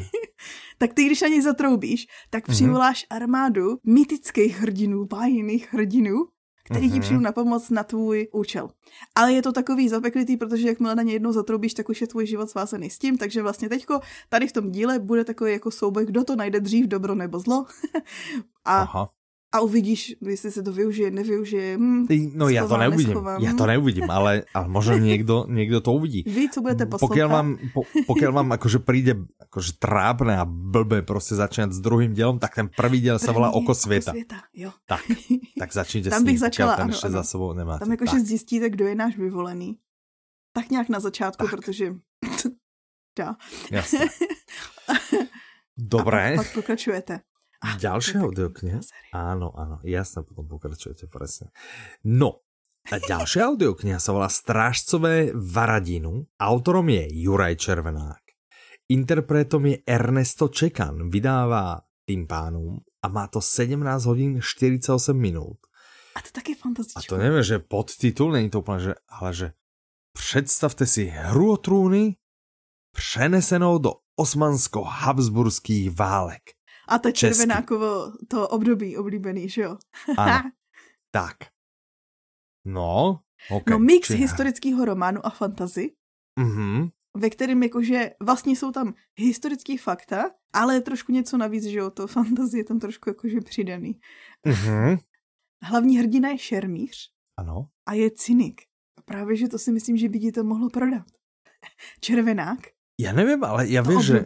tak 0.78 0.94
ty, 0.94 1.04
když 1.04 1.20
na 1.20 1.28
něj 1.28 1.42
zatroubíš, 1.42 2.06
tak 2.30 2.48
mhm. 2.48 2.54
přivoláš 2.54 3.02
mm-hmm. 3.02 3.16
armádu 3.16 3.78
mytických 3.84 4.60
hrdinů, 4.60 5.04
bájných 5.04 5.72
hrdinů, 5.72 6.16
který 6.64 6.86
mm-hmm. 6.86 6.90
ti 6.90 6.94
mhm. 6.94 7.00
přijdou 7.00 7.20
na 7.20 7.32
pomoc 7.32 7.70
na 7.70 7.84
tvůj 7.84 8.28
účel. 8.32 8.68
Ale 9.14 9.32
je 9.32 9.42
to 9.42 9.52
takový 9.52 9.88
zapeklitý, 9.88 10.36
protože 10.36 10.68
jakmile 10.68 10.94
na 10.94 11.02
ně 11.02 11.12
jednou 11.12 11.32
zatroubíš, 11.32 11.74
tak 11.74 11.88
už 11.88 12.00
je 12.00 12.06
tvůj 12.06 12.26
život 12.26 12.50
svázaný 12.50 12.90
s 12.90 12.98
tím, 12.98 13.18
takže 13.18 13.42
vlastně 13.42 13.68
teďko 13.68 14.00
tady 14.28 14.48
v 14.48 14.52
tom 14.52 14.70
díle 14.70 14.98
bude 14.98 15.24
takový 15.24 15.52
jako 15.52 15.70
souboj, 15.70 16.06
kdo 16.06 16.24
to 16.24 16.36
najde 16.36 16.60
dřív, 16.60 16.86
dobro 16.86 17.14
nebo 17.14 17.38
zlo. 17.38 17.66
a 18.64 18.82
Aha 18.82 19.10
a 19.52 19.60
uvidíš, 19.60 20.16
jestli 20.20 20.50
se 20.50 20.62
to 20.62 20.72
využije, 20.72 21.10
nevyužije. 21.10 21.78
Hm, 21.78 22.06
no 22.34 22.48
já 22.48 22.66
to 22.66 22.76
neuvidím, 22.76 23.08
neschovám. 23.08 23.42
já 23.42 23.54
to 23.54 23.66
neuvidím, 23.66 24.10
ale, 24.10 24.42
ale 24.54 24.68
možno 24.68 24.98
někdo, 25.10 25.46
někdo 25.48 25.80
to 25.80 25.92
uvidí. 25.92 26.22
Vy, 26.26 26.48
co 26.50 26.60
budete 26.60 26.86
poslouchat. 26.86 27.14
Pokud 27.14 27.32
vám, 27.32 27.58
po, 27.74 27.82
pokud 28.06 28.24
vám 28.24 28.52
akože 28.52 28.78
príde 28.78 29.14
akože 29.40 29.82
trápne 29.82 30.38
a 30.38 30.44
blbé 30.46 31.02
prostě 31.02 31.34
začínat 31.34 31.72
s 31.72 31.80
druhým 31.80 32.14
dělem, 32.14 32.38
tak 32.38 32.54
ten 32.54 32.70
první 32.76 33.00
děl 33.00 33.18
se 33.18 33.32
volá 33.32 33.50
Oko 33.50 33.74
světa. 33.74 34.10
Oko 34.10 34.16
světa 34.16 34.42
jo. 34.54 34.70
Tak, 34.86 35.02
tak 35.58 35.72
začněte 35.72 36.10
Tam 36.10 36.24
bych 36.24 36.38
s 36.38 36.40
ním, 36.40 36.46
začala, 36.46 36.76
ten 36.76 36.84
ano, 36.84 36.98
ano. 37.04 37.12
za 37.12 37.22
sebou 37.22 37.52
nemáte. 37.52 37.78
Tam 37.78 37.90
jakože 37.90 38.20
zjistíte, 38.20 38.70
kdo 38.70 38.86
je 38.86 38.94
náš 38.94 39.16
vyvolený. 39.16 39.78
Tak 40.52 40.70
nějak 40.70 40.88
na 40.88 41.00
začátku, 41.00 41.46
tak. 41.46 41.56
protože... 41.56 41.94
Dá. 43.18 43.36
Dobré. 45.78 46.34
A 46.34 46.36
pak 46.36 46.54
pokračujete. 46.54 47.20
A, 47.60 47.76
Ďalšia 47.76 48.24
audiokniha? 48.24 48.80
Áno, 49.12 49.52
áno, 49.52 49.76
jasne, 49.84 50.24
potom 50.24 50.48
pokračujete 50.48 51.04
presne. 51.12 51.52
No, 52.08 52.40
a 52.88 52.96
ďalšia 52.96 53.52
audiokniha 53.52 54.00
sa 54.00 54.16
volá 54.16 54.32
Strážcové 54.32 55.36
Varadinu. 55.36 56.24
Autorom 56.40 56.88
je 56.88 57.04
Juraj 57.12 57.60
Červenák. 57.60 58.24
Interpretom 58.88 59.68
je 59.68 59.76
Ernesto 59.84 60.48
Čekan. 60.48 61.12
Vydává 61.12 61.84
tým 62.08 62.26
pánům 62.26 62.80
a 63.02 63.08
má 63.08 63.28
to 63.28 63.40
17 63.40 64.04
hodín 64.04 64.40
48 64.42 65.16
minút. 65.16 65.58
A 66.16 66.22
to 66.22 66.28
taky 66.32 66.54
fantastičko. 66.54 67.14
A 67.14 67.18
to 67.18 67.22
neviem, 67.22 67.42
že 67.42 67.62
podtitul, 67.62 68.32
není 68.32 68.50
to 68.50 68.66
úplne, 68.66 68.80
že, 68.80 68.94
ale 69.08 69.30
že 69.34 69.46
představte 70.12 70.86
si 70.86 71.06
hru 71.06 71.52
o 71.52 71.56
trůny 71.56 72.16
přenesenou 72.96 73.78
do 73.78 73.92
osmansko-habsburských 74.18 75.94
válek. 75.94 76.42
A 76.90 76.98
to 76.98 77.12
červenákovo 77.12 78.12
to 78.28 78.48
období 78.48 78.96
oblíbený, 78.96 79.48
že 79.48 79.62
jo? 79.62 79.78
Ano. 80.18 80.50
tak. 81.10 81.36
No, 82.64 83.20
okay. 83.50 83.72
No 83.72 83.78
mix 83.78 84.06
Či... 84.06 84.14
historického 84.14 84.84
románu 84.84 85.26
a 85.26 85.30
fantazy, 85.30 85.92
mm-hmm. 86.40 86.90
ve 87.16 87.30
kterém 87.30 87.62
jakože 87.62 88.10
vlastně 88.22 88.56
jsou 88.56 88.72
tam 88.72 88.94
historické 89.16 89.78
fakta, 89.78 90.30
ale 90.52 90.80
trošku 90.80 91.12
něco 91.12 91.36
navíc, 91.36 91.64
že 91.64 91.78
jo, 91.78 91.90
to 91.90 92.06
fantazie 92.06 92.60
je 92.60 92.64
tam 92.64 92.78
trošku 92.78 93.10
jakože 93.10 93.40
přidaný. 93.40 94.00
Mm-hmm. 94.46 94.98
Hlavní 95.62 95.98
hrdina 95.98 96.28
je 96.28 96.38
šermíř. 96.38 97.10
Ano. 97.38 97.68
A 97.86 97.94
je 97.94 98.10
cynik. 98.10 98.62
A 98.98 99.02
právě, 99.02 99.36
že 99.36 99.48
to 99.48 99.58
si 99.58 99.72
myslím, 99.72 99.96
že 99.96 100.08
by 100.08 100.20
ti 100.20 100.32
to 100.32 100.44
mohlo 100.44 100.70
prodat. 100.70 101.06
Červenák. 102.00 102.58
Já 103.00 103.12
nevím, 103.12 103.44
ale 103.44 103.68
já 103.68 103.82
vím, 103.82 104.02
že 104.02 104.24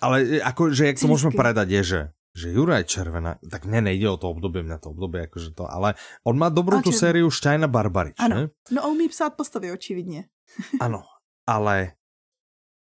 ale 0.00 0.16
e, 0.22 0.40
ako, 0.40 0.72
že 0.72 0.88
jak 0.88 0.96
to 1.02 1.10
môžeme 1.10 1.34
predať 1.34 1.68
je, 1.68 1.82
že 1.82 2.00
že 2.32 2.48
Juraj 2.48 2.88
Červená, 2.88 3.36
tak 3.44 3.68
mne 3.68 3.92
nejde 3.92 4.08
o 4.08 4.16
to 4.16 4.32
obdobie, 4.32 4.64
mňa 4.64 4.80
to 4.80 4.96
obdobie, 4.96 5.28
akože 5.28 5.52
to, 5.52 5.68
ale 5.68 6.00
on 6.24 6.40
má 6.40 6.48
dobrou 6.48 6.80
tu 6.80 6.88
sériu 6.88 7.28
Štajna 7.28 7.68
Barbarič, 7.68 8.16
ano. 8.16 8.34
ne? 8.34 8.42
No 8.72 8.84
a 8.84 8.86
umí 8.88 9.08
psát 9.08 9.36
postavy, 9.36 9.72
očividně. 9.72 10.24
ano, 10.80 11.04
ale 11.46 11.92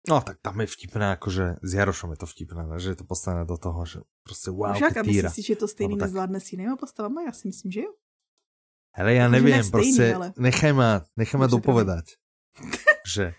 No 0.03 0.19
tak 0.19 0.43
tam 0.43 0.59
je 0.59 0.67
vtipné, 0.67 1.15
akože 1.15 1.63
s 1.63 1.71
Jarošom 1.73 2.11
je 2.11 2.19
to 2.19 2.27
vtipné, 2.27 2.67
že 2.75 2.91
je 2.91 2.97
to 2.99 3.07
postavené 3.07 3.47
do 3.47 3.55
toho, 3.55 3.85
že 3.87 3.99
prostě 4.23 4.51
wow, 4.51 4.75
Však, 4.75 4.97
a 4.97 5.03
myslíš 5.03 5.31
si, 5.31 5.41
že 5.41 5.55
to 5.55 5.67
stejný 5.67 5.95
no, 5.95 5.99
tak... 5.99 6.11
nezvládne 6.11 6.39
s 6.43 6.51
jinými 6.51 6.75
postavami? 6.75 7.23
Já 7.25 7.31
si 7.31 7.47
myslím, 7.47 7.71
že 7.71 7.79
jo. 7.81 7.91
Hele, 8.91 9.13
já 9.13 9.29
nevím, 9.29 9.55
ne 9.55 9.63
prostě 9.71 10.15
ale... 10.15 10.33
nechaj 10.37 10.73
ma, 10.73 11.07
nechaj 11.17 11.39
ma 11.39 11.47
dopovedať. 11.47 12.05
že, 13.07 13.33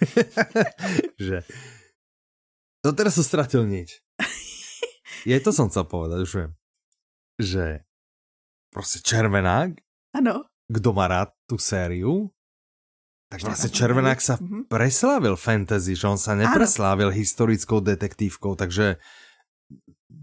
že 1.20 1.44
No 2.84 2.94
teraz 2.94 3.18
som 3.18 3.26
stratil 3.26 3.66
nič. 3.66 3.98
Je 5.30 5.38
to 5.42 5.50
som 5.50 5.66
chcel 5.68 5.84
povedať, 5.84 6.18
už 6.22 6.32
viem. 6.34 6.52
Že 7.38 7.64
prostě 8.70 8.98
Červenák, 8.98 9.70
ano. 10.14 10.44
kdo 10.68 10.92
má 10.92 11.08
rád 11.08 11.28
tu 11.46 11.58
sériu, 11.58 12.30
tak 13.28 13.42
vlastně 13.42 13.68
Červenák 13.68 14.20
sa 14.20 14.40
mm-hmm. 14.40 14.72
preslávil 14.72 15.36
fantasy, 15.36 15.92
že 15.92 16.08
on 16.08 16.16
sa 16.16 16.32
nepreslávil 16.32 17.12
ano. 17.12 17.16
historickou 17.16 17.84
detektívkou, 17.84 18.56
takže 18.56 18.96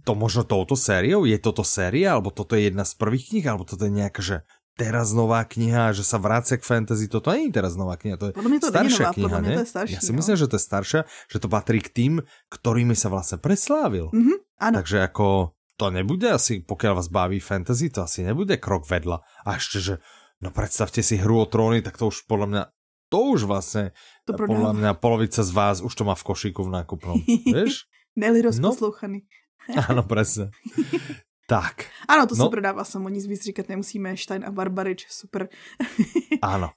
to 0.06 0.18
možno 0.18 0.41
touto 0.41 0.74
sériou? 0.74 1.26
Je 1.30 1.38
toto 1.38 1.62
séria, 1.62 2.18
alebo 2.18 2.34
toto 2.34 2.58
je 2.58 2.70
jedna 2.70 2.82
z 2.82 2.97
prvých 2.97 3.30
knih, 3.30 3.45
alebo 3.45 3.62
toto 3.62 3.86
je 3.86 3.93
nejaká, 3.93 4.22
že 4.26 4.41
teraz 4.76 5.11
nová 5.11 5.41
kniha, 5.41 5.91
že 5.91 6.03
sa 6.03 6.15
vracia 6.15 6.55
k 6.55 6.63
fantasy, 6.63 7.07
toto 7.07 7.32
nie 7.32 7.47
je 7.47 7.55
teraz 7.55 7.73
nová 7.73 7.95
kniha, 7.95 8.15
to 8.15 8.30
je 8.30 8.34
Podľa 8.36 8.49
mňa 8.49 8.59
to 8.59 8.69
staršia 8.69 8.99
nová, 9.01 9.13
kniha, 9.13 9.26
podľa 9.26 9.41
ne? 9.41 9.47
to 9.49 9.63
je 9.63 9.71
starší, 9.71 9.93
ja 9.93 9.99
si 9.99 10.11
no. 10.11 10.17
myslím, 10.19 10.36
že 10.36 10.45
to 10.45 10.55
je 10.55 10.63
staršia, 10.63 10.99
že 11.26 11.38
to 11.38 11.47
patrí 11.47 11.80
k 11.80 11.89
tým, 11.89 12.13
ktorými 12.49 12.91
sa 12.91 13.07
vlastne 13.07 13.38
preslávil. 13.38 14.11
Mhm, 14.11 14.36
áno. 14.59 14.76
Takže 14.78 14.97
ako 15.01 15.26
to 15.76 15.86
nebude 15.89 16.28
asi, 16.28 16.59
pokiaľ 16.59 16.93
vás 16.95 17.07
baví 17.07 17.39
fantasy, 17.39 17.88
to 17.88 18.03
asi 18.03 18.21
nebude 18.21 18.55
krok 18.55 18.84
vedľa. 18.84 19.23
A 19.43 19.55
ešte, 19.55 19.80
že 19.80 19.93
no 20.39 20.51
predstavte 20.51 20.99
si 20.99 21.15
hru 21.15 21.39
o 21.39 21.47
tróny, 21.47 21.80
tak 21.80 21.95
to 21.95 22.07
už 22.07 22.23
podľa 22.26 22.47
mňa 22.47 22.63
to 23.05 23.19
už 23.32 23.45
vlastne, 23.45 23.93
To 24.26 24.34
podľa 24.34 24.71
prodám. 24.71 24.76
mňa 24.76 24.91
polovica 24.97 25.39
z 25.39 25.51
vás 25.51 25.78
už 25.80 25.93
to 25.93 26.03
má 26.03 26.15
v 26.15 26.26
košíku 26.26 26.63
v 26.63 26.73
nákupnom. 26.73 27.15
Vieš? 27.55 27.86
Neli 28.13 28.39
No. 28.39 28.49
rozposlouchaný. 28.49 29.23
Áno, 29.88 30.01
presne. 30.03 30.49
tak, 31.48 31.86
Ano, 32.10 32.26
to 32.28 32.36
se 32.36 32.41
No. 32.41 32.50
prodává 32.50 32.84
samo, 32.84 33.10
nic 33.10 33.26
víc 33.26 33.43
říkat 33.43 33.70
nemusíme. 33.70 34.18
Stein 34.18 34.46
a 34.46 34.52
Barbarič, 34.52 35.06
super. 35.10 35.50
áno. 36.41 36.70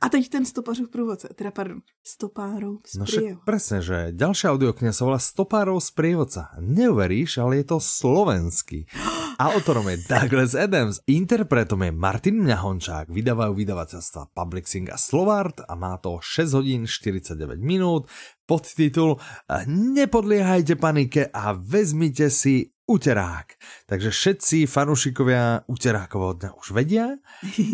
A 0.00 0.08
teď 0.08 0.28
ten 0.28 0.44
stopařův 0.46 0.88
průvodce, 0.90 1.28
teda 1.34 1.50
pardon, 1.50 1.82
stopárov 2.06 2.78
z 2.86 2.94
No 2.96 3.04
však 3.04 3.24
presne, 3.44 3.82
že 3.82 4.14
ďalšia 4.14 4.54
audiokniha 4.54 4.94
sa 4.94 5.02
volá 5.04 5.18
Stopárov 5.18 5.82
z 5.82 5.90
prievodca. 5.90 6.42
Neuveríš, 6.62 7.42
ale 7.42 7.60
je 7.60 7.74
to 7.74 7.78
slovenský. 7.82 8.86
Autorom 9.40 9.88
je 9.88 9.96
Douglas 10.04 10.52
Adams, 10.52 11.00
interpretom 11.08 11.80
je 11.80 11.96
Martin 11.96 12.44
Mňahončák, 12.44 13.08
vydávajú 13.08 13.56
vydavateľstva 13.56 14.36
Publixing 14.36 14.92
a 14.92 15.00
Slovart 15.00 15.64
a 15.64 15.72
má 15.80 15.96
to 15.96 16.20
6 16.20 16.60
hodín 16.60 16.84
49 16.84 17.56
minút. 17.56 18.04
Podtitul 18.44 19.16
Nepodliehajte 19.64 20.76
panike 20.76 21.32
a 21.32 21.56
vezmite 21.56 22.28
si 22.28 22.68
uterák. 22.84 23.56
Takže 23.88 24.12
všetci 24.12 24.68
fanúšikovia 24.68 25.64
uterákového 25.72 26.36
dňa 26.36 26.50
už 26.60 26.76
vedia. 26.76 27.16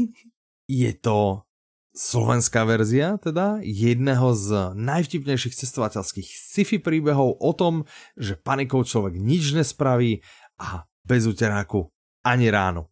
Je 0.70 0.94
to 0.94 1.50
slovenská 1.98 2.62
verzia, 2.62 3.18
teda 3.18 3.58
jedného 3.66 4.38
z 4.38 4.70
najvtipnejších 4.78 5.58
cestovateľských 5.66 6.30
sci-fi 6.30 6.78
príbehov 6.78 7.42
o 7.42 7.52
tom, 7.58 7.90
že 8.14 8.38
panikou 8.38 8.86
človek 8.86 9.18
nič 9.18 9.50
nespraví 9.50 10.22
a 10.62 10.86
bez 11.07 11.24
uteráku 11.24 11.86
ani 12.20 12.50
ránu. 12.50 12.84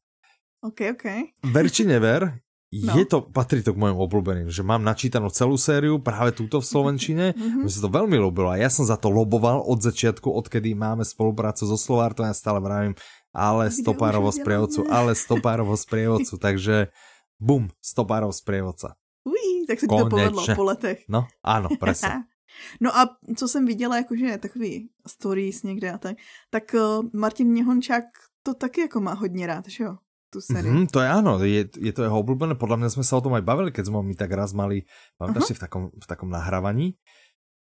OK, 0.62 0.94
OK. 0.94 1.06
Ver 1.44 1.66
či 1.68 1.84
never, 1.84 2.38
No. 2.74 2.98
je 2.98 3.06
to, 3.06 3.22
patrí 3.22 3.62
to 3.62 3.70
k 3.70 3.78
mojim 3.78 3.94
obľúbeným, 3.94 4.50
že 4.50 4.62
mám 4.62 4.82
načítanú 4.82 5.30
celú 5.30 5.54
sériu, 5.54 6.02
práve 6.02 6.34
túto 6.34 6.58
v 6.58 6.66
Slovenčine, 6.66 7.30
Mhm. 7.36 7.62
mi 7.62 7.70
sa 7.70 7.78
to 7.78 7.86
veľmi 7.88 8.18
ľúbilo 8.18 8.50
a 8.50 8.58
ja 8.58 8.66
som 8.66 8.82
za 8.82 8.98
to 8.98 9.10
loboval 9.10 9.62
od 9.62 9.78
začiatku, 9.78 10.26
odkedy 10.26 10.74
máme 10.74 11.02
spoluprácu 11.02 11.66
so 11.66 11.78
Slovártom, 11.78 12.26
ja 12.26 12.34
stále 12.34 12.58
vravím, 12.58 12.98
ale 13.30 13.70
stopárovo 13.70 14.26
sprievodcu, 14.28 14.90
ale 14.90 15.14
stopárovo 15.14 15.74
sprievodcu, 15.74 16.34
takže 16.50 16.90
bum, 17.38 17.70
stopárov 17.78 18.34
sprievodca. 18.34 18.98
Ují, 19.22 19.70
tak 19.70 19.78
se 19.78 19.86
ti 19.86 19.94
to 19.94 20.10
povedlo 20.10 20.42
po 20.42 20.64
letech. 20.66 21.06
No, 21.06 21.30
áno, 21.46 21.70
presne. 21.78 22.26
No 22.80 22.96
a 22.96 23.16
co 23.36 23.48
jsem 23.48 23.66
viděla, 23.66 23.96
jakože 23.96 24.38
takový 24.38 24.88
stories 25.06 25.62
někde 25.62 25.92
a 25.92 25.98
tak, 25.98 26.16
tak 26.50 26.74
uh, 26.74 27.04
Martin 27.12 27.48
Měhončák 27.48 28.04
to 28.42 28.54
taky 28.54 28.80
jako 28.80 29.00
má 29.00 29.14
hodně 29.14 29.46
rád, 29.46 29.68
že 29.68 29.84
jo? 29.84 29.96
Tu 30.34 30.40
sérii. 30.40 30.66
Mm, 30.66 30.90
to 30.90 30.98
je 30.98 31.06
áno, 31.06 31.38
je, 31.46 31.62
je 31.78 31.92
to 31.94 32.02
jeho 32.02 32.18
obľúbené, 32.18 32.58
podľa 32.58 32.82
mňa 32.82 32.88
sme 32.90 33.06
sa 33.06 33.14
o 33.14 33.22
tom 33.22 33.38
aj 33.38 33.46
bavili, 33.46 33.70
keď 33.70 33.86
sme 33.86 34.02
my 34.02 34.18
tak 34.18 34.34
raz 34.34 34.50
mali, 34.50 34.82
pamätáš 35.14 35.46
si 35.46 35.54
v 35.54 35.62
takom, 35.62 35.94
v 35.94 36.06
takom 36.10 36.26
nahrávaní? 36.26 36.98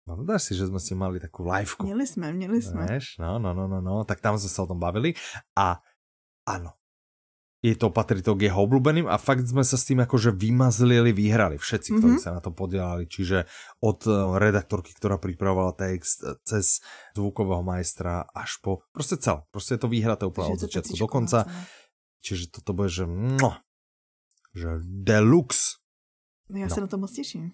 Pamätáš 0.03 0.51
si, 0.51 0.53
že 0.59 0.67
sme 0.67 0.83
si 0.83 0.99
mali 0.99 1.23
takú 1.23 1.47
liveku? 1.47 1.87
Měli 1.87 2.07
jsme, 2.07 2.33
měli 2.33 2.59
jsme. 2.63 2.87
Vieš, 2.91 3.23
no, 3.23 3.39
no, 3.39 3.55
no, 3.55 3.71
no, 3.71 3.79
no, 3.79 4.03
tak 4.03 4.19
tam 4.19 4.43
sme 4.43 4.51
sa 4.51 4.67
o 4.67 4.71
tom 4.75 4.83
bavili 4.83 5.15
a 5.55 5.79
áno, 6.51 6.75
je 7.59 7.75
to, 7.75 7.91
patrí 7.91 8.23
to 8.23 8.39
k 8.39 8.47
jeho 8.47 8.61
obľúbeným 8.63 9.11
a 9.11 9.19
fakt 9.19 9.43
sme 9.43 9.67
sa 9.67 9.75
s 9.75 9.83
tým 9.83 9.99
akože 9.99 10.31
vymazlili, 10.31 11.11
vyhrali 11.11 11.59
všetci, 11.59 11.99
ktorí 11.99 12.15
Mhm. 12.17 12.23
sa 12.23 12.31
na 12.31 12.41
to 12.41 12.55
podielali, 12.55 13.11
čiže 13.11 13.51
od 13.83 13.99
eh, 14.07 14.15
redaktorky, 14.39 14.95
ktorá 14.95 15.19
pripravovala 15.19 15.75
text, 15.75 16.23
eh, 16.23 16.39
cez 16.47 16.79
zvukového 17.19 17.67
majstra 17.67 18.31
až 18.31 18.63
po, 18.63 18.87
proste 18.95 19.19
celé, 19.19 19.43
proste 19.51 19.75
je 19.75 19.83
to 19.83 19.91
vyhraté 19.91 20.23
úplne 20.23 20.55
od 20.55 20.63
to 20.63 20.71
začiatku 20.71 20.95
do 20.95 21.07
konca, 21.11 21.51
čiže 22.23 22.55
toto 22.55 22.71
bude, 22.73 22.91
že 22.91 23.05
že 24.55 24.81
deluxe. 24.83 25.77
No, 26.51 26.59
já 26.59 26.67
No. 26.67 26.75
se 26.75 26.81
na 26.81 26.87
to 26.87 26.99
moc 26.99 27.13
těším. 27.13 27.53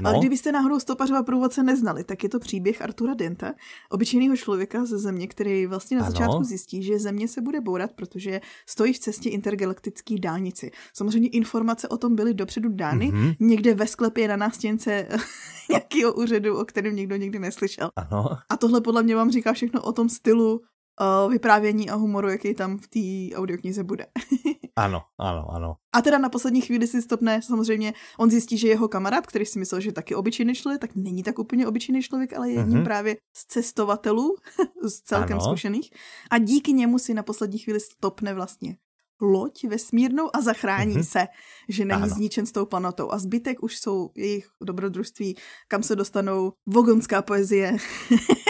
No, 0.00 0.10
Ale 0.10 0.18
kdybyste 0.18 0.52
náhodou 0.52 0.80
stopařova 0.80 1.22
průvodce 1.22 1.62
neznali, 1.62 2.04
tak 2.04 2.22
je 2.22 2.28
to 2.28 2.38
příběh 2.38 2.82
Artura 2.82 3.14
Denta, 3.14 3.52
obyčejného 3.90 4.36
člověka 4.36 4.84
ze 4.84 4.98
Země, 4.98 5.26
který 5.26 5.66
vlastně 5.66 5.96
na 5.96 6.02
Ano. 6.02 6.12
začátku 6.12 6.44
zjistí, 6.44 6.82
že 6.82 6.98
Země 6.98 7.28
se 7.28 7.40
bude 7.40 7.60
bourat, 7.60 7.90
protože 7.92 8.40
stojí 8.68 8.92
v 8.92 8.98
cestě 8.98 9.30
intergalaktické 9.30 10.14
dálnici. 10.18 10.70
Samozřejmě 10.94 11.28
informace 11.28 11.88
o 11.88 11.96
tom 11.96 12.14
byly 12.16 12.34
dopředu 12.34 12.68
dány, 12.72 13.06
Mhm. 13.12 13.32
někde 13.40 13.74
ve 13.74 13.86
sklepě 13.86 14.28
na 14.28 14.36
nástěnce 14.36 15.08
nějakého 15.70 16.12
úřadu, 16.14 16.58
o 16.58 16.64
kterém 16.64 16.96
někdo 16.96 17.16
nikdy 17.16 17.38
neslyšel. 17.38 17.90
ano, 17.96 18.28
A 18.50 18.56
tohle 18.56 18.80
podle 18.80 19.02
mě 19.02 19.16
vám 19.16 19.30
říká 19.30 19.52
všechno 19.52 19.82
o 19.82 19.92
tom 19.92 20.08
stylu 20.08 20.60
uh, 21.00 21.30
vyprávění 21.32 21.90
a 21.90 21.94
humoru, 21.94 22.28
jaký 22.28 22.54
tam 22.54 22.78
v 22.78 22.86
té 22.88 23.36
audioknize 23.36 23.84
bude. 23.84 24.06
ano, 24.76 25.02
ano, 25.18 25.46
ano. 25.50 25.74
A 25.92 26.02
teda 26.02 26.18
na 26.18 26.28
poslední 26.28 26.60
chvíli 26.60 26.86
si 26.86 27.02
stopne, 27.02 27.42
samozřejmě, 27.42 27.94
on 28.18 28.30
zjistí, 28.30 28.58
že 28.58 28.68
jeho 28.68 28.88
kamarád, 28.88 29.26
který 29.26 29.46
si 29.46 29.58
myslel, 29.58 29.80
že 29.80 29.88
je 29.88 29.92
taky 29.92 30.14
obyčejný 30.14 30.54
člověk, 30.54 30.80
tak 30.80 30.90
není 30.94 31.22
tak 31.22 31.38
úplně 31.38 31.66
obyčejný 31.66 32.02
člověk, 32.02 32.32
ale 32.36 32.50
je 32.50 32.54
jedním 32.54 32.76
Mhm. 32.76 32.84
právě 32.84 33.16
z 33.36 33.46
cestovatelů, 33.46 34.36
z 34.88 35.00
celkem 35.00 35.36
Ano. 35.36 35.44
zkušených. 35.46 35.90
A 36.30 36.38
díky 36.38 36.72
němu 36.72 36.98
si 36.98 37.14
na 37.14 37.22
poslední 37.22 37.58
chvíli 37.58 37.80
stopne 37.80 38.34
vlastně 38.34 38.76
loď 39.20 39.64
vesmírnou 39.64 40.28
a 40.36 40.40
zachrání 40.40 40.94
Mhm. 40.94 41.04
se, 41.04 41.26
že 41.68 41.84
není 41.84 42.02
Ano. 42.02 42.14
zničen 42.14 42.46
s 42.46 42.52
tou 42.52 42.66
planotou. 42.66 43.12
A 43.12 43.18
zbytek 43.18 43.62
už 43.62 43.78
jsou 43.78 44.10
jejich 44.16 44.46
dobrodružství, 44.62 45.36
kam 45.68 45.82
se 45.82 45.96
dostanou 45.96 46.52
vogonská 46.68 47.22
poezie. 47.22 47.76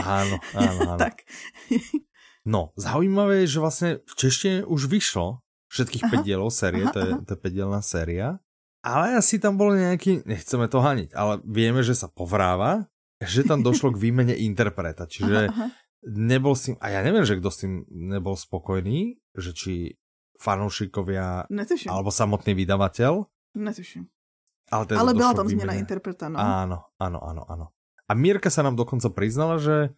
Áno, 0.03 0.39
áno, 0.55 0.81
áno. 0.91 0.99
tak. 0.99 1.15
No, 2.47 2.71
zaujímavé 2.79 3.43
je, 3.43 3.59
že 3.59 3.59
vlastne 3.59 3.91
v 4.07 4.15
češtine 4.15 4.57
už 4.65 4.87
vyšlo 4.87 5.43
všetkých 5.67 6.03
Aha. 6.07 6.23
5 6.23 6.29
dielov 6.31 6.51
série, 6.55 6.87
Aha, 6.87 6.95
to 6.95 6.99
je, 7.03 7.11
aha. 7.11 7.23
to 7.27 7.31
je 7.35 7.39
5 7.43 7.51
dielná 7.51 7.81
séria, 7.83 8.39
ale 8.87 9.19
asi 9.19 9.43
tam 9.43 9.59
bol 9.59 9.75
nejaký, 9.75 10.23
nechceme 10.23 10.71
to 10.71 10.79
haniť, 10.79 11.11
ale 11.11 11.43
vieme, 11.43 11.83
že 11.83 11.99
sa 11.99 12.07
povráva, 12.07 12.87
že 13.19 13.43
tam 13.43 13.67
došlo 13.67 13.91
k 13.91 13.99
výmene 13.99 14.31
interpreta, 14.49 15.11
čiže 15.11 15.51
Aha, 15.51 15.51
aha. 15.51 15.67
nebol 16.07 16.55
s 16.55 16.71
tým, 16.71 16.79
a 16.79 16.87
ja 16.95 17.03
neviem, 17.03 17.27
že 17.27 17.35
kto 17.35 17.51
s 17.51 17.59
tým 17.67 17.83
nebol 17.91 18.39
spokojný, 18.39 19.19
že 19.35 19.51
či 19.51 19.75
fanúšikovia 20.39 21.51
Netuším, 21.51 21.91
alebo 21.91 22.15
samotný 22.15 22.55
vydavateľ, 22.55 23.27
netuším. 23.59 24.07
ale, 24.71 24.83
teda 24.87 24.99
Ale 25.03 25.13
byla 25.19 25.35
tam 25.35 25.49
změna 25.51 25.75
interpreta, 25.75 26.31
no. 26.31 26.39
Áno, 26.39 26.79
áno, 27.03 27.19
áno, 27.19 27.43
áno. 27.51 27.67
A 28.07 28.15
Mírka 28.15 28.55
sa 28.55 28.63
nám 28.63 28.79
dokonca 28.79 29.11
priznala, 29.11 29.59
že, 29.59 29.91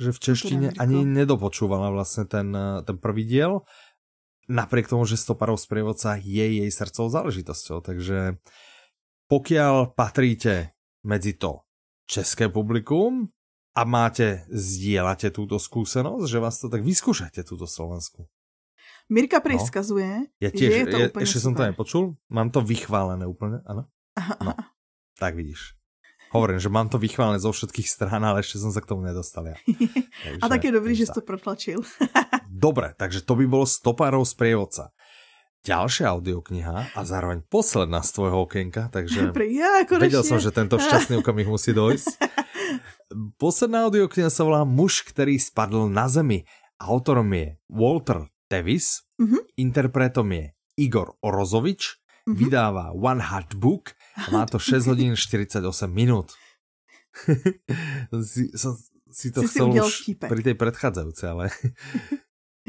že 0.00 0.10
v 0.10 0.18
češtine 0.18 0.66
Mirko. 0.72 0.80
ani 0.80 1.04
nedopočúvala 1.04 1.92
vlastne 1.92 2.24
ten, 2.24 2.48
eh, 2.50 2.80
ten 2.82 2.96
prvý 2.96 3.22
diel, 3.22 3.68
napriek 4.48 4.88
tomu, 4.88 5.04
že 5.04 5.14
Stoparov 5.14 5.60
sprievodca 5.60 6.16
je 6.16 6.64
jej 6.64 6.70
srdcovou 6.72 7.12
záležitosťou. 7.12 7.84
Takže 7.84 8.40
pokiaľ 9.28 9.94
patríte 9.94 10.74
medzi 11.04 11.36
to 11.36 11.62
české 12.08 12.50
publikum 12.50 13.30
a 13.70 13.86
máte, 13.86 14.42
zdieľate 14.50 15.30
túto 15.30 15.60
skúsenosť, 15.60 16.24
že 16.26 16.42
vás 16.42 16.58
to 16.58 16.66
tak 16.66 16.82
vyskúšajte 16.82 17.46
túto 17.46 17.70
Slovensku. 17.70 18.26
Mirka 19.06 19.38
prej 19.38 19.58
No. 19.58 19.66
skazuje, 19.66 20.10
Ja 20.38 20.50
že 20.50 20.56
tiež, 20.56 20.70
je 20.70 20.86
to 20.86 20.98
ja, 20.98 21.06
úplně 21.10 21.22
ešte 21.22 21.40
som 21.42 21.54
to 21.54 21.62
super. 21.62 21.70
nepočul, 21.70 22.04
mám 22.30 22.50
to 22.50 22.62
vychválené 22.62 23.26
úplne, 23.26 23.58
áno? 23.66 23.86
No. 24.42 24.54
Tak 25.18 25.34
vidíš. 25.34 25.74
Hovorím, 26.30 26.56
že 26.56 26.68
mám 26.68 26.86
to 26.86 26.96
vychválené 26.96 27.36
zo 27.36 27.50
všetkých 27.50 27.84
strán, 27.84 28.22
ale 28.22 28.40
ešte 28.40 28.56
som 28.56 28.70
sa 28.70 28.78
k 28.78 28.86
tomu 28.86 29.02
nedostal 29.02 29.44
ja. 29.44 29.56
A 30.42 30.46
tak 30.46 30.62
je 30.62 30.70
dobrý, 30.70 30.94
že 30.94 31.02
takže 31.02 31.04
jsi 31.04 31.16
to 31.16 31.22
protlačil. 31.22 31.78
Dobre, 32.46 32.94
takže 32.94 33.20
to 33.20 33.34
by 33.34 33.46
bolo 33.46 33.64
Stopárov 33.64 34.22
sprievodca. 34.22 34.94
Ďalšia 35.60 36.08
audiokniha 36.08 36.94
a 36.94 37.00
zároveň 37.02 37.44
posledná 37.44 38.00
z 38.00 38.10
tvojho 38.12 38.44
okienka, 38.44 38.88
takže 38.88 39.28
ja, 39.52 39.82
konečne. 39.82 40.06
vedel 40.06 40.22
som, 40.22 40.38
že 40.38 40.48
tento 40.50 40.76
šťastný 40.76 41.18
okamih 41.18 41.46
musí 41.46 41.70
dojsť. 41.70 42.08
Posledná 43.36 43.84
audiokniha 43.84 44.28
sa 44.28 44.46
volá 44.46 44.62
Muž, 44.62 45.02
ktorý 45.02 45.34
spadl 45.36 45.84
na 45.84 46.06
zemi. 46.06 46.46
Autorom 46.78 47.28
je 47.28 47.58
Walter 47.66 48.30
Tevis, 48.46 49.02
Mhm. 49.16 49.36
interpretom 49.58 50.30
je 50.30 50.44
Igor 50.78 51.12
Orozovič, 51.20 52.00
Mhm. 52.24 52.34
vydáva 52.34 52.84
One 52.90 53.20
Hard 53.20 53.52
Book 53.54 53.92
a 54.20 54.30
má 54.30 54.46
to 54.46 54.58
6 54.58 54.86
hodín 54.86 55.16
48 55.16 55.86
minút. 55.92 56.32
si, 58.22 58.50
som, 58.56 58.76
si 59.10 59.30
to 59.34 59.40
Si 59.42 59.48
si 59.48 59.52
chcel 59.54 59.70
udělal 59.70 59.88
už 59.88 59.96
vtípek. 60.02 60.28
pri 60.30 60.42
tej 60.42 60.54
predchádzajúcej, 60.54 61.28
ale... 61.30 61.44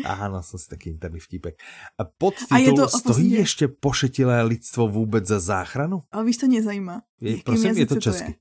Áno, 0.01 0.39
som 0.41 0.57
si 0.57 0.65
taký 0.71 0.89
interný 0.95 1.19
vtípek. 1.19 1.59
A 1.99 2.07
pod 2.07 2.33
A 2.49 2.57
je 2.57 2.71
titul 2.71 2.77
to- 2.77 2.89
Stojí 2.89 3.03
posledně- 3.05 3.39
ešte 3.43 3.65
pošetilé 3.67 4.41
lidstvo 4.43 4.87
vůbec 4.87 5.27
za 5.27 5.39
záchranu? 5.39 6.03
Ale 6.11 6.25
víš, 6.25 6.37
to 6.37 6.47
mě 6.47 6.63
zajímá. 6.63 7.01
Je, 7.21 7.37
prosím, 7.43 7.77
je 7.77 7.85
to 7.85 7.99
česky. 7.99 8.35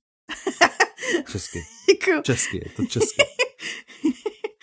Česky. 1.30 1.61
Jako, 1.90 2.22
Česky, 2.22 2.56
je 2.64 2.70
to 2.76 2.82
česky. 2.86 3.22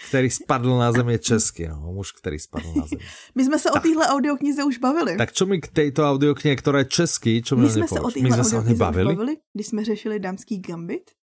který 0.09 0.29
spadl 0.29 0.77
na 0.77 0.91
zem 0.91 1.09
je 1.09 1.19
český, 1.19 1.67
no, 1.67 1.91
muž, 1.93 2.11
který 2.11 2.39
spadl 2.39 2.73
na 2.75 2.87
zem. 2.87 2.99
My 3.35 3.45
jsme 3.45 3.59
se 3.59 3.69
tak. 3.73 3.75
o 3.75 3.87
téhle 3.87 4.07
audioknize 4.07 4.63
už 4.63 4.77
bavili. 4.77 5.17
Tak 5.17 5.33
čo 5.33 5.45
mi 5.45 5.61
k 5.61 5.67
této 5.67 6.09
audioknihe, 6.09 6.55
která 6.55 6.79
je 6.79 6.85
český, 6.85 7.41
čo 7.41 7.55
mi 7.55 7.63
My 7.63 7.69
jsme 7.69 7.87
se 7.87 7.99
o 7.99 8.11
téhle 8.11 8.29
audioknize 8.29 8.75
bavili? 8.75 9.15
bavili, 9.15 9.37
když 9.53 9.67
jsme 9.67 9.85
řešili 9.85 10.19
dámský 10.19 10.59
gambit 10.59 11.17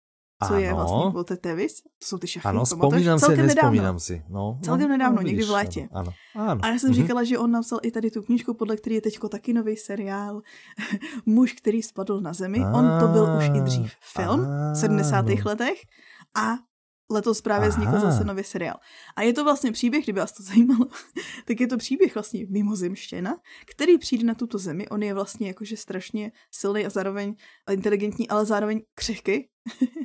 co 0.42 0.54
ano. 0.54 0.62
je 0.62 0.74
vlastně 0.74 1.10
Walter 1.14 1.36
Tevis, 1.36 1.82
to 1.82 2.06
jsou 2.06 2.18
ty 2.18 2.26
šachy. 2.26 2.48
Ano, 2.48 2.64
vzpomínám 2.64 3.18
si, 3.18 3.36
nespomínám 3.36 4.00
si. 4.00 4.22
No, 4.28 4.58
celkem 4.62 4.88
no, 4.88 4.96
nedávno, 4.96 5.16
no, 5.16 5.22
někdy 5.22 5.44
v 5.44 5.50
létě. 5.50 5.88
Ano, 5.92 6.12
ano. 6.34 6.60
A 6.64 6.68
já 6.68 6.78
jsem 6.78 6.90
mm-hmm. 6.90 6.94
říkala, 6.94 7.24
že 7.24 7.38
on 7.38 7.50
napsal 7.50 7.78
i 7.82 7.90
tady 7.90 8.10
tu 8.10 8.22
knížku, 8.22 8.54
podle 8.54 8.76
které 8.76 8.94
je 8.94 9.00
teďko 9.00 9.28
taky 9.28 9.52
nový 9.52 9.76
seriál 9.76 10.42
Muž, 11.26 11.52
který 11.52 11.82
spadl 11.82 12.20
na 12.20 12.32
zemi. 12.32 12.58
A, 12.58 12.72
on 12.72 13.00
to 13.00 13.08
byl 13.08 13.36
už 13.38 13.44
i 13.58 13.60
dřív 13.60 13.92
film 14.14 14.46
v 14.72 14.78
70. 14.78 15.26
letech 15.44 15.78
a 16.36 16.54
letos 17.12 17.40
právě 17.40 17.68
vznikl 17.68 18.00
zase 18.00 18.24
nový 18.24 18.44
seriál. 18.44 18.76
A 19.16 19.22
je 19.22 19.32
to 19.32 19.44
vlastně 19.44 19.72
příběh, 19.72 20.04
kdyby 20.04 20.20
vás 20.20 20.32
to 20.32 20.42
zajímalo, 20.48 20.86
tak 21.44 21.60
je 21.60 21.66
to 21.66 21.76
příběh 21.76 22.14
vlastně 22.14 22.46
mimozemštěna, 22.48 23.36
který 23.66 23.98
přijde 23.98 24.24
na 24.24 24.34
tuto 24.34 24.58
zemi. 24.58 24.88
On 24.88 25.02
je 25.02 25.14
vlastně 25.14 25.48
jakože 25.48 25.76
strašně 25.76 26.32
silný 26.50 26.86
a 26.86 26.90
zároveň 26.90 27.34
inteligentní, 27.72 28.28
ale 28.28 28.46
zároveň 28.46 28.82
křehký. 28.94 29.48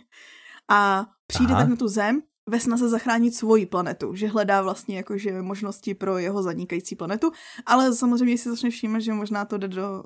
a 0.70 1.06
přijde 1.28 1.54
Aha. 1.54 1.62
tak 1.62 1.70
na 1.70 1.76
tu 1.76 1.88
zem 1.88 2.22
ve 2.50 2.60
snaze 2.60 2.90
zachránit 2.90 3.36
svoji 3.36 3.66
planetu, 3.66 4.16
že 4.16 4.28
hledá 4.28 4.62
vlastně 4.62 4.98
jakože 4.98 5.42
možnosti 5.42 5.94
pro 5.94 6.18
jeho 6.18 6.44
zanikající 6.44 6.96
planetu, 6.96 7.32
ale 7.66 7.96
samozřejmě 7.96 8.38
si 8.38 8.50
začne 8.50 8.70
všímat, 8.70 9.02
že 9.02 9.14
možná 9.14 9.46
to 9.46 9.58
jde 9.58 9.68
do 9.68 10.04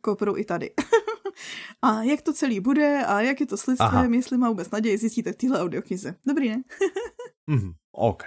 kopru 0.00 0.36
i 0.36 0.44
tady. 0.44 0.70
a 1.82 2.02
jak 2.02 2.22
to 2.22 2.32
celý 2.32 2.60
bude 2.60 3.04
a 3.06 3.20
jak 3.20 3.40
je 3.40 3.46
to 3.46 3.56
s 3.56 3.66
lidstvem, 3.66 4.14
jestli 4.14 4.38
má 4.38 4.48
vůbec 4.48 4.70
naději, 4.70 4.98
zjistíte 4.98 5.32
v 5.32 5.36
téhle 5.36 5.60
audioknize. 5.60 6.14
Dobrý, 6.26 6.48
ne? 6.48 6.62
mm, 7.46 7.72
OK. 7.92 8.24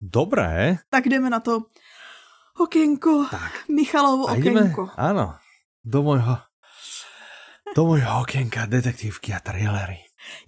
Dobré. 0.00 0.76
Tak 0.90 1.08
jdeme 1.08 1.30
na 1.30 1.40
to 1.40 1.62
okénko. 2.58 3.26
Tak. 3.30 3.68
Michalovo 3.68 4.24
okénko. 4.24 4.50
Jdeme, 4.50 4.92
ano, 4.96 5.34
do 5.84 6.02
mojho, 6.02 6.38
do 7.76 7.86
mojho 7.86 8.20
okénka 8.20 8.66
detektívky 8.66 9.32
a 9.32 9.40
trailery. 9.40 9.96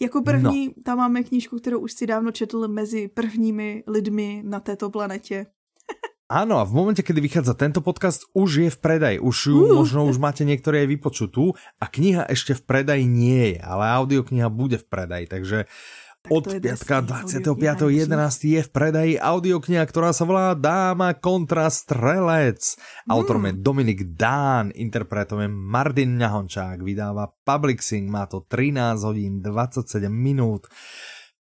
Jako 0.01 0.23
první 0.23 0.67
no. 0.67 0.73
tam 0.85 0.99
máme 0.99 1.23
knížku, 1.23 1.59
kterou 1.59 1.81
už 1.81 1.93
si 1.93 2.07
dávno 2.07 2.33
četl 2.33 2.69
mezi 2.69 3.09
prvními 3.09 3.85
lidmi 3.87 4.43
na 4.45 4.61
této 4.61 4.91
planetě. 4.91 5.47
Áno, 6.29 6.61
a 6.61 6.69
v 6.69 6.77
momente, 6.77 7.01
kedy 7.01 7.25
vychádza 7.25 7.57
tento 7.57 7.81
podcast, 7.81 8.29
už 8.37 8.69
je 8.69 8.69
v 8.69 8.79
predaji. 8.85 9.17
Už 9.17 9.37
ju, 9.49 9.59
uh. 9.65 9.81
možno 9.81 10.05
už 10.05 10.21
máte 10.21 10.45
niektoré 10.45 10.85
aj 10.85 10.93
vypočutú 10.93 11.57
a 11.81 11.89
kniha 11.89 12.29
ešte 12.29 12.53
v 12.53 12.63
predaji 12.69 13.05
nie 13.09 13.57
je, 13.57 13.65
ale 13.65 13.89
audiokniha 13.97 14.53
bude 14.53 14.77
v 14.77 14.87
predaji, 14.93 15.25
takže 15.25 15.59
tak 16.21 16.29
od 16.29 16.45
piatka 16.61 17.01
25.11. 17.01 18.13
je 18.45 18.61
v 18.61 18.71
predaji 18.71 19.15
audiokniha, 19.17 19.81
ktorá 19.89 20.13
sa 20.13 20.29
volá 20.29 20.53
Dáma 20.53 21.17
kontra 21.17 21.73
strelec. 21.73 22.77
Mm. 22.77 23.09
Autorom 23.09 23.49
je 23.49 23.53
Dominik 23.57 24.13
Dán, 24.13 24.69
interpretom 24.77 25.41
je 25.41 25.49
Martin 25.49 26.21
Ňahončák, 26.21 26.85
vydáva 26.85 27.33
Publixing, 27.41 28.05
má 28.13 28.29
to 28.29 28.45
13 28.45 29.01
hodín 29.01 29.41
27 29.41 30.13
minút. 30.13 30.69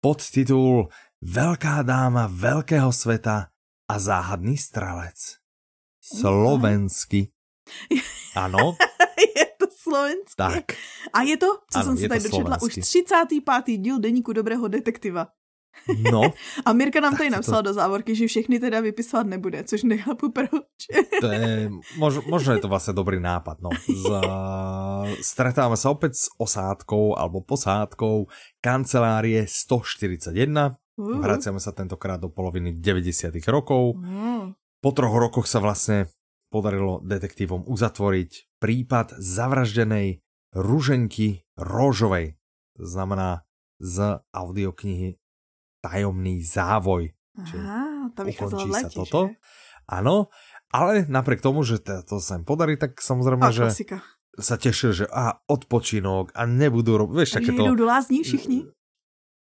Podtitul 0.04 0.92
Veľká 1.24 1.80
dáma 1.80 2.28
veľkého 2.28 2.92
sveta 2.92 3.55
a 3.88 3.98
záhadný 3.98 4.56
strelec. 4.56 5.36
Slovensky. 6.00 7.32
Ano. 8.36 8.76
je 9.36 9.46
to 9.58 9.66
slovenské. 9.82 10.36
Tak. 10.36 10.64
A 11.12 11.22
je 11.22 11.36
to, 11.36 11.46
co 11.72 11.78
ano, 11.78 11.84
jsem 11.84 11.96
si 11.96 12.08
tady 12.08 12.20
dočetla, 12.20 12.62
už 12.62 12.74
35. 12.74 13.78
díl 13.78 13.98
Deníku 13.98 14.32
dobrého 14.32 14.68
detektiva. 14.68 15.26
No. 16.12 16.20
A 16.64 16.72
Mirka 16.72 17.00
nám 17.00 17.16
tady 17.16 17.30
napsala 17.30 17.58
to... 17.58 17.62
do 17.62 17.74
závorky, 17.74 18.14
že 18.14 18.26
všechny 18.26 18.60
teda 18.60 18.80
vypisovat 18.80 19.26
nebude, 19.26 19.64
což 19.64 19.82
nechápu 19.82 20.32
proč. 20.32 20.50
to 21.20 21.26
je, 21.26 21.70
mož, 21.96 22.14
možno 22.26 22.52
je 22.52 22.58
to 22.58 22.68
vlastně 22.68 22.92
dobrý 22.92 23.20
nápad. 23.20 23.58
No. 23.60 23.70
Z, 23.88 24.22
stretáme 25.26 25.76
se 25.76 25.88
opět 25.88 26.16
s 26.16 26.28
osádkou 26.38 27.18
alebo 27.18 27.40
posádkou 27.40 28.26
kancelárie 28.60 29.46
141 29.48 30.76
Uh. 30.96 31.20
Vraciame 31.20 31.60
sa 31.60 31.76
tentokrát 31.76 32.16
do 32.16 32.32
poloviny 32.32 32.76
90. 32.80 33.36
rokov. 33.48 34.00
Uh. 34.00 34.52
Po 34.80 34.90
troch 34.92 35.12
rokoch 35.12 35.44
sa 35.48 35.60
vlastne 35.60 36.08
podarilo 36.48 37.04
detektívom 37.04 37.68
uzatvoriť 37.68 38.60
prípad 38.60 39.18
zavraždenej 39.20 40.24
Ruženky 40.56 41.44
Róžovej. 41.60 42.40
To 42.80 42.84
znamená 42.84 43.44
z 43.76 44.20
audioknihy 44.32 45.20
Tajomný 45.84 46.40
závoj. 46.40 47.12
Aha, 47.36 48.08
to 48.16 48.24
ukončí 48.24 48.70
sa 48.72 48.88
toto. 48.88 49.36
Áno, 49.86 50.32
ale 50.72 51.04
napriek 51.06 51.44
tomu, 51.44 51.62
že 51.62 51.78
to 51.84 52.18
sa 52.18 52.40
im 52.40 52.44
podarí, 52.48 52.80
tak 52.80 52.98
samozrejme, 52.98 53.44
a, 53.44 53.52
že 53.52 53.70
sa 54.40 54.56
tešil, 54.56 54.90
že 54.92 55.04
a 55.06 55.44
odpočinok 55.46 56.32
a 56.32 56.42
nebudú 56.48 56.96
robiť, 56.96 57.14
vieš, 57.14 57.30
také 57.38 57.52
to... 57.54 57.62
do 57.76 57.86
lázní 57.86 58.24
všichni? 58.24 58.66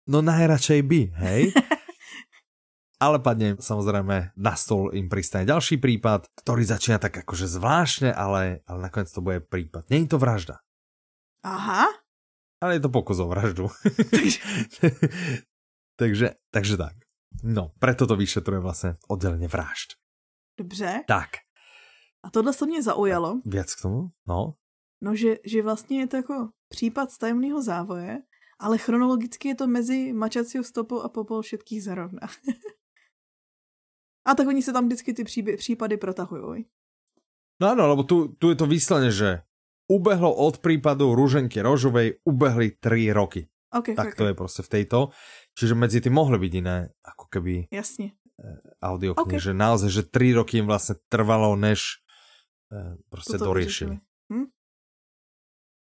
No 0.08 0.24
najradšej 0.24 0.80
by, 0.88 1.00
hej? 1.20 1.42
ale 3.04 3.20
padne 3.20 3.60
samozrejme 3.60 4.34
na 4.34 4.54
stôl 4.56 4.90
im 4.96 5.06
pristane 5.06 5.44
ďalší 5.44 5.78
prípad, 5.78 6.32
ktorý 6.42 6.64
začína 6.64 6.98
tak 6.98 7.22
akože 7.22 7.46
zvláštne, 7.46 8.10
ale, 8.10 8.64
ale 8.66 8.78
nakoniec 8.88 9.12
to 9.12 9.20
bude 9.20 9.44
prípad. 9.46 9.86
Není 9.92 10.08
to 10.08 10.18
vražda. 10.18 10.64
Aha. 11.44 11.86
Ale 12.58 12.74
je 12.74 12.82
to 12.82 12.90
pokus 12.90 13.22
o 13.22 13.30
vraždu. 13.30 13.70
takže, 16.00 16.34
takže 16.50 16.74
tak. 16.76 16.96
No, 17.44 17.70
preto 17.78 18.06
to 18.06 18.16
vyšetruje 18.16 18.60
vlastně 18.60 18.96
oddelenie 19.08 19.48
vražd. 19.48 19.94
Dobře. 20.58 21.04
Tak. 21.06 21.28
A 22.24 22.30
tohle 22.30 22.52
se 22.52 22.66
mě 22.66 22.82
zaujalo. 22.82 23.40
Věc 23.44 23.74
k 23.74 23.82
tomu? 23.82 24.08
No. 24.28 24.54
No, 25.02 25.16
že, 25.16 25.36
že 25.44 25.62
vlastně 25.62 26.00
je 26.00 26.06
to 26.06 26.16
jako 26.16 26.48
případ 26.68 27.10
z 27.10 27.18
tajemného 27.18 27.62
závoje, 27.62 28.18
ale 28.58 28.78
chronologicky 28.78 29.48
je 29.48 29.54
to 29.54 29.66
mezi 29.66 30.12
mačacího 30.12 30.64
stopou 30.64 31.00
a 31.00 31.08
popol 31.08 31.42
všetkých 31.42 31.82
zarovna. 31.82 32.26
a 34.28 34.34
tak 34.34 34.46
oni 34.46 34.62
se 34.62 34.72
tam 34.72 34.86
vždycky 34.86 35.14
ty 35.14 35.24
příby, 35.24 35.56
případy 35.56 35.96
protahují. 35.96 36.66
No 37.60 37.70
ano, 37.70 37.86
lebo 37.86 38.02
tu, 38.02 38.28
tu 38.38 38.50
je 38.50 38.56
to 38.56 38.66
výsledně, 38.66 39.10
že 39.10 39.42
ubehlo 39.88 40.34
od 40.34 40.58
prípadu 40.58 41.14
Ruženky 41.14 41.60
Rožovej, 41.60 42.22
ubehli 42.24 42.70
3 42.80 43.12
roky. 43.12 43.48
Okay, 43.74 43.94
tak 43.94 44.06
okay. 44.06 44.16
to 44.16 44.26
je 44.26 44.34
prostě 44.34 44.62
v 44.62 44.68
tejto. 44.68 45.08
Čiže 45.58 45.74
medzi 45.74 46.00
tým 46.00 46.12
mohli 46.12 46.38
byť 46.38 46.52
iné, 46.54 46.88
ako 47.04 47.24
keby 47.28 47.68
Jasne. 47.68 48.16
audio 48.80 49.12
okay. 49.12 49.42
že 49.42 49.52
naozaj, 49.52 49.90
že 49.90 50.02
3 50.06 50.38
roky 50.38 50.62
im 50.62 50.66
vlastne 50.70 50.94
trvalo, 51.10 51.56
než 51.56 52.00
prostě 53.08 53.32
Toto 53.32 53.44
doriešili. 53.44 54.00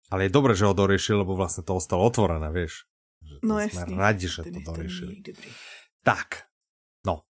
Ale 0.09 0.25
je 0.25 0.31
dobré, 0.33 0.57
že 0.57 0.65
ho 0.65 0.73
doriešil, 0.73 1.21
lebo 1.21 1.37
vlastne 1.37 1.61
to 1.61 1.77
ostalo 1.77 2.01
otvorené, 2.05 2.49
vieš. 2.49 2.89
Že 3.21 3.35
no 3.45 3.55
jasne. 3.61 3.85
Sme 3.85 3.95
radi, 3.97 4.25
že 4.25 4.41
to 4.41 4.59
doriešili. 4.65 5.13
Tak, 6.01 6.49
no. 7.05 7.29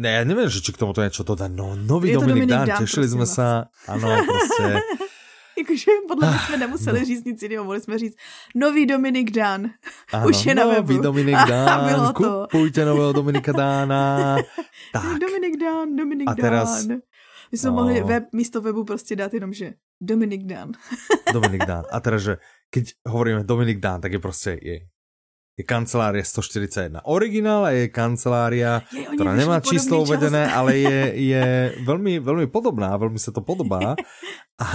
Ne, 0.00 0.10
ja 0.16 0.22
neviem, 0.24 0.48
že 0.48 0.64
či 0.64 0.72
k 0.72 0.80
tomuto 0.80 1.04
niečo 1.04 1.20
dodať. 1.20 1.52
No, 1.52 1.76
nový 1.76 2.16
Dominik, 2.16 2.48
Dominik 2.48 2.50
Dán, 2.50 2.66
Dán, 2.66 2.80
tešili 2.80 3.06
sme 3.12 3.28
vás. 3.28 3.36
sa. 3.36 3.46
Áno, 3.84 4.08
proste. 4.24 4.80
Jakože 5.58 5.90
podle 6.08 6.30
mě 6.30 6.38
jsme 6.38 6.56
nemuseli 6.56 6.98
no. 7.00 7.06
říct 7.06 7.24
nic 7.24 7.42
jiného, 7.42 7.64
mohli 7.64 7.80
jsme 7.80 7.98
říct 7.98 8.16
nový 8.54 8.86
Dominik 8.86 9.30
Dán. 9.30 9.70
Ano, 10.12 10.28
Už 10.28 10.46
je 10.46 10.54
na 10.54 10.66
webu. 10.66 10.92
Nový 10.92 11.02
Dominik 11.02 11.36
Dán, 11.48 11.88
bylo 11.88 12.12
to. 12.12 12.46
kupujte 12.50 12.84
nového 12.84 13.12
Dominika 13.12 13.52
Dána. 13.52 14.36
tak. 14.92 15.18
Dominik 15.18 15.60
Dán, 15.60 15.96
Dominik 15.96 16.30
A 16.30 16.34
teraz, 16.34 16.86
Dán. 16.86 17.00
My 17.52 17.58
jsme 17.58 17.70
no. 17.70 17.76
mohli 17.76 18.02
web, 18.02 18.24
místo 18.32 18.60
webu 18.60 18.84
prostě 18.84 19.16
dát 19.16 19.34
jenom, 19.34 19.52
že 19.52 19.74
Dominik 20.00 20.46
Dán. 20.46 20.72
Dominik 21.32 21.64
Dán. 21.64 21.84
A 21.90 22.00
teraz, 22.00 22.22
že 22.22 22.36
keď 22.70 22.84
hovoríme 23.08 23.44
Dominik 23.44 23.78
Dán, 23.78 24.00
tak 24.00 24.12
je 24.12 24.18
prostě 24.18 24.58
je, 24.62 24.80
je 25.58 25.64
kancelária 25.64 26.24
141 26.24 27.04
originál 27.04 27.68
je 27.68 27.88
kancelária, 27.88 28.80
je, 28.88 29.04
ktorá 29.04 29.36
nemá 29.36 29.60
číslo 29.60 30.00
uvedené, 30.00 30.48
ale 30.58 30.80
je, 30.80 31.00
je 31.28 31.44
veľmi, 31.84 32.24
veľmi 32.24 32.46
podobná, 32.48 32.96
veľmi 32.96 33.20
sa 33.20 33.36
to 33.36 33.44
podobá. 33.44 33.92
A 34.62 34.66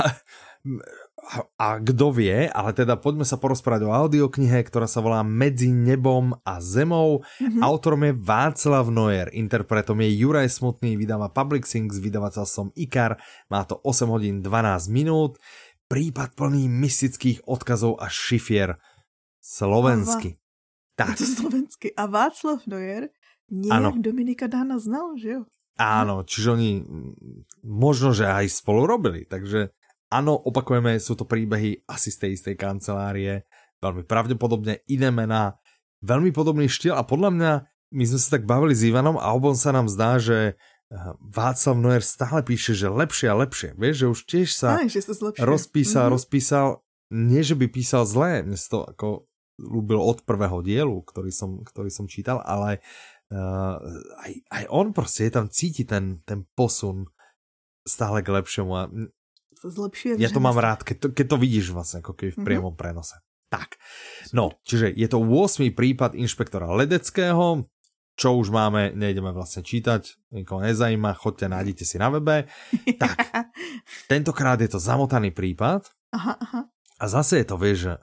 a 1.60 1.78
kdo 1.84 2.16
vie, 2.16 2.48
ale 2.48 2.72
teda 2.72 2.96
poďme 2.96 3.28
sa 3.28 3.36
porozprávať 3.36 3.84
o 3.84 3.92
audioknihe, 3.92 4.64
ktorá 4.64 4.88
sa 4.88 5.04
volá 5.04 5.28
Medzi 5.28 5.68
nebom 5.68 6.32
a 6.48 6.64
zemou. 6.64 7.28
Mm-hmm. 7.44 7.60
Autorom 7.60 8.02
je 8.08 8.14
Václav 8.16 8.88
Noer, 8.88 9.28
interpretom 9.36 10.00
je 10.04 10.10
Juraj 10.16 10.48
Smutný, 10.48 10.96
vydáva 10.96 11.28
Public 11.28 11.68
Sings, 11.68 12.00
vydavateľstvom 12.00 12.72
IKAR, 12.80 13.20
má 13.52 13.68
to 13.68 13.76
8 13.84 14.08
hodín 14.08 14.40
12 14.40 14.88
minút. 14.88 15.36
Prípad 15.88 16.36
plný 16.36 16.68
mystických 16.68 17.48
odkazov 17.48 18.00
a 18.04 18.12
šifier. 18.12 18.76
Slovensky. 19.40 20.36
Tak. 21.00 21.16
Je 21.16 21.24
to 21.24 21.28
slovensky. 21.44 21.88
A 21.96 22.12
Václav 22.12 22.68
Noer 22.68 23.08
nejak 23.48 23.96
ano. 23.96 24.00
Dominika 24.00 24.52
Dána 24.52 24.76
znal, 24.80 25.16
že 25.16 25.40
jo? 25.40 25.42
Áno, 25.78 26.26
čiže 26.26 26.58
oni 26.58 26.72
možno, 27.64 28.12
že 28.12 28.26
aj 28.26 28.50
spolu 28.50 28.90
robili, 28.90 29.30
takže 29.30 29.77
Ano, 30.08 30.40
opakujeme, 30.40 30.96
sú 31.04 31.20
to 31.20 31.28
príbehy 31.28 31.84
asi 31.84 32.10
z 32.12 32.18
tej 32.24 32.32
istej 32.40 32.56
kancelárie, 32.56 33.44
veľmi 33.84 34.08
pravdepodobne 34.08 34.80
iné 34.88 35.12
mená, 35.12 35.60
veľmi 36.04 36.32
podobný 36.32 36.72
štýl 36.72 36.96
a 36.96 37.04
podľa 37.04 37.30
mňa 37.36 37.52
my 37.92 38.04
sme 38.04 38.20
sa 38.20 38.30
tak 38.40 38.44
bavili 38.44 38.76
s 38.76 38.84
Ivanom 38.84 39.16
a 39.20 39.32
obom 39.32 39.56
sa 39.56 39.72
nám 39.72 39.88
zdá, 39.88 40.20
že 40.20 40.60
Václav 41.20 41.76
Noer 41.76 42.04
stále 42.04 42.40
píše, 42.48 42.72
že 42.72 42.88
lepšie 42.88 43.28
a 43.28 43.36
lepšie. 43.36 43.76
Vieš, 43.76 43.96
že 43.96 44.08
už 44.08 44.20
tiež 44.24 44.50
sa 44.56 44.80
Aj, 44.80 44.88
že 44.88 45.04
sa 45.04 45.12
rozpísal, 45.44 46.04
mm 46.04 46.08
-hmm. 46.08 46.16
rozpísal, 46.16 46.68
nie 47.12 47.44
že 47.44 47.56
by 47.56 47.68
písal 47.68 48.04
zlé, 48.08 48.44
mne 48.44 48.56
to 48.56 48.88
ako 48.88 49.28
ľúbil 49.60 50.00
od 50.00 50.24
prvého 50.24 50.62
dielu, 50.64 50.96
ktorý 51.04 51.32
som, 51.34 51.66
ktorý 51.66 51.90
som 51.92 52.08
čítal, 52.08 52.40
ale 52.46 52.80
uh, 53.34 53.82
aj, 54.22 54.32
aj 54.52 54.64
on 54.70 54.94
prostě 54.94 55.24
je 55.24 55.32
tam 55.32 55.50
cíti 55.50 55.84
ten, 55.86 56.22
ten 56.26 56.46
posun 56.56 57.06
stále 57.88 58.22
k 58.22 58.30
lepšemu 58.30 58.72
a 58.76 58.92
zlepšuje 59.64 60.22
Ja 60.22 60.30
to 60.30 60.44
mám 60.44 60.58
rád, 60.62 60.86
keď 60.86 60.98
to, 61.02 61.08
keď 61.14 61.26
to 61.34 61.38
vidíš 61.42 61.74
vlastne 61.74 62.06
ako 62.06 62.14
keby 62.14 62.32
v 62.34 62.40
mhm. 62.42 62.46
priamom 62.46 62.74
mm 62.74 62.78
-hmm. 62.78 62.82
prenose. 62.82 63.18
Tak, 63.48 63.80
no, 64.36 64.60
čiže 64.68 64.92
je 64.92 65.08
to 65.08 65.24
8. 65.24 65.72
prípad 65.72 66.20
inšpektora 66.20 66.68
Ledeckého, 66.68 67.64
čo 68.20 68.34
už 68.36 68.52
máme, 68.52 68.92
nejdeme 68.92 69.32
vlastne 69.32 69.64
čítať, 69.64 70.34
nikoho 70.36 70.66
nezajíma, 70.66 71.16
chodte, 71.16 71.48
nájdete 71.48 71.86
si 71.88 71.96
na 71.96 72.12
webe. 72.12 72.50
Tak, 73.02 73.48
tentokrát 74.12 74.60
je 74.60 74.68
to 74.68 74.82
zamotaný 74.82 75.32
prípad 75.32 75.88
aha, 76.12 76.36
aha. 76.42 76.62
a 77.00 77.06
zase 77.08 77.40
je 77.40 77.46
to, 77.46 77.56
vieš, 77.56 77.78
že, 77.88 77.94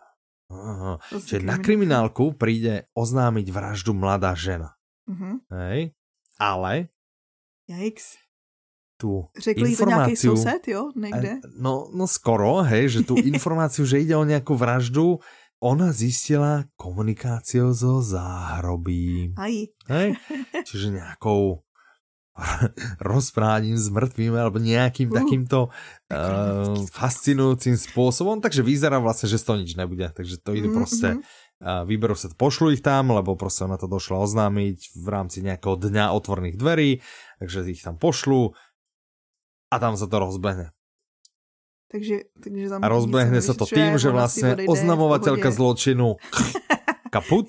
aha, 0.49 0.93
že 1.13 1.45
na 1.45 1.61
kriminálku 1.61 2.39
príde 2.41 2.89
oznámiť 2.97 3.47
vraždu 3.53 3.93
mladá 3.93 4.33
žena. 4.33 4.79
Uh-huh. 5.05 5.43
Hej, 5.53 5.93
ale 6.41 6.95
Yikes. 7.69 8.17
Tu 9.05 9.29
Řekl 9.41 9.67
informáciu, 9.67 9.85
to 9.85 10.01
nějaký 10.01 10.17
soused, 10.17 10.69
jo, 10.69 10.91
někde? 10.97 11.33
No, 11.61 11.91
no 11.93 12.09
skoro, 12.09 12.65
hej, 12.65 12.89
že 12.89 13.01
tu 13.05 13.21
informáciu, 13.35 13.85
že 13.85 14.01
ide 14.01 14.17
o 14.17 14.25
nejakú 14.25 14.57
vraždu, 14.57 15.21
ona 15.61 15.93
zistila 15.93 16.65
komunikáciou 16.81 17.77
so 17.77 18.01
záhrobím. 18.01 19.37
Aj. 19.37 19.53
Hej? 19.93 20.09
Čiže 20.69 20.97
nejakou 20.97 21.61
rozpráním 23.13 23.79
s 23.79 23.93
mŕtvými 23.93 24.35
alebo 24.41 24.59
nejakým 24.59 25.13
uh, 25.13 25.15
takýmto 25.15 25.59
uh, 25.69 26.75
fascinujúcim 26.91 27.79
spôsobom, 27.79 28.43
takže 28.43 28.65
vyzerá 28.65 28.99
vlastne, 28.99 29.31
že 29.31 29.39
z 29.39 29.45
toho 29.45 29.57
nič 29.61 29.77
nebude, 29.79 30.09
takže 30.11 30.43
to 30.43 30.51
ide 30.57 30.67
mm, 30.67 30.75
proste 30.75 31.09
uh, 31.63 31.87
vyberú 31.87 32.19
sa, 32.19 32.27
pošlu 32.35 32.75
ich 32.75 32.83
tam, 32.83 33.15
lebo 33.15 33.39
proste 33.39 33.71
ona 33.71 33.79
to 33.79 33.87
došla 33.87 34.19
oznámiť 34.19 34.99
v 34.99 35.07
rámci 35.07 35.47
nejakého 35.47 35.79
dňa 35.79 36.11
otvorných 36.11 36.59
dverí, 36.59 36.99
takže 37.39 37.71
ich 37.71 37.87
tam 37.87 38.03
pošlu 38.03 38.59
a 39.71 39.77
tam 39.81 39.95
sa 39.95 40.07
to 40.09 40.17
rozbehne. 40.21 40.75
Takže, 41.95 42.27
takže 42.43 42.83
a 42.83 42.87
rozbehne 42.91 43.39
sa 43.39 43.55
to 43.55 43.71
tým, 43.71 44.01
že 44.03 44.11
vlastne 44.11 44.59
oznamovateľka 44.67 45.55
zločinu 45.55 46.19
kaput 47.15 47.47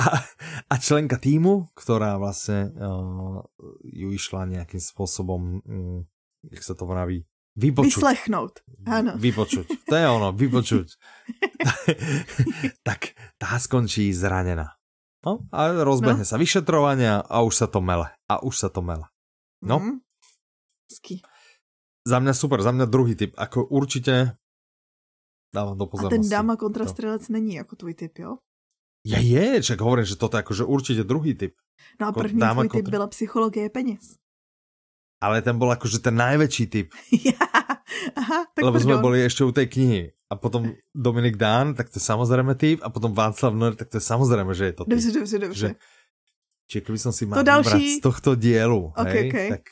a, 0.00 0.24
a 0.72 0.74
členka 0.80 1.20
týmu, 1.20 1.68
ktorá 1.76 2.16
vlastne 2.16 2.72
uh, 2.72 3.44
ju 3.84 4.08
išla 4.08 4.48
nejakým 4.48 4.80
spôsobom, 4.80 5.60
um, 5.60 6.08
jak 6.48 6.64
sa 6.64 6.72
to 6.72 6.88
vraví, 6.88 7.28
vypočuť. 7.54 8.00
Vyslechnout, 8.00 8.64
áno. 8.88 9.14
Vypočuť, 9.20 9.66
to 9.84 9.94
je 9.94 10.06
ono, 10.08 10.32
vypočuť. 10.32 10.88
tak 12.88 13.14
tá 13.36 13.60
skončí 13.60 14.10
zranená. 14.16 14.80
No, 15.24 15.40
a 15.52 15.72
rozbehne 15.72 16.24
no. 16.24 16.28
sa 16.28 16.36
vyšetrovania 16.36 17.24
a 17.24 17.40
už 17.40 17.64
sa 17.64 17.66
to 17.68 17.80
mele. 17.80 18.12
A 18.28 18.44
už 18.44 18.54
sa 18.60 18.68
to 18.68 18.84
mele. 18.84 19.08
No. 19.64 19.80
Mm. 19.80 20.04
Za 22.04 22.18
mňa 22.20 22.34
super, 22.36 22.60
za 22.60 22.70
mňa 22.70 22.86
druhý 22.86 23.16
typ. 23.16 23.32
Ako 23.34 23.64
určite 23.72 24.36
dávam 25.54 25.78
do 25.78 25.86
pozornosti. 25.86 26.18
A 26.18 26.20
ten 26.20 26.28
dáma 26.28 26.56
kontrastrelec 26.56 27.28
není 27.28 27.54
jako 27.54 27.76
tvůj 27.76 27.94
typ, 27.94 28.18
jo? 28.18 28.36
Ja 29.04 29.20
je, 29.20 29.60
čak 29.60 29.84
hovorím, 29.84 30.08
že 30.08 30.16
toto 30.16 30.40
je 30.40 30.42
akože 30.42 30.64
určite 30.64 31.04
druhý 31.04 31.36
typ. 31.36 31.52
No 32.00 32.08
a 32.08 32.12
první 32.12 32.40
dáma 32.40 32.64
tvůj 32.64 32.68
kontra... 32.68 32.84
typ 32.84 32.90
byla 32.90 33.06
psychologie 33.06 33.70
peněz. 33.70 34.16
Ale 35.20 35.44
ten 35.44 35.56
bol 35.56 35.72
akože 35.72 36.04
ten 36.04 36.16
najväčší 36.16 36.64
typ. 36.68 36.88
Aha, 38.20 38.44
tak 38.52 38.60
Lebo 38.60 38.76
sme 38.76 39.00
boli 39.00 39.24
ešte 39.24 39.44
u 39.44 39.52
tej 39.52 39.68
knihy. 39.72 40.02
A 40.28 40.36
potom 40.36 40.76
Dominik 40.92 41.36
Dán, 41.40 41.72
tak 41.72 41.88
to 41.88 41.96
je 41.96 42.04
samozrejme 42.04 42.52
typ. 42.56 42.80
A 42.84 42.92
potom 42.92 43.12
Václav 43.12 43.56
Noer, 43.56 43.76
tak 43.76 43.88
to 43.88 43.96
je 44.00 44.04
samozrejme, 44.04 44.52
že 44.52 44.64
je 44.68 44.74
to 44.76 44.82
typ. 44.84 44.90
Dobře, 44.90 45.10
dobře, 45.12 45.36
dobře. 45.38 45.68
Že, 45.68 45.68
čiže 46.68 46.80
keby 46.84 46.98
som 46.98 47.12
si 47.12 47.24
mal 47.28 47.40
to 47.40 47.44
další... 47.44 48.00
z 48.00 48.04
tohto 48.04 48.36
dielu, 48.36 48.92
okay, 48.96 49.12
hej, 49.12 49.26
okay. 49.28 49.48
tak 49.52 49.62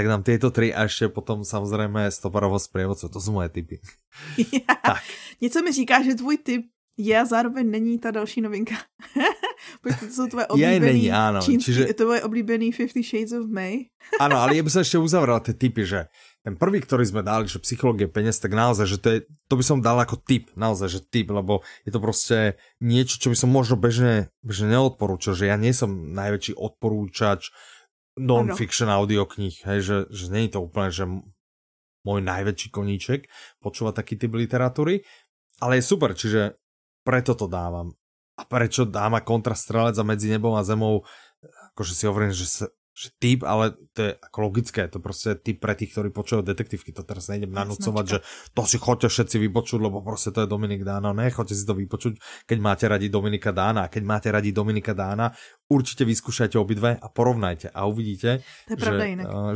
tak 0.00 0.06
nám 0.08 0.22
tieto 0.22 0.50
tři 0.50 0.74
a 0.74 0.82
ještě 0.82 1.08
potom 1.08 1.44
samozřejmě 1.44 2.10
stoparovo 2.10 2.58
sprievodcu, 2.58 3.08
to 3.08 3.20
jsou 3.20 3.32
moje 3.32 3.48
typy. 3.48 3.80
tak. 4.86 5.02
Něco 5.40 5.62
mi 5.62 5.72
říká, 5.72 6.02
že 6.02 6.14
tvůj 6.14 6.36
typ 6.38 6.62
je 6.96 7.20
a 7.20 7.24
zároveň 7.24 7.70
není 7.70 7.98
ta 7.98 8.10
další 8.10 8.40
novinka. 8.40 8.74
Protože 9.80 10.06
to 10.06 10.12
jsou 10.12 10.26
tvoje 10.26 10.46
oblíbený, 10.46 10.80
není, 10.80 11.12
áno. 11.12 11.40
Čínský, 11.40 11.64
čiže... 11.64 11.82
je 11.84 11.94
to 11.94 12.04
tvoje 12.04 12.22
oblíbený 12.22 12.72
Fifty 12.72 13.04
Shades 13.04 13.32
of 13.32 13.48
May. 13.52 13.92
Áno, 14.24 14.40
ale 14.40 14.56
ja 14.56 14.64
by 14.64 14.72
som 14.72 14.80
ešte 14.80 14.96
uzavral 14.96 15.44
tie 15.44 15.52
typy, 15.52 15.84
že 15.84 16.08
ten 16.40 16.56
prvý, 16.56 16.80
ktorý 16.80 17.04
sme 17.04 17.20
dali, 17.20 17.44
že 17.44 17.60
psychológie 17.60 18.08
peniaz, 18.08 18.40
tak 18.40 18.56
naozaj, 18.56 18.88
že 18.88 18.96
to, 18.96 19.08
je, 19.12 19.18
to 19.48 19.54
by 19.60 19.64
som 19.64 19.84
dal 19.84 20.00
ako 20.00 20.16
tip, 20.16 20.48
naozaj, 20.56 20.88
že 20.88 21.00
tip, 21.04 21.28
lebo 21.28 21.60
je 21.84 21.92
to 21.92 22.00
prostě 22.00 22.56
niečo, 22.80 23.20
čo 23.20 23.28
by 23.28 23.36
som 23.36 23.52
možno 23.52 23.76
bežne, 23.76 24.32
bežne 24.40 24.72
neodporúčal, 24.72 25.36
že 25.36 25.52
ja 25.52 25.60
nie 25.60 25.76
som 25.76 25.92
najväčší 26.16 26.56
odporúčač 26.56 27.52
non-fiction 28.18 28.90
audioknih, 28.90 29.62
hej, 29.66 29.78
že, 29.84 29.96
že 30.10 30.26
je 30.30 30.50
to 30.50 30.60
úplne, 30.64 30.90
že 30.90 31.04
môj 32.02 32.20
najväčší 32.24 32.68
koníček 32.72 33.28
počúvať 33.60 34.02
taký 34.02 34.14
typ 34.16 34.32
literatúry, 34.32 35.04
ale 35.60 35.78
je 35.78 35.84
super, 35.84 36.16
čiže 36.16 36.56
preto 37.04 37.36
to 37.36 37.46
dávam. 37.46 37.92
A 38.40 38.48
prečo 38.48 38.88
dáma 38.88 39.20
kontrastrelec 39.20 39.94
a 40.00 40.04
medzi 40.04 40.32
nebom 40.32 40.56
a 40.56 40.64
zemou, 40.64 41.04
akože 41.76 41.92
si 41.92 42.04
hovorím, 42.08 42.32
že 42.32 42.72
že 43.00 43.08
typ, 43.16 43.40
ale 43.48 43.72
to 43.96 44.02
je 44.02 44.10
ako 44.20 44.38
logické, 44.40 44.88
to 44.88 45.00
prostě 45.00 45.34
typ 45.34 45.60
pre 45.60 45.72
tých, 45.74 45.96
ktorí 45.96 46.12
počúvajú 46.12 46.44
detektívky, 46.44 46.92
to 46.92 47.00
teraz 47.00 47.32
nejdem 47.32 47.48
nanúcovať, 47.48 48.04
že 48.04 48.18
to 48.52 48.62
si 48.68 48.76
chodte 48.76 49.08
všetci 49.08 49.38
vypočuť, 49.38 49.80
lebo 49.80 50.04
prostě 50.04 50.30
to 50.30 50.40
je 50.40 50.46
Dominik 50.46 50.84
Dána, 50.84 51.12
ne, 51.12 51.30
chodte 51.30 51.54
si 51.56 51.64
to 51.64 51.74
vypočuť, 51.74 52.20
keď 52.44 52.58
máte 52.60 52.84
radi 52.88 53.08
Dominika 53.08 53.50
Dána, 53.50 53.88
keď 53.88 54.02
máte 54.04 54.28
radi 54.28 54.52
Dominika 54.52 54.92
Dána, 54.92 55.32
určite 55.72 56.04
vyskúšajte 56.04 56.58
obidve 56.58 57.00
a 57.00 57.08
porovnajte 57.08 57.72
a 57.72 57.86
uvidíte, 57.88 58.44
že, 58.68 58.92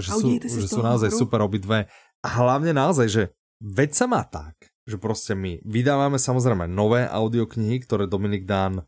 že, 0.01 0.11
sú, 0.11 0.29
že 0.41 0.69
sú 0.69 0.81
naozaj 0.81 1.11
hru. 1.13 1.19
super 1.19 1.41
obidve. 1.45 1.85
A 2.25 2.29
hlavne 2.41 2.73
naozaj, 2.73 3.09
že 3.13 3.23
veď 3.61 3.91
sa 3.93 4.07
má 4.09 4.25
tak, 4.25 4.57
že 4.89 4.97
prostě 4.97 5.35
my 5.35 5.61
vydávame 5.65 6.19
samozrejme 6.19 6.69
nové 6.69 7.09
audioknihy, 7.09 7.81
ktoré 7.85 8.07
Dominik 8.07 8.45
Dán 8.45 8.85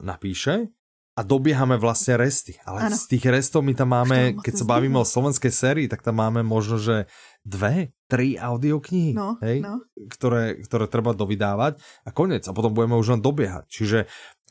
napíše, 0.00 0.68
a 1.12 1.20
dobiehame 1.20 1.76
vlastne 1.76 2.16
resty. 2.16 2.56
Ale 2.64 2.88
ano. 2.88 2.96
z 2.96 3.04
tých 3.04 3.24
restov 3.28 3.60
my 3.60 3.76
tam 3.76 3.92
máme, 3.92 4.40
keď 4.40 4.64
sa 4.64 4.66
bavíme 4.68 4.96
o 4.96 5.04
slovenskej 5.04 5.52
sérii, 5.52 5.86
tak 5.88 6.00
tam 6.00 6.16
máme 6.16 6.40
možno, 6.40 6.80
že 6.80 7.04
dve, 7.44 7.92
tri 8.08 8.40
audioknihy, 8.40 9.12
no, 9.12 9.36
hej, 9.44 9.60
no. 9.60 9.84
Ktoré, 10.08 10.56
ktoré 10.64 10.88
treba 10.88 11.12
dovydávať 11.12 11.76
a 12.08 12.10
konec. 12.16 12.48
A 12.48 12.56
potom 12.56 12.72
budeme 12.72 12.96
už 12.96 13.18
len 13.18 13.20
dobiehať. 13.20 13.68
Čiže 13.68 13.98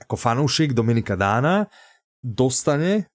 ako 0.05 0.15
fanúšik 0.17 0.77
Dominika 0.77 1.17
Dána 1.17 1.65
dostane 2.21 3.09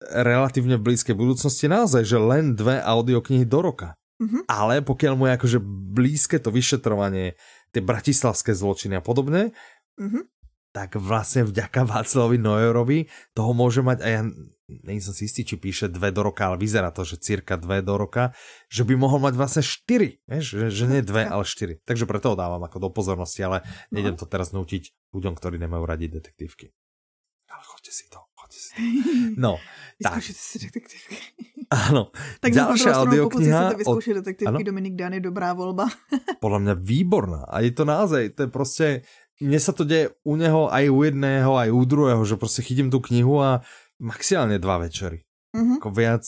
relatívne 0.00 0.80
v 0.80 0.92
blízkej 0.92 1.16
budúcnosti 1.16 1.68
naozaj, 1.68 2.08
že 2.08 2.16
len 2.20 2.56
dve 2.56 2.80
audioknihy 2.80 3.44
do 3.44 3.60
roka. 3.60 3.96
Mm-hmm. 4.16 4.48
Ale 4.48 4.80
pokiaľ 4.80 5.12
mu 5.12 5.28
je 5.28 5.36
akože 5.36 5.58
blízke 5.92 6.36
to 6.40 6.48
vyšetrovanie, 6.48 7.36
tie 7.76 7.84
bratislavské 7.84 8.56
zločiny 8.56 8.96
a 8.96 9.04
podobne, 9.04 9.52
mm-hmm 10.00 10.35
tak 10.76 11.00
vlastne 11.00 11.48
vďaka 11.48 11.88
Václavovi 11.88 12.36
Nojerovi 12.36 13.08
toho 13.32 13.56
môže 13.56 13.80
mať, 13.80 13.98
a 14.04 14.08
ja 14.12 14.20
nejsem 14.68 15.08
som 15.08 15.14
si 15.16 15.24
istý, 15.24 15.48
či 15.48 15.56
píše 15.56 15.88
dve 15.88 16.12
do 16.12 16.20
roka, 16.20 16.52
ale 16.52 16.60
vyzerá 16.60 16.92
to, 16.92 17.00
že 17.00 17.16
cirka 17.16 17.56
dve 17.56 17.80
do 17.80 17.96
roka, 17.96 18.36
že 18.68 18.84
by 18.84 18.92
mohol 18.92 19.24
mať 19.24 19.40
vlastne 19.40 19.62
štyri, 19.64 20.20
vieš, 20.28 20.52
že, 20.52 20.66
že 20.68 20.84
nie 20.84 21.00
dve, 21.00 21.24
ale 21.24 21.48
štyri. 21.48 21.80
Takže 21.80 22.04
preto 22.04 22.34
ho 22.34 22.36
dávam 22.36 22.60
ako 22.60 22.76
do 22.76 22.90
pozornosti, 22.92 23.40
ale 23.40 23.64
no. 23.64 23.96
nejdem 23.96 24.20
to 24.20 24.28
teraz 24.28 24.52
nutiť 24.52 25.16
ľuďom, 25.16 25.32
ktorí 25.32 25.56
nemajú 25.56 25.82
radi 25.88 26.12
detektívky. 26.12 26.76
Ale 27.48 27.62
chodte 27.64 27.94
si 27.94 28.04
to, 28.12 28.20
chodte 28.36 28.60
si 28.60 28.70
to. 28.76 28.80
No, 29.40 29.56
tak. 30.02 30.20
si 30.20 30.60
detektívky. 30.60 31.16
Áno. 31.88 32.12
Tak 32.42 32.52
Ďalšia 32.52 32.92
audiokniha. 33.00 33.80
Od... 33.86 33.98
detektívky, 33.98 34.62
Dominik 34.62 34.94
Dan 34.94 35.18
je 35.18 35.22
dobrá 35.24 35.50
volba. 35.56 35.88
Podľa 36.38 36.58
mňa 36.62 36.74
výborná. 36.78 37.42
A 37.50 37.64
je 37.64 37.72
to 37.74 37.82
naozaj, 37.82 38.38
to 38.38 38.46
je 38.46 38.50
prostě 38.50 39.02
mne 39.40 39.60
sa 39.60 39.72
to 39.72 39.84
deje 39.84 40.12
u 40.24 40.36
neho 40.36 40.72
aj 40.72 40.84
u 40.90 41.02
jedného, 41.02 41.52
aj 41.56 41.70
u 41.70 41.84
druhého, 41.84 42.24
že 42.24 42.36
prostě 42.36 42.62
chytím 42.62 42.90
tu 42.90 43.00
knihu 43.00 43.42
a 43.42 43.60
maximálne 44.00 44.58
dva 44.58 44.78
večery. 44.78 45.24
Mm-hmm. 45.56 45.76
Ako 45.80 45.90
viac 45.90 46.24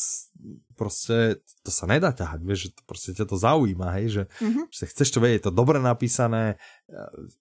prostě 0.77 1.37
to 1.63 1.71
sa 1.71 1.87
nedá 1.87 2.13
ťahať, 2.13 2.41
vieš, 2.41 2.61
že 2.61 2.71
to 2.71 2.83
prostě 2.87 3.13
ťa 3.13 3.25
to 3.25 3.37
zaujíma, 3.37 3.89
hej, 3.99 4.07
že, 4.09 4.23
mm-hmm. 4.41 4.65
že 4.73 4.85
chceš 4.87 5.09
to 5.11 5.19
je 5.25 5.39
to 5.39 5.51
dobre 5.51 5.83
napísané, 5.83 6.55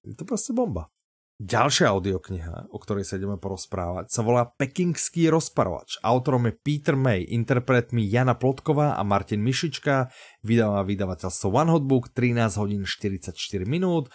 je 0.03 0.15
to 0.15 0.25
prostě 0.25 0.53
bomba. 0.53 0.89
Ďalšia 1.37 1.93
audiokniha, 1.93 2.73
o 2.73 2.81
ktorej 2.81 3.05
sa 3.05 3.21
ideme 3.21 3.37
porozprávať, 3.37 4.09
sa 4.09 4.25
volá 4.25 4.49
Pekingský 4.57 5.29
rozparovač. 5.29 6.01
Autorom 6.01 6.49
je 6.49 6.57
Peter 6.57 6.97
May, 6.97 7.29
interpretmi 7.29 8.01
Jana 8.09 8.33
Plotková 8.33 8.97
a 8.97 9.05
Martin 9.05 9.45
Mišička, 9.45 10.09
vydáva 10.41 10.81
vydavateľstvo 10.81 11.53
One 11.53 11.69
Hot 11.77 11.85
Book, 11.85 12.09
13 12.09 12.57
hodín 12.57 12.89
44 12.89 13.37
minút 13.69 14.09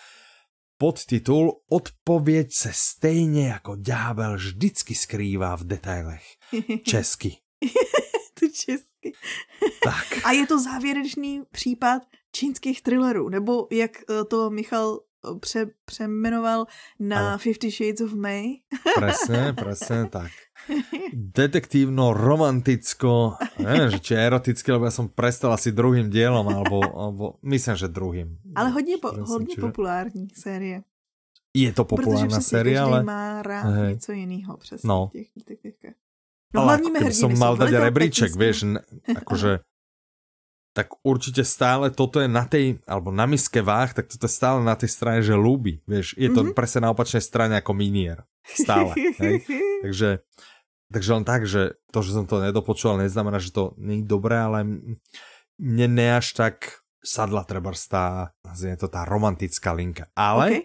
podtitul 0.82 1.60
Odpověď 1.68 2.54
se 2.54 2.70
stejně 2.72 3.48
jako 3.48 3.76
ďábel 3.76 4.36
vždycky 4.36 4.94
skrývá 4.94 5.56
v 5.56 5.64
detailech. 5.64 6.24
Česky. 6.84 7.36
to 8.40 8.46
česky. 8.48 9.12
Tak. 9.84 10.24
A 10.24 10.32
je 10.32 10.46
to 10.46 10.62
závěrečný 10.62 11.42
případ 11.50 12.02
čínských 12.32 12.82
thrillerů, 12.82 13.28
nebo 13.28 13.68
jak 13.70 13.90
eh, 13.90 14.24
to 14.24 14.50
Michal 14.50 15.00
pře, 15.40 15.66
přemenoval 15.84 16.66
na 17.00 17.28
ano. 17.28 17.38
Fifty 17.38 17.70
Shades 17.70 18.00
of 18.00 18.12
May. 18.12 18.62
Presne, 18.94 19.52
presne 19.52 20.08
tak. 20.10 20.30
Detektívno, 21.12 22.14
romanticko, 22.14 23.34
neviem, 23.58 23.90
že 23.90 23.98
či 23.98 24.12
erotické, 24.14 24.70
lebo 24.70 24.86
ja 24.86 24.94
som 24.94 25.10
prestal 25.10 25.50
asi 25.58 25.74
druhým 25.74 26.06
dielom, 26.06 26.46
alebo, 26.46 26.78
alebo 26.86 27.24
myslím, 27.42 27.74
že 27.76 27.88
druhým. 27.90 28.38
Ale 28.54 28.70
hodně, 28.70 28.98
po, 28.98 29.10
hodně 29.10 29.54
čiže... 29.54 29.60
populární 29.60 30.28
série. 30.34 30.82
Je 31.54 31.72
to 31.72 31.84
populárna 31.84 32.40
série, 32.40 32.80
ale... 32.80 33.02
má 33.02 33.42
rád 33.42 33.62
Hej. 33.62 33.92
něco 33.92 34.12
jiného 34.12 34.56
přesně 34.56 34.88
no. 34.88 35.10
těch 35.12 35.28
detektivkách. 35.36 35.94
No 36.52 36.68
ale 36.68 36.84
ako 36.84 36.88
keby 36.92 37.14
som 37.16 37.32
mal 37.32 37.56
dať 37.56 37.72
rebríček, 37.80 38.36
vieš, 38.36 38.76
akože 39.24 39.64
tak 40.72 40.88
určite 41.04 41.44
stále 41.44 41.92
toto 41.92 42.16
je 42.20 42.28
na 42.28 42.48
tej, 42.48 42.80
alebo 42.88 43.12
na 43.12 43.28
miske 43.28 43.60
váh, 43.60 43.92
tak 43.92 44.08
toto 44.08 44.24
je 44.24 44.32
stále 44.32 44.64
na 44.64 44.72
tej 44.72 44.88
strane, 44.88 45.20
že 45.20 45.36
ľúbi, 45.36 45.84
vieš, 45.84 46.16
je 46.16 46.32
to 46.32 46.40
mm 46.42 46.48
-hmm. 46.50 46.56
presne 46.56 46.80
na 46.88 46.92
opačnej 46.96 47.20
strane 47.20 47.54
ako 47.60 47.72
minier, 47.76 48.24
stále, 48.42 48.96
hej? 48.96 49.44
takže, 49.84 50.24
takže 50.88 51.10
len 51.12 51.24
tak, 51.24 51.44
že 51.44 51.76
to, 51.92 52.00
že 52.00 52.16
som 52.16 52.24
to 52.24 52.40
nedopočul, 52.40 52.96
neznamená, 52.96 53.38
že 53.38 53.52
to 53.52 53.76
není 53.76 54.02
dobré, 54.02 54.40
ale 54.40 54.64
mne 55.60 55.86
ne 55.88 56.08
až 56.16 56.32
tak 56.32 56.82
sadla 57.04 57.44
treba 57.44 57.74
tá, 57.90 58.32
je 58.56 58.78
to 58.78 58.88
tá 58.88 59.04
romantická 59.04 59.74
linka, 59.74 60.08
ale, 60.14 60.46
okay. 60.46 60.62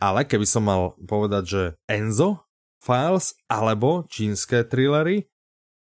ale 0.00 0.20
keby 0.24 0.46
som 0.48 0.64
mal 0.66 0.96
povedať, 1.06 1.44
že 1.46 1.62
Enzo 1.86 2.42
Files 2.82 3.32
alebo 3.48 4.04
čínske 4.10 4.64
thrillery, 4.64 5.24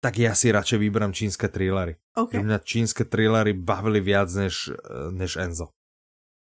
tak 0.06 0.22
ja 0.22 0.38
si 0.38 0.54
radšej 0.54 0.78
vyberám 0.78 1.10
čínske 1.18 1.50
thrillery. 1.50 1.98
Okay. 2.14 2.46
Mňa 2.46 2.62
čínske 2.62 3.10
thrillery 3.10 3.58
bavili 3.58 3.98
viac 3.98 4.30
než, 4.30 4.70
eh, 4.70 5.10
než 5.10 5.42
Enzo. 5.42 5.74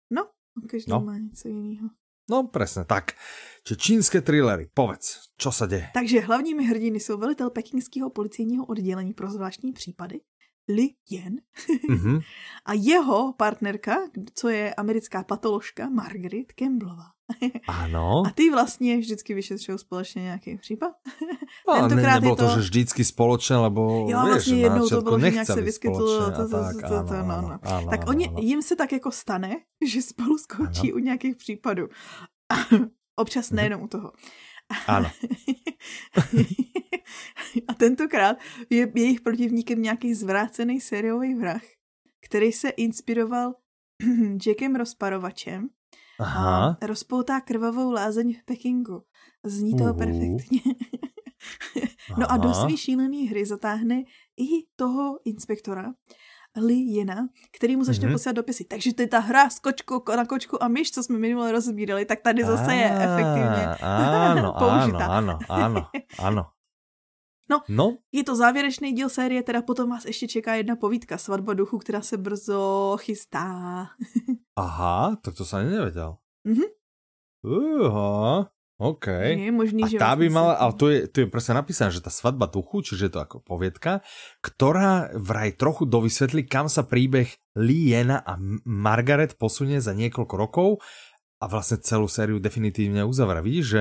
No, 0.08 0.32
každý 0.64 0.88
no. 0.88 1.04
má 1.04 1.18
něco 1.20 1.48
jiného. 1.48 1.92
No, 2.30 2.46
presne 2.46 2.86
tak. 2.86 3.18
Čiže 3.66 3.76
čínske 3.76 4.18
thrillery, 4.22 4.70
povedz, 4.70 5.34
čo 5.34 5.50
sa 5.50 5.66
deje? 5.66 5.90
Takže 5.92 6.24
hlavními 6.24 6.62
hrdiny 6.62 7.00
jsou 7.00 7.18
velitel 7.18 7.50
pekingského 7.50 8.10
policejního 8.10 8.64
oddělení 8.64 9.12
pro 9.12 9.30
zvláštní 9.30 9.72
případy, 9.72 10.20
Li 10.74 10.88
Yen, 11.10 11.36
mm-hmm. 11.90 12.20
a 12.66 12.72
jeho 12.72 13.32
partnerka, 13.32 13.96
co 14.34 14.48
je 14.48 14.74
americká 14.74 15.24
patoložka, 15.24 15.88
Margaret 15.88 16.52
Campbellová. 16.52 17.04
Ano. 17.68 18.22
A 18.26 18.30
ty 18.30 18.50
vlastně 18.50 18.98
vždycky 18.98 19.34
vyšetřují 19.34 19.78
společně 19.78 20.22
nějaký 20.22 20.58
případ? 20.58 20.92
No, 21.68 21.74
Tentokrát 21.74 22.06
ne, 22.06 22.14
nebylo 22.14 22.36
to... 22.36 22.48
to, 22.48 22.54
že 22.54 22.60
vždycky 22.60 23.04
společně, 23.04 23.56
lebo 23.56 24.06
jo, 24.10 24.22
vieš, 24.22 24.34
vlastně 24.34 24.56
jednou 24.56 24.88
to 24.88 25.02
bylo, 25.02 25.20
že 25.20 25.30
nějak 25.30 25.46
se 25.46 25.60
vyskytlo 25.60 25.98
to, 25.98 26.30
to, 26.30 26.48
to, 26.48 26.80
to, 26.88 27.04
to, 27.08 27.14
no, 27.22 27.42
no. 27.42 27.90
Tak 27.90 28.08
oni, 28.08 28.30
jim 28.38 28.62
se 28.62 28.76
tak 28.76 28.92
jako 28.92 29.10
stane, 29.10 29.56
že 29.86 30.02
spolu 30.02 30.38
skončí 30.38 30.92
u 30.92 30.98
nějakých 30.98 31.36
případů. 31.36 31.88
Občas 33.16 33.50
mhm. 33.50 33.56
nejenom 33.56 33.82
u 33.82 33.88
toho. 33.88 34.12
Ano. 34.86 35.10
a 37.68 37.74
tentokrát 37.74 38.36
je 38.70 38.92
jejich 38.94 39.20
protivníkem 39.20 39.82
nějaký 39.82 40.14
zvrácený 40.14 40.80
sériový 40.80 41.34
vrah, 41.34 41.62
který 42.20 42.52
se 42.52 42.68
inspiroval 42.68 43.54
Jackem 44.46 44.76
Rozparovačem 44.76 45.68
Aha. 46.20 46.76
a 46.80 46.86
rozpoutá 46.86 47.40
krvavou 47.40 47.90
lázeň 47.90 48.34
v 48.34 48.44
Pekingu. 48.44 49.02
Zní 49.44 49.76
to 49.76 49.84
uh. 49.84 49.96
perfektně. 49.96 50.60
no 52.18 52.32
a 52.32 52.36
do 52.36 52.54
svý 52.54 52.76
šílený 52.76 53.28
hry 53.28 53.46
zatáhne 53.46 54.02
i 54.36 54.66
toho 54.76 55.18
inspektora, 55.24 55.92
Li 56.56 56.74
Jena, 56.74 57.28
který 57.52 57.76
mu 57.76 57.84
začne 57.84 58.08
mm-hmm. 58.08 58.12
posílat 58.12 58.36
dopisy. 58.36 58.64
Takže 58.64 58.94
to 58.94 59.02
je 59.02 59.08
ta 59.08 59.18
hra 59.18 59.50
s 59.50 59.58
kočkou, 59.58 60.02
na 60.16 60.26
kočku 60.26 60.62
a 60.62 60.68
myš, 60.68 60.90
co 60.90 61.02
jsme 61.02 61.18
minule 61.18 61.52
rozbírali, 61.52 62.04
tak 62.04 62.20
tady 62.20 62.44
zase 62.44 62.74
je 62.74 62.90
efektivně 62.90 63.66
ano, 63.82 64.52
použitá. 64.58 65.06
Ano, 65.06 65.38
ano, 65.48 65.86
ano, 66.18 66.46
No, 67.50 67.62
no, 67.68 67.96
je 68.12 68.24
to 68.24 68.36
závěrečný 68.36 68.92
díl 68.92 69.08
série, 69.08 69.42
teda 69.42 69.62
potom 69.62 69.90
vás 69.90 70.04
ještě 70.04 70.28
čeká 70.28 70.54
jedna 70.54 70.76
povídka, 70.76 71.18
Svatba 71.18 71.54
duchu, 71.54 71.78
která 71.78 72.00
se 72.00 72.16
brzo 72.16 72.96
chystá. 73.00 73.86
Aha, 74.56 75.16
tak 75.22 75.34
to 75.34 75.44
jsem 75.44 75.70
nevěděl. 75.70 76.16
Mhm. 76.44 76.62
Uha. 77.42 78.50
OK. 78.80 79.06
Je 79.12 79.52
možný, 79.52 79.84
a 79.84 79.92
že 79.92 80.00
tá 80.00 80.16
by 80.16 80.32
mala, 80.32 80.56
ale 80.56 80.72
tu 80.72 80.88
je, 80.88 81.04
tu 81.04 81.20
je 81.20 81.28
presne 81.28 81.52
napísané, 81.52 81.92
že 81.92 82.00
tá 82.00 82.08
svadba 82.08 82.48
duchu, 82.48 82.80
čiže 82.80 83.06
je 83.06 83.12
to 83.12 83.20
ako 83.20 83.36
poviedka, 83.44 84.00
ktorá 84.40 85.12
vraj 85.20 85.52
trochu 85.52 85.84
dovysvetlí, 85.84 86.48
kam 86.48 86.64
sa 86.64 86.88
príbeh 86.88 87.28
Liena 87.60 88.24
a 88.24 88.40
Margaret 88.64 89.36
posunie 89.36 89.84
za 89.84 89.92
niekoľko 89.92 90.34
rokov 90.40 90.68
a 91.40 91.44
vlastne 91.44 91.76
celú 91.84 92.08
sériu 92.08 92.40
definitívne 92.40 93.04
uzavra. 93.04 93.44
Vidíš, 93.44 93.66
že 93.68 93.80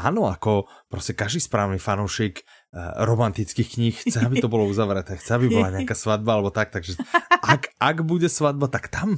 áno, 0.00 0.32
ako 0.32 0.64
proste 0.88 1.12
každý 1.12 1.44
správny 1.44 1.76
fanúšik 1.76 2.40
uh, 2.40 2.57
romantických 2.96 3.68
kníh 3.74 3.96
chce, 3.96 4.20
aby 4.20 4.44
to 4.44 4.48
bolo 4.48 4.68
uzavreté, 4.68 5.16
chce, 5.16 5.34
aby 5.34 5.48
bola 5.48 5.72
nejaká 5.72 5.96
svadba 5.96 6.36
alebo 6.36 6.52
tak, 6.52 6.68
takže 6.68 7.00
ak, 7.40 7.72
ak 7.80 7.96
bude 8.04 8.28
svadba, 8.28 8.68
tak 8.68 8.92
tam 8.92 9.16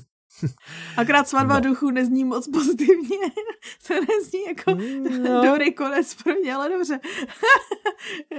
Akrát 0.97 1.29
svatba 1.29 1.55
no. 1.55 1.61
duchu 1.61 1.91
nezní 1.91 2.25
moc 2.25 2.49
pozitivně. 2.49 3.19
to 3.87 3.95
nezní 3.95 4.43
jako 4.49 4.75
no. 5.23 5.45
dobrý 5.45 5.75
konec 5.75 6.15
pro 6.15 6.35
mě, 6.35 6.55
ale 6.55 6.69
dobře. 6.69 7.01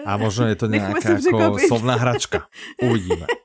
A 0.06 0.18
možno 0.18 0.48
je 0.48 0.56
to 0.56 0.66
nějaká 0.66 1.10
jako 1.10 1.60
slovná 1.68 1.96
hračka. 1.96 2.48
Uvidíme. 2.82 3.28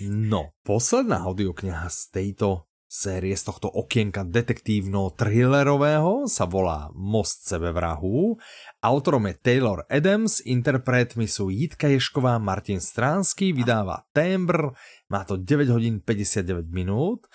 No, 0.00 0.48
posledná 0.62 1.24
audiokniha 1.24 1.88
z 1.88 2.06
tejto 2.06 2.62
série, 2.92 3.32
z 3.32 3.48
tohto 3.48 3.72
okienka 3.72 4.20
detektívno-thrillerového 4.20 6.28
sa 6.28 6.44
volá 6.44 6.92
Most 6.92 7.48
sebevrahu. 7.48 8.36
Autorom 8.84 9.32
je 9.32 9.34
Taylor 9.40 9.88
Adams, 9.88 10.44
interpretmi 10.44 11.24
sú 11.24 11.48
Jitka 11.48 11.88
Ješková, 11.88 12.36
Martin 12.36 12.84
Stránsky, 12.84 13.56
vydává 13.56 14.04
Tembr, 14.12 14.76
má 15.08 15.24
to 15.24 15.40
9 15.40 15.72
hodín 15.72 16.04
59 16.04 16.68
minút. 16.68 17.32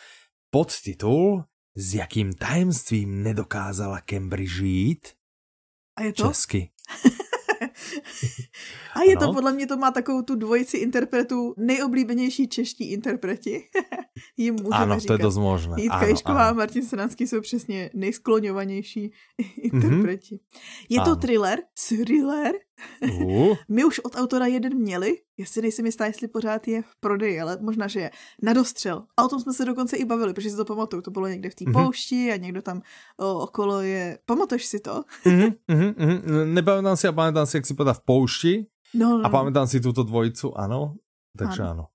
Podtitul 0.54 1.50
S 1.74 1.98
jakým 1.98 2.38
tajemstvím 2.38 3.26
nedokázala 3.26 4.06
Cambridge 4.06 4.62
žít? 4.62 5.18
A 5.98 6.06
je 6.06 6.14
to? 6.14 6.30
Česky. 6.30 6.70
A 8.94 9.02
je 9.02 9.16
ano? 9.16 9.28
to, 9.28 9.34
podle 9.34 9.54
mě 9.54 9.68
to 9.68 9.78
má 9.78 9.92
takovou 9.92 10.22
tu 10.22 10.36
dvojici 10.36 10.78
interpretů, 10.78 11.54
nejoblíbenější 11.58 12.48
čeští 12.48 12.92
interpreti. 12.92 13.64
Jim 14.38 14.56
můžeme 14.56 14.76
ano, 14.76 15.00
říkat. 15.00 15.08
to 15.08 15.14
je 15.14 15.24
dost 15.24 15.38
možné. 15.38 15.82
Jitka 15.82 16.06
Ješková 16.06 16.50
a 16.50 16.54
Martin 16.54 16.86
Stranský 16.86 17.28
jsou 17.28 17.42
přesně 17.42 17.90
nejskloňovanější 17.94 19.12
interpreti. 19.58 20.36
Mm-hmm. 20.36 20.86
Je 20.90 21.00
to 21.00 21.12
ano. 21.12 21.16
thriller, 21.16 21.60
thriller. 21.88 22.54
Uh. 23.02 23.56
My 23.70 23.86
už 23.86 24.00
od 24.00 24.16
autora 24.16 24.46
jeden 24.46 24.76
měli, 24.76 25.18
já 25.38 25.46
si 25.46 25.62
nejsem 25.62 25.86
jistá, 25.86 26.06
jestli 26.06 26.28
pořád 26.28 26.68
je 26.68 26.82
v 26.82 26.96
prodeji, 27.00 27.42
ale 27.42 27.58
možná, 27.62 27.88
že 27.88 28.00
je. 28.00 28.12
Na 28.44 28.54
dostřel. 28.54 29.04
A 29.18 29.24
o 29.24 29.28
tom 29.28 29.40
jsme 29.40 29.54
se 29.54 29.66
dokonce 29.66 29.98
i 29.98 30.06
bavili, 30.06 30.34
protože 30.34 30.50
si 30.50 30.56
to 30.56 30.66
pamatuju. 30.66 31.02
To 31.02 31.12
bylo 31.12 31.28
někde 31.28 31.50
v 31.50 31.56
té 31.56 31.66
mm-hmm. 31.66 31.84
poušti 31.84 32.32
a 32.32 32.38
někdo 32.38 32.62
tam 32.62 32.82
o, 33.18 33.40
okolo 33.40 33.82
je. 33.82 34.20
Pamatuješ 34.26 34.66
si 34.66 34.80
to? 34.80 35.04
mm-hmm, 35.26 35.56
mm-hmm. 35.70 36.54
Nepamätám 36.54 36.98
si 36.98 37.08
a 37.08 37.12
pamätám 37.12 37.46
si, 37.46 37.58
jak 37.58 37.66
si 37.66 37.74
povedal 37.74 37.94
v 37.94 38.06
poušti. 38.06 38.54
No, 38.94 39.18
no, 39.18 39.26
a 39.26 39.28
no. 39.28 39.34
pamätám 39.34 39.68
si 39.68 39.82
túto 39.82 40.04
dvojicu, 40.04 40.58
ano. 40.58 40.96
Takže 41.38 41.62
ano. 41.64 41.72
ano. 41.72 41.86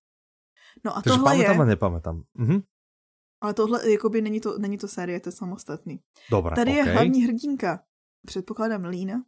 No 0.85 0.91
a 0.97 1.03
Takže 1.03 1.19
tohle 1.19 1.33
pamätám 1.33 1.57
je... 1.57 1.63
a 1.63 1.65
nepamätám. 1.65 2.17
Mhm. 2.35 2.63
Ale 3.43 3.55
tohle, 3.55 3.91
jakoby 3.91 4.23
není 4.23 4.41
to, 4.41 4.59
není 4.59 4.79
to 4.79 4.89
série, 4.89 5.21
to 5.21 5.29
je 5.29 5.33
samostatný. 5.33 6.01
Dobré, 6.31 6.57
Tady 6.57 6.71
okay. 6.71 6.87
je 6.87 6.93
hlavní 6.93 7.23
hrdinka, 7.25 7.81
předpokládám 8.27 8.85
Lína, 8.85 9.23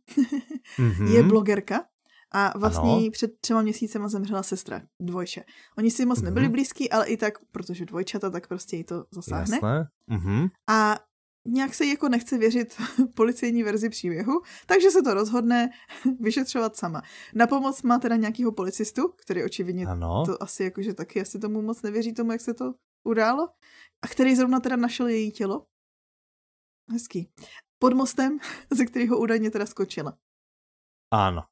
mm-hmm. 0.79 1.13
je 1.13 1.23
blogerka 1.23 1.85
a 2.33 2.59
vlastně 2.59 2.93
ano. 2.93 3.11
před 3.11 3.41
třema 3.41 3.63
měsícema 3.63 4.09
zemřela 4.09 4.43
sestra, 4.43 4.83
dvojče. 5.01 5.45
Oni 5.79 5.91
si 5.91 6.07
moc 6.07 6.23
nebyli 6.23 6.47
mm-hmm. 6.47 6.51
blízký, 6.51 6.91
ale 6.91 7.07
i 7.07 7.17
tak, 7.17 7.35
protože 7.53 7.85
dvojčata, 7.85 8.31
tak 8.31 8.49
prostě 8.49 8.77
jí 8.77 8.85
to 8.85 9.05
zasáhne. 9.11 9.57
Jasné. 9.57 9.89
Mm-hmm. 10.11 10.51
A 10.71 10.99
nějak 11.49 11.75
se 11.75 11.87
jako 11.87 12.09
nechce 12.09 12.39
věřit 12.39 12.75
policejní 13.15 13.63
verzi 13.63 13.89
příběhu, 13.89 14.43
takže 14.67 14.91
se 14.91 15.03
to 15.03 15.15
rozhodne 15.15 15.71
vyšetřovat 16.21 16.77
sama. 16.77 17.03
Na 17.35 17.47
pomoc 17.47 17.83
má 17.83 17.99
teda 17.99 18.17
nějakýho 18.17 18.53
policistu, 18.53 19.09
který 19.09 19.45
očividně 19.45 19.87
ano. 19.87 20.23
to 20.27 20.43
asi 20.43 20.65
jakože 20.65 20.95
taky 20.95 21.21
asi 21.21 21.39
tomu 21.39 21.63
moc 21.63 21.83
nevěří 21.83 22.15
tomu, 22.15 22.33
jak 22.33 22.41
se 22.41 22.55
to 22.55 22.75
událo, 23.05 23.49
a 24.03 24.09
který 24.09 24.37
zrovna 24.37 24.61
teda 24.61 24.77
našel 24.77 25.07
její 25.07 25.31
tělo. 25.31 25.67
Hezký. 26.91 27.31
Pod 27.79 27.93
mostem, 27.93 28.39
ze 28.71 28.87
kterého 28.87 29.19
údajně 29.19 29.51
teda 29.51 29.67
skočila. 29.67 30.19
Ano. 31.11 31.45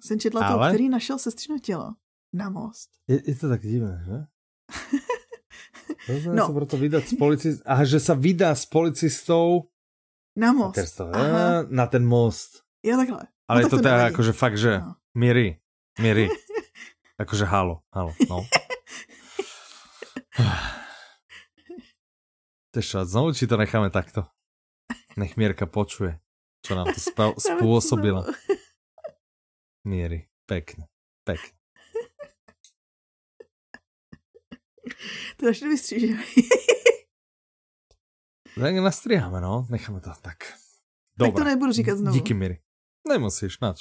Jsem 0.00 0.20
četla 0.20 0.46
Ale... 0.46 0.68
to, 0.68 0.74
který 0.74 0.88
našel 0.88 1.18
sestřino 1.18 1.58
tělo 1.58 1.94
na 2.32 2.50
most. 2.50 2.90
Je, 3.08 3.22
je 3.30 3.34
to 3.34 3.48
tak 3.48 3.62
divné, 3.62 4.04
že? 4.06 4.16
Rozhodne 6.08 6.40
no. 6.40 6.46
sa 6.48 6.54
proto 6.56 6.76
vydať 6.76 7.04
s 7.04 7.12
policistou. 7.16 7.64
A 7.64 7.84
že 7.84 7.98
sa 8.00 8.14
vydá 8.16 8.52
s 8.52 8.64
policistou 8.68 9.72
na 10.36 10.52
most. 10.52 10.76
To, 10.96 11.08
na 11.68 11.86
ten 11.88 12.04
most. 12.04 12.64
Jo, 12.84 12.96
takhle. 12.96 13.28
Ale 13.48 13.58
no, 13.60 13.62
je 13.64 13.70
to 13.72 13.78
teda 13.80 14.12
akože 14.12 14.32
fakt, 14.32 14.60
že 14.60 14.80
no. 14.80 14.96
Miri, 15.16 15.56
Miri. 16.00 16.28
akože 17.22 17.44
halo, 17.48 17.82
halo, 17.92 18.12
no. 18.28 18.44
Čo, 22.78 23.02
znovu 23.02 23.34
či 23.34 23.50
to 23.50 23.58
necháme 23.58 23.90
takto? 23.90 24.28
Nech 25.18 25.34
Mierka 25.34 25.66
počuje, 25.66 26.14
čo 26.62 26.78
nám 26.78 26.94
to 26.94 27.00
spôsobila. 27.42 28.22
Miery, 29.90 30.30
pekne, 30.46 30.86
pekne. 31.26 31.58
To 35.36 35.48
až 35.48 35.60
nevystřížeme. 35.60 36.22
tak 38.60 38.74
nastriháme, 38.74 39.40
no. 39.40 39.66
Necháme 39.70 40.00
to 40.00 40.10
tak. 40.22 40.36
Dobre. 41.16 41.32
Tak 41.32 41.38
to 41.38 41.44
nebudu 41.44 41.72
říkat 41.72 41.98
znovu. 41.98 42.18
Díky, 42.18 42.34
Miri. 42.34 42.58
Nemusíš, 43.08 43.60
nač. 43.60 43.80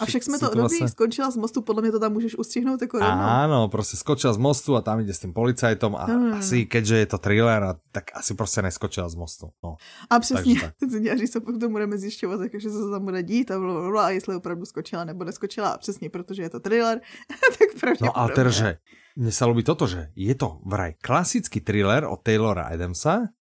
A 0.00 0.06
však 0.06 0.22
jsme 0.22 0.38
to 0.38 0.54
dobrý, 0.54 0.88
skončila 0.88 1.30
z 1.30 1.36
mostu, 1.36 1.62
podle 1.62 1.82
mě 1.82 1.92
to 1.92 2.00
tam 2.00 2.12
můžeš 2.12 2.38
ustřihnout 2.38 2.82
jako 2.82 2.98
rovnou. 2.98 3.24
Áno, 3.24 3.68
prostě 3.68 3.96
skočila 3.96 4.32
z 4.32 4.36
mostu 4.36 4.76
a 4.76 4.80
tam 4.80 5.00
ide 5.00 5.14
s 5.14 5.18
tím 5.18 5.32
policajtom 5.32 5.96
a 5.96 6.04
hmm. 6.04 6.32
asi, 6.32 6.66
keďže 6.66 6.96
je 6.96 7.06
to 7.06 7.18
thriller, 7.18 7.62
a, 7.64 7.74
tak 7.92 8.04
asi 8.14 8.34
prostě 8.34 8.62
neskočila 8.62 9.08
z 9.08 9.14
mostu. 9.14 9.46
No. 9.64 9.76
A 10.10 10.20
přesně, 10.20 10.72
teď 10.80 11.30
se 11.32 11.40
potom 11.40 11.72
budeme 11.72 11.98
zjišťovat, 11.98 12.40
jakože 12.40 12.70
se 12.70 12.90
tam 12.90 13.04
bude 13.04 13.22
dít 13.22 13.50
a, 13.50 13.58
blablabla, 13.58 14.06
a 14.06 14.10
jestli 14.10 14.36
opravdu 14.36 14.64
skočila 14.64 15.04
nebo 15.04 15.24
neskočila 15.24 15.68
a 15.68 15.78
přesně, 15.78 16.10
protože 16.10 16.42
je 16.42 16.50
to 16.50 16.60
thriller, 16.60 17.00
tak 17.58 17.80
pravděpodobně. 17.80 18.06
No 18.06 18.18
a 18.18 18.28
teda, 18.28 18.50
že 18.50 18.78
mne 19.18 19.34
sa 19.34 19.50
ľubí 19.50 19.66
toto, 19.66 19.90
že 19.90 20.14
je 20.14 20.34
to 20.38 20.62
vraj 20.62 20.94
klasický 21.02 21.58
thriller 21.58 22.06
od 22.06 22.22
Taylora 22.22 22.70
Adamsa, 22.70 23.34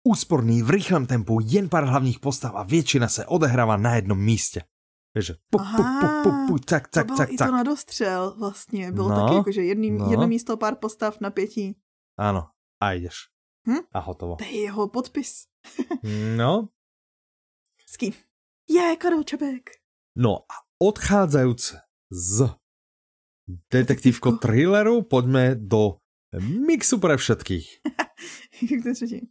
úsporný 0.00 0.64
v 0.64 0.70
rýchlém 0.70 1.06
tempu, 1.06 1.44
jen 1.44 1.68
pár 1.68 1.84
hlavních 1.84 2.18
postav 2.18 2.56
a 2.56 2.62
většina 2.62 3.08
se 3.08 3.26
odehrává 3.26 3.76
na 3.76 3.94
jednom 3.94 4.18
místě. 4.18 4.62
Vieš, 5.18 5.34
pu, 5.50 5.58
pu, 5.58 5.82
pu, 5.82 6.06
pu, 6.22 6.30
pu, 6.46 6.58
tak, 6.58 6.88
tak, 6.88 7.06
to 7.10 7.16
tak, 7.16 7.32
i 7.32 7.36
to 7.36 7.50
na 7.50 7.62
dostřel 7.62 8.34
vlastně. 8.38 8.92
Bylo 8.92 9.08
no, 9.08 9.16
taky 9.16 9.34
jako, 9.34 9.52
že 9.52 9.62
jedný, 9.62 9.90
no. 9.90 10.10
jedno 10.10 10.26
místo, 10.26 10.56
pár 10.56 10.74
postav, 10.74 11.20
napětí. 11.20 11.76
Ano, 12.18 12.48
a 12.82 12.92
jdeš. 12.92 13.14
Hm? 13.68 13.82
A 13.92 13.98
hotovo. 13.98 14.36
To 14.36 14.44
je 14.44 14.60
jeho 14.60 14.88
podpis. 14.88 15.46
no. 16.36 16.68
S 17.86 17.96
kým? 17.96 18.12
Je, 18.70 18.96
Karel 18.96 19.22
Čapek. 19.22 19.70
No 20.16 20.46
a 20.46 20.54
odchádzajúce 20.78 21.80
z 22.10 22.50
detektívko 23.70 24.32
thrilleru, 24.32 25.02
poďme 25.02 25.54
do 25.54 25.98
mixu 26.38 26.98
pre 26.98 27.16
všetkých. 27.16 27.66
Jak 28.70 28.82
to 28.84 28.94
třetí? 28.94 29.30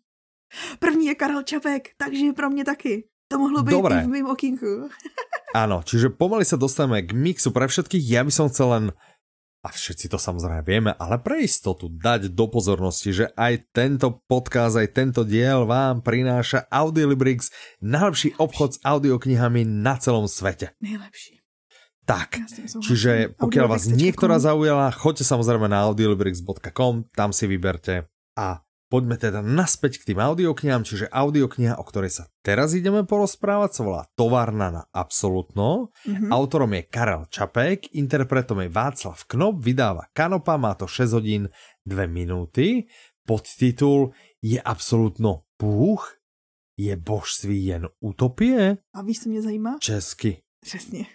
První 0.79 1.05
je 1.05 1.15
Karel 1.15 1.43
Čapek, 1.43 1.95
takže 1.97 2.33
pro 2.33 2.49
mě 2.49 2.65
taky. 2.65 3.09
To 3.27 3.39
mohlo 3.39 3.63
být 3.63 3.71
Dobre. 3.71 4.01
i 4.01 4.03
v 4.03 4.07
mým 4.07 4.27
okinku. 4.27 4.65
Áno, 5.55 5.79
čiže 5.79 6.11
pomaly 6.11 6.43
sa 6.43 6.59
dostaneme 6.59 7.03
k 7.07 7.15
mixu 7.15 7.55
pre 7.55 7.71
všetkých. 7.71 8.03
Ja 8.03 8.21
by 8.27 8.31
som 8.31 8.51
chcel 8.51 8.67
len, 8.67 8.85
a 9.63 9.67
všetci 9.71 10.11
to 10.11 10.19
samozrejme 10.19 10.63
vieme, 10.67 10.91
ale 10.99 11.23
pre 11.23 11.43
istotu 11.43 11.87
dať 11.87 12.35
do 12.35 12.45
pozornosti, 12.51 13.15
že 13.15 13.25
aj 13.35 13.71
tento 13.71 14.23
podcast, 14.27 14.75
aj 14.75 14.91
tento 14.91 15.23
diel 15.23 15.63
vám 15.63 16.03
prináša 16.03 16.67
Audiolibrix, 16.67 17.51
najlepší 17.79 18.35
obchod 18.35 18.75
s 18.75 18.81
audioknihami 18.83 19.63
na 19.63 19.95
celom 19.95 20.27
svete. 20.27 20.75
Nejlepší. 20.83 21.39
Tak, 22.07 22.39
čiže 22.87 23.35
pokiaľ 23.35 23.67
vás 23.67 23.83
niektorá 23.91 24.39
zaujala, 24.39 24.95
choďte 24.95 25.27
samozrejme 25.27 25.67
na 25.67 25.83
audiolibrix.com, 25.91 27.11
tam 27.11 27.29
si 27.35 27.51
vyberte 27.51 28.07
a 28.39 28.63
Poďme 28.88 29.19
teda 29.19 29.43
naspäť 29.43 29.99
k 29.99 30.15
tým 30.15 30.23
audioknihám, 30.23 30.88
čiže 30.88 31.11
audiokniha, 31.11 31.75
o 31.75 31.83
ktorej 31.83 32.07
sa 32.07 32.23
teraz 32.39 32.71
ideme 32.71 33.03
porozprávať, 33.03 33.69
sa 33.75 33.81
volá 33.83 34.03
Továrna 34.15 34.71
na 34.71 34.83
absolútno. 34.95 35.91
Mm-hmm. 36.07 36.31
Autorom 36.31 36.71
je 36.71 36.88
Karel 36.88 37.27
Čapek, 37.27 37.91
interpretom 37.99 38.63
je 38.63 38.71
Václav 38.71 39.19
Knop, 39.27 39.59
vydáva 39.59 40.07
Kanopa, 40.15 40.55
má 40.55 40.71
to 40.79 40.88
6 40.88 41.19
hodín 41.19 41.51
2 41.83 42.07
minúty. 42.07 42.88
Podtitul 43.27 44.15
je 44.39 44.55
absolútno 44.63 45.43
Bůh, 45.59 45.99
je 46.79 46.95
božství 46.95 47.65
jen 47.65 47.91
utopie. 47.99 48.77
A 48.95 49.01
víš, 49.03 49.19
co 49.23 49.29
mě 49.29 49.41
zajímá? 49.41 49.75
Česky. 49.83 50.47
Přesně. 50.63 51.05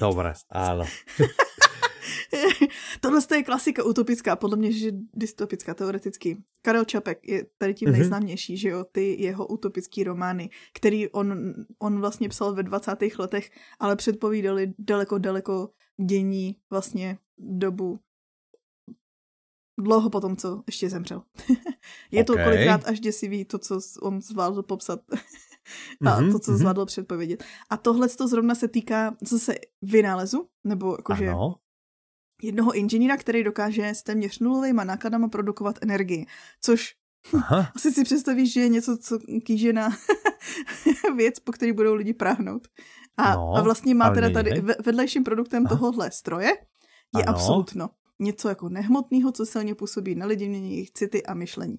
Dobre, 0.00 0.36
áno. 0.52 0.84
Tohle 3.00 3.20
je 3.34 3.42
klasika 3.42 3.84
utopická, 3.84 4.36
podle 4.36 4.56
mě, 4.56 4.72
že 4.72 4.90
dystopická 5.14 5.74
teoreticky. 5.74 6.42
Karel 6.62 6.84
Čapek 6.84 7.28
je 7.28 7.46
tady 7.58 7.74
tím 7.74 7.88
mm-hmm. 7.88 7.92
nejznámější, 7.92 8.56
že 8.56 8.68
jo, 8.68 8.84
ty 8.92 9.22
jeho 9.22 9.46
utopický 9.46 10.04
romány, 10.04 10.50
který 10.74 11.08
on, 11.08 11.54
on 11.78 12.00
vlastně 12.00 12.28
psal 12.28 12.54
ve 12.54 12.62
20. 12.62 12.92
letech, 13.18 13.50
ale 13.78 13.96
předpovídali 13.96 14.72
daleko, 14.78 15.18
daleko 15.18 15.70
dění 16.06 16.56
vlastně 16.70 17.18
dobu 17.38 18.00
dlouho 19.78 20.10
potom, 20.10 20.36
co 20.36 20.62
ještě 20.66 20.90
zemřel. 20.90 21.22
je 22.10 22.22
okay. 22.22 22.24
to 22.24 22.44
kolikrát 22.44 22.88
až 22.88 23.00
děsivý 23.00 23.44
to, 23.44 23.58
co 23.58 23.80
on 24.02 24.20
zvládl 24.20 24.62
popsat 24.62 25.00
a 25.12 26.20
mm-hmm, 26.20 26.32
to, 26.32 26.38
co 26.38 26.52
mm-hmm. 26.52 26.56
zvládl 26.56 26.86
předpovědět. 26.86 27.44
A 27.70 27.76
tohle 27.76 28.08
to 28.08 28.28
zrovna 28.28 28.54
se 28.54 28.68
týká 28.68 29.16
zase 29.22 29.54
vynálezu, 29.82 30.48
nebo 30.64 30.96
jakože 30.98 31.32
jednoho 32.42 32.72
inženýra, 32.72 33.16
který 33.16 33.44
dokáže 33.44 33.88
s 33.88 34.02
téměř 34.02 34.38
nulovými 34.38 34.80
nákladama 34.84 35.28
produkovat 35.28 35.78
energii, 35.80 36.26
což 36.60 36.94
Aha. 37.34 37.72
asi 37.76 37.92
si 37.92 38.04
představíš, 38.04 38.52
že 38.52 38.60
je 38.60 38.68
něco, 38.68 38.98
co 38.98 39.18
kýžená 39.44 39.96
věc, 41.16 41.38
po 41.38 41.52
který 41.52 41.72
budou 41.72 41.94
lidi 41.94 42.14
práhnout. 42.14 42.68
A, 43.16 43.34
no, 43.34 43.52
a 43.56 43.62
vlastně 43.62 43.94
má 43.94 44.10
teda 44.10 44.30
tady 44.30 44.62
vedlejším 44.84 45.24
produktem 45.24 45.66
Aha. 45.66 45.76
tohohle 45.76 46.10
stroje 46.10 46.48
je 47.16 47.24
ano. 47.24 47.28
absolutno 47.28 47.90
něco 48.18 48.48
jako 48.48 48.68
nehmotného, 48.68 49.32
co 49.32 49.46
silně 49.46 49.74
působí 49.74 50.14
na 50.14 50.26
lidi, 50.26 50.48
mění 50.48 50.72
jejich 50.72 50.90
city 50.90 51.22
a 51.22 51.34
myšlení. 51.34 51.76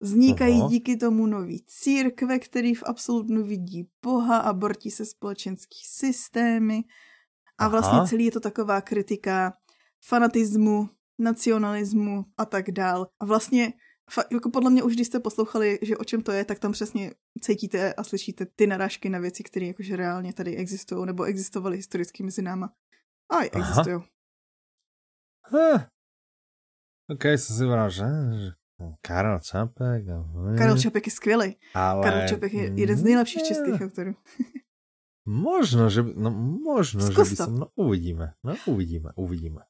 Vznikají 0.00 0.60
Aha. 0.60 0.68
díky 0.68 0.96
tomu 0.96 1.26
nový 1.26 1.64
církve, 1.66 2.38
který 2.38 2.74
v 2.74 2.82
absolutnu 2.86 3.44
vidí 3.44 3.88
Boha 4.02 4.38
a 4.38 4.52
bortí 4.52 4.90
se 4.90 5.04
společenský 5.04 5.78
systémy 5.84 6.84
a 7.58 7.68
vlastně 7.68 7.98
Aha. 7.98 8.06
celý 8.06 8.24
je 8.24 8.30
to 8.30 8.40
taková 8.40 8.80
kritika 8.80 9.52
fanatismu, 10.08 10.88
nacionalismu 11.18 12.24
a 12.36 12.44
tak 12.44 12.70
dál. 12.70 13.08
A 13.20 13.24
vlastně 13.24 13.72
jako 14.30 14.50
podle 14.50 14.70
mě 14.70 14.82
už, 14.82 14.94
když 14.94 15.06
jste 15.06 15.20
poslouchali, 15.20 15.78
že 15.82 15.96
o 15.96 16.04
čem 16.04 16.22
to 16.22 16.32
je, 16.32 16.44
tak 16.44 16.58
tam 16.58 16.72
přesně 16.72 17.14
cítíte 17.40 17.94
a 17.94 18.04
slyšíte 18.04 18.46
ty 18.46 18.66
narážky 18.66 19.08
na 19.08 19.18
věci, 19.18 19.42
které 19.42 19.66
jakože 19.66 19.96
reálně 19.96 20.32
tady 20.32 20.56
existují 20.56 21.06
nebo 21.06 21.24
existovaly 21.24 21.76
historicky 21.76 22.22
mezi 22.22 22.42
náma. 22.42 22.72
A 23.30 23.42
i 23.42 23.50
existují. 23.50 23.96
Huh. 25.48 25.80
OK, 27.10 27.24
jsem 27.24 27.56
si 27.56 27.64
vral, 27.64 27.90
že 27.90 28.04
Karel 29.02 29.40
Čapek. 29.40 30.04
Karel 30.58 30.78
Čapek 30.78 31.06
je 31.06 31.12
skvělý. 31.12 31.56
Ale... 31.74 32.04
Karel 32.04 32.28
Čapek 32.28 32.52
je 32.52 32.72
jeden 32.74 32.96
z 32.96 33.02
nejlepších 33.02 33.42
českých 33.42 33.80
autorů. 33.80 34.14
Možno, 35.26 35.90
že, 35.90 36.06
no, 36.06 36.30
možno, 36.62 37.02
Skús 37.02 37.34
že 37.34 37.34
by 37.34 37.36
som, 37.36 37.52
no 37.58 37.66
uvidíme, 37.74 38.38
no 38.46 38.54
uvidíme, 38.70 39.10
uvidíme. 39.18 39.66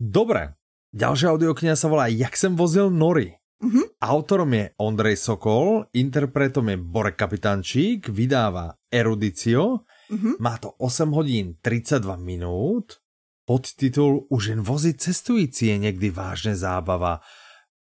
Dobre, 0.00 0.56
ďalšia 0.96 1.28
audiokniha 1.28 1.76
sa 1.76 1.92
volá 1.92 2.08
Jak 2.08 2.32
jsem 2.36 2.56
vozil 2.56 2.88
nory. 2.88 3.36
Mm-hmm. 3.62 4.02
Autorom 4.02 4.50
je 4.58 4.74
Ondrej 4.82 5.16
Sokol, 5.22 5.86
interpretom 5.94 6.66
je 6.66 6.76
Borek 6.82 7.14
Kapitančík, 7.14 8.10
vydává 8.10 8.74
Erudicio, 8.90 9.86
mm-hmm. 10.10 10.34
má 10.42 10.58
to 10.58 10.74
8 10.82 11.14
hodín 11.14 11.54
32 11.62 12.16
minút, 12.16 12.98
podtitul 13.46 14.26
Už 14.28 14.46
jen 14.46 14.60
vozit 14.66 14.98
cestující 14.98 15.66
je 15.66 15.78
někdy 15.78 16.10
vážně 16.10 16.56
zábava, 16.56 17.20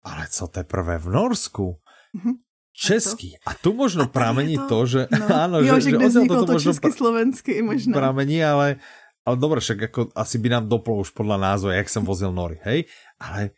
ale 0.02 0.26
co 0.30 0.46
teprve 0.48 0.98
v 0.98 1.08
Norsku? 1.08 1.78
Mm-hmm. 2.16 2.34
Český. 2.80 3.36
A 3.44 3.52
tu 3.52 3.76
možno 3.76 4.08
a 4.08 4.10
pramení 4.10 4.56
to, 4.56 4.64
to, 4.64 4.78
že... 4.88 5.00
No. 5.12 5.28
áno, 5.44 5.56
jo, 5.60 5.76
že, 5.76 5.92
že 5.92 6.00
kde 6.00 6.06
vzniklo 6.08 6.44
to 6.48 6.56
česky, 6.56 6.88
slovensky 6.88 7.52
možno. 7.60 7.92
Pramení, 7.92 8.40
ale, 8.40 8.80
ale 9.28 9.36
dobre, 9.36 9.60
však 9.60 9.92
ako 9.92 10.00
asi 10.16 10.40
by 10.40 10.48
nám 10.48 10.64
doplo 10.64 10.96
už 11.04 11.12
podľa 11.12 11.36
názvu, 11.36 11.76
jak 11.76 11.92
som 11.92 12.08
vozil 12.08 12.32
nory, 12.32 12.56
hej? 12.64 12.88
Ale 13.20 13.52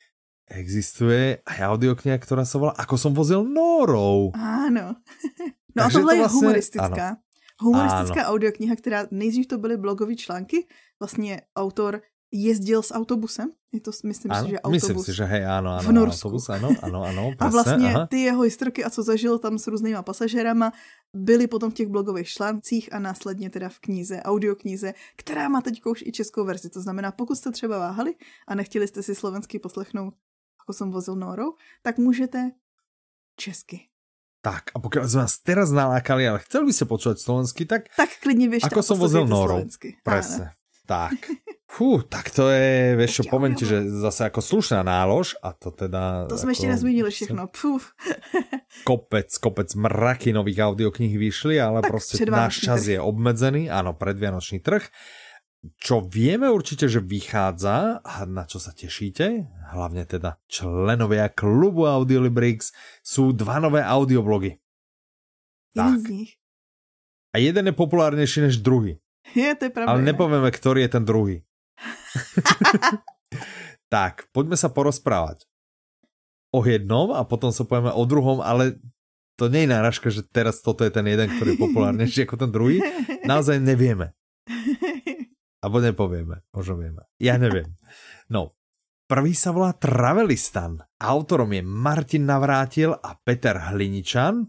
existuje 0.50 1.38
aj 1.46 1.58
audiokniha, 1.70 2.18
ktorá 2.18 2.42
sa 2.42 2.58
volá 2.58 2.74
Ako 2.76 2.98
som 2.98 3.14
vozil 3.14 3.46
norou. 3.46 4.34
Áno. 4.34 4.98
No 5.72 5.88
Takže 5.88 5.98
a 5.98 6.00
tohle 6.00 6.12
to 6.12 6.14
je 6.14 6.20
vlastně... 6.20 6.40
humoristická. 6.40 7.08
Ano. 7.08 7.16
Humoristická 7.60 8.20
ano. 8.20 8.30
audiokniha, 8.30 8.76
která 8.76 9.06
nejdřív 9.10 9.46
to 9.46 9.58
byly 9.58 9.76
blogové 9.76 10.14
články, 10.14 10.68
vlastně 11.00 11.40
autor 11.56 12.00
jezdil 12.32 12.82
s 12.82 12.94
autobusem. 12.94 13.52
Je 13.72 13.80
to, 13.80 13.90
myslím 14.04 14.32
ano, 14.32 14.44
si, 14.44 14.50
že 14.50 14.60
autobus. 14.60 14.82
Myslím 14.82 14.98
si, 15.04 15.12
že 15.12 15.24
hej, 15.24 15.44
ano, 15.46 15.70
ano, 15.70 15.88
v 15.88 15.92
Norsku. 15.92 16.28
autobus, 16.28 16.48
ano, 16.48 16.68
ano, 16.82 17.04
ano, 17.04 17.22
presne, 17.38 17.46
A 17.46 17.48
vlastně 17.48 17.88
aha. 17.94 18.06
ty 18.06 18.20
jeho 18.20 18.42
historky 18.42 18.84
a 18.84 18.90
co 18.90 19.02
zažil 19.02 19.38
tam 19.38 19.58
s 19.58 19.66
různýma 19.66 20.02
pasažérama, 20.02 20.72
byly 21.16 21.46
potom 21.46 21.70
v 21.70 21.74
těch 21.74 21.88
blogových 21.88 22.28
článcích 22.28 22.92
a 22.92 22.98
následně 22.98 23.50
teda 23.50 23.68
v 23.68 23.78
knize, 23.78 24.22
audioknize, 24.22 24.94
která 25.16 25.48
má 25.48 25.60
teď 25.60 25.84
už 25.84 26.02
i 26.02 26.12
českou 26.12 26.44
verzi. 26.44 26.70
To 26.70 26.80
znamená, 26.80 27.12
pokud 27.12 27.36
jste 27.36 27.52
třeba 27.52 27.78
váhali 27.78 28.14
a 28.48 28.54
nechtěli 28.54 28.88
jste 28.88 29.02
si 29.02 29.14
slovensky 29.14 29.58
poslechnout 29.58 30.14
jako 30.62 30.72
jsem 30.72 30.90
vozil 30.90 31.16
Norou, 31.16 31.54
tak 31.82 31.98
můžete 31.98 32.50
česky. 33.36 33.80
Tak, 34.42 34.62
a 34.74 34.78
pokud 34.78 35.04
jsme 35.04 35.20
vás 35.20 35.38
teraz 35.38 35.70
nalákali, 35.70 36.28
ale 36.28 36.38
chceli 36.38 36.66
by 36.66 36.72
ste 36.72 36.84
počúvať 36.84 37.18
slovensky, 37.22 37.62
tak... 37.62 37.86
Tak 37.94 38.10
klidně 38.22 38.50
běžte 38.50 38.66
Ako 38.66 38.82
som 38.82 38.98
vozil 38.98 39.26
Norou. 39.26 39.62
Presne. 40.02 40.58
Tak. 40.92 41.18
Fú, 41.72 42.04
tak 42.04 42.28
to 42.28 42.52
je, 42.52 43.00
vieš 43.00 43.24
čo, 43.24 43.32
poviem 43.32 43.56
ti, 43.56 43.64
že 43.64 43.80
zase 43.88 44.28
ako 44.28 44.44
slušná 44.44 44.84
nálož 44.84 45.40
a 45.40 45.56
to 45.56 45.72
teda... 45.72 46.28
To 46.28 46.36
jsme 46.36 46.50
ještě 46.52 46.68
nezmínili 46.68 47.10
všechno. 47.10 47.48
Puf. 47.48 47.96
kopec, 48.84 49.32
kopec 49.38 49.74
mraky 49.74 50.36
nových 50.36 50.58
audioknih 50.68 51.18
vyšli, 51.18 51.60
ale 51.60 51.80
tak 51.80 51.90
prostě 51.90 52.26
náš 52.28 52.60
čas 52.60 52.84
trh. 52.84 52.92
je 52.92 53.00
obmedzený, 53.00 53.72
áno, 53.72 53.96
predvianočný 53.96 54.60
trh. 54.60 54.84
Čo 55.80 56.04
vieme 56.04 56.50
určite, 56.50 56.90
že 56.90 57.00
vychádza 57.00 58.02
a 58.04 58.26
na 58.26 58.44
čo 58.44 58.58
sa 58.60 58.74
tešíte, 58.74 59.46
hlavne 59.72 60.04
teda 60.04 60.42
členovia 60.50 61.30
klubu 61.30 61.86
Audiolibrix, 61.86 62.74
sú 63.00 63.32
dva 63.32 63.62
nové 63.62 63.80
audioblogy. 63.80 64.58
Tak. 65.72 66.02
A 67.32 67.38
jeden 67.38 67.64
je 67.70 67.72
populárnejší 67.72 68.40
než 68.44 68.58
druhý. 68.60 69.01
Je, 69.38 69.50
to 69.56 69.68
je 69.68 69.72
pravda. 69.72 69.96
Ale 69.96 70.04
nepovieme, 70.04 70.50
ktorý 70.52 70.84
je 70.84 70.90
ten 70.92 71.04
druhý. 71.04 71.36
tak, 73.94 74.28
poďme 74.30 74.56
sa 74.60 74.68
porozprávať 74.68 75.48
o 76.52 76.60
jednom 76.62 77.16
a 77.16 77.24
potom 77.24 77.48
sa 77.48 77.64
povieme 77.64 77.90
o 77.96 78.04
druhom, 78.04 78.44
ale 78.44 78.76
to 79.40 79.48
nie 79.48 79.64
je 79.64 79.72
náražka, 79.72 80.12
že 80.12 80.22
teraz 80.28 80.60
toto 80.60 80.84
je 80.84 80.92
ten 80.92 81.08
jeden, 81.08 81.32
ktorý 81.32 81.56
je 81.56 81.62
populárnejší 81.64 82.28
ako 82.28 82.36
ten 82.36 82.50
druhý. 82.52 82.78
Naozaj 83.24 83.58
nevieme. 83.64 84.12
Abo 85.62 85.80
nepovieme, 85.80 86.44
možno 86.52 86.76
vieme. 86.76 87.08
Ja 87.22 87.40
neviem. 87.40 87.78
No, 88.28 88.58
prvý 89.08 89.32
sa 89.32 89.54
volá 89.54 89.72
Travelistan. 89.72 90.82
Autorom 91.00 91.54
je 91.54 91.62
Martin 91.64 92.28
Navrátil 92.28 92.92
a 92.92 93.16
Peter 93.16 93.70
Hliničan. 93.70 94.42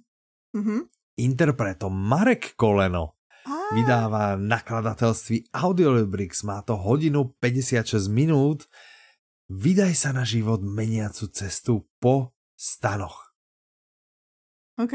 Mm-hmm. 0.57 0.79
Interpretom 1.21 1.93
Marek 1.93 2.57
Koleno. 2.57 3.22
Ah. 3.45 3.75
Vydává 3.75 4.35
nakladatelství 4.35 5.51
Audiolibrix. 5.53 6.43
Má 6.43 6.61
to 6.61 6.75
hodinu 6.75 7.35
56 7.39 8.07
minút. 8.07 8.63
Vydaj 9.51 9.93
sa 9.95 10.15
na 10.15 10.23
život 10.23 10.63
meniacu 10.63 11.27
cestu 11.27 11.83
po 11.99 12.31
stanoch. 12.55 13.35
OK. 14.79 14.93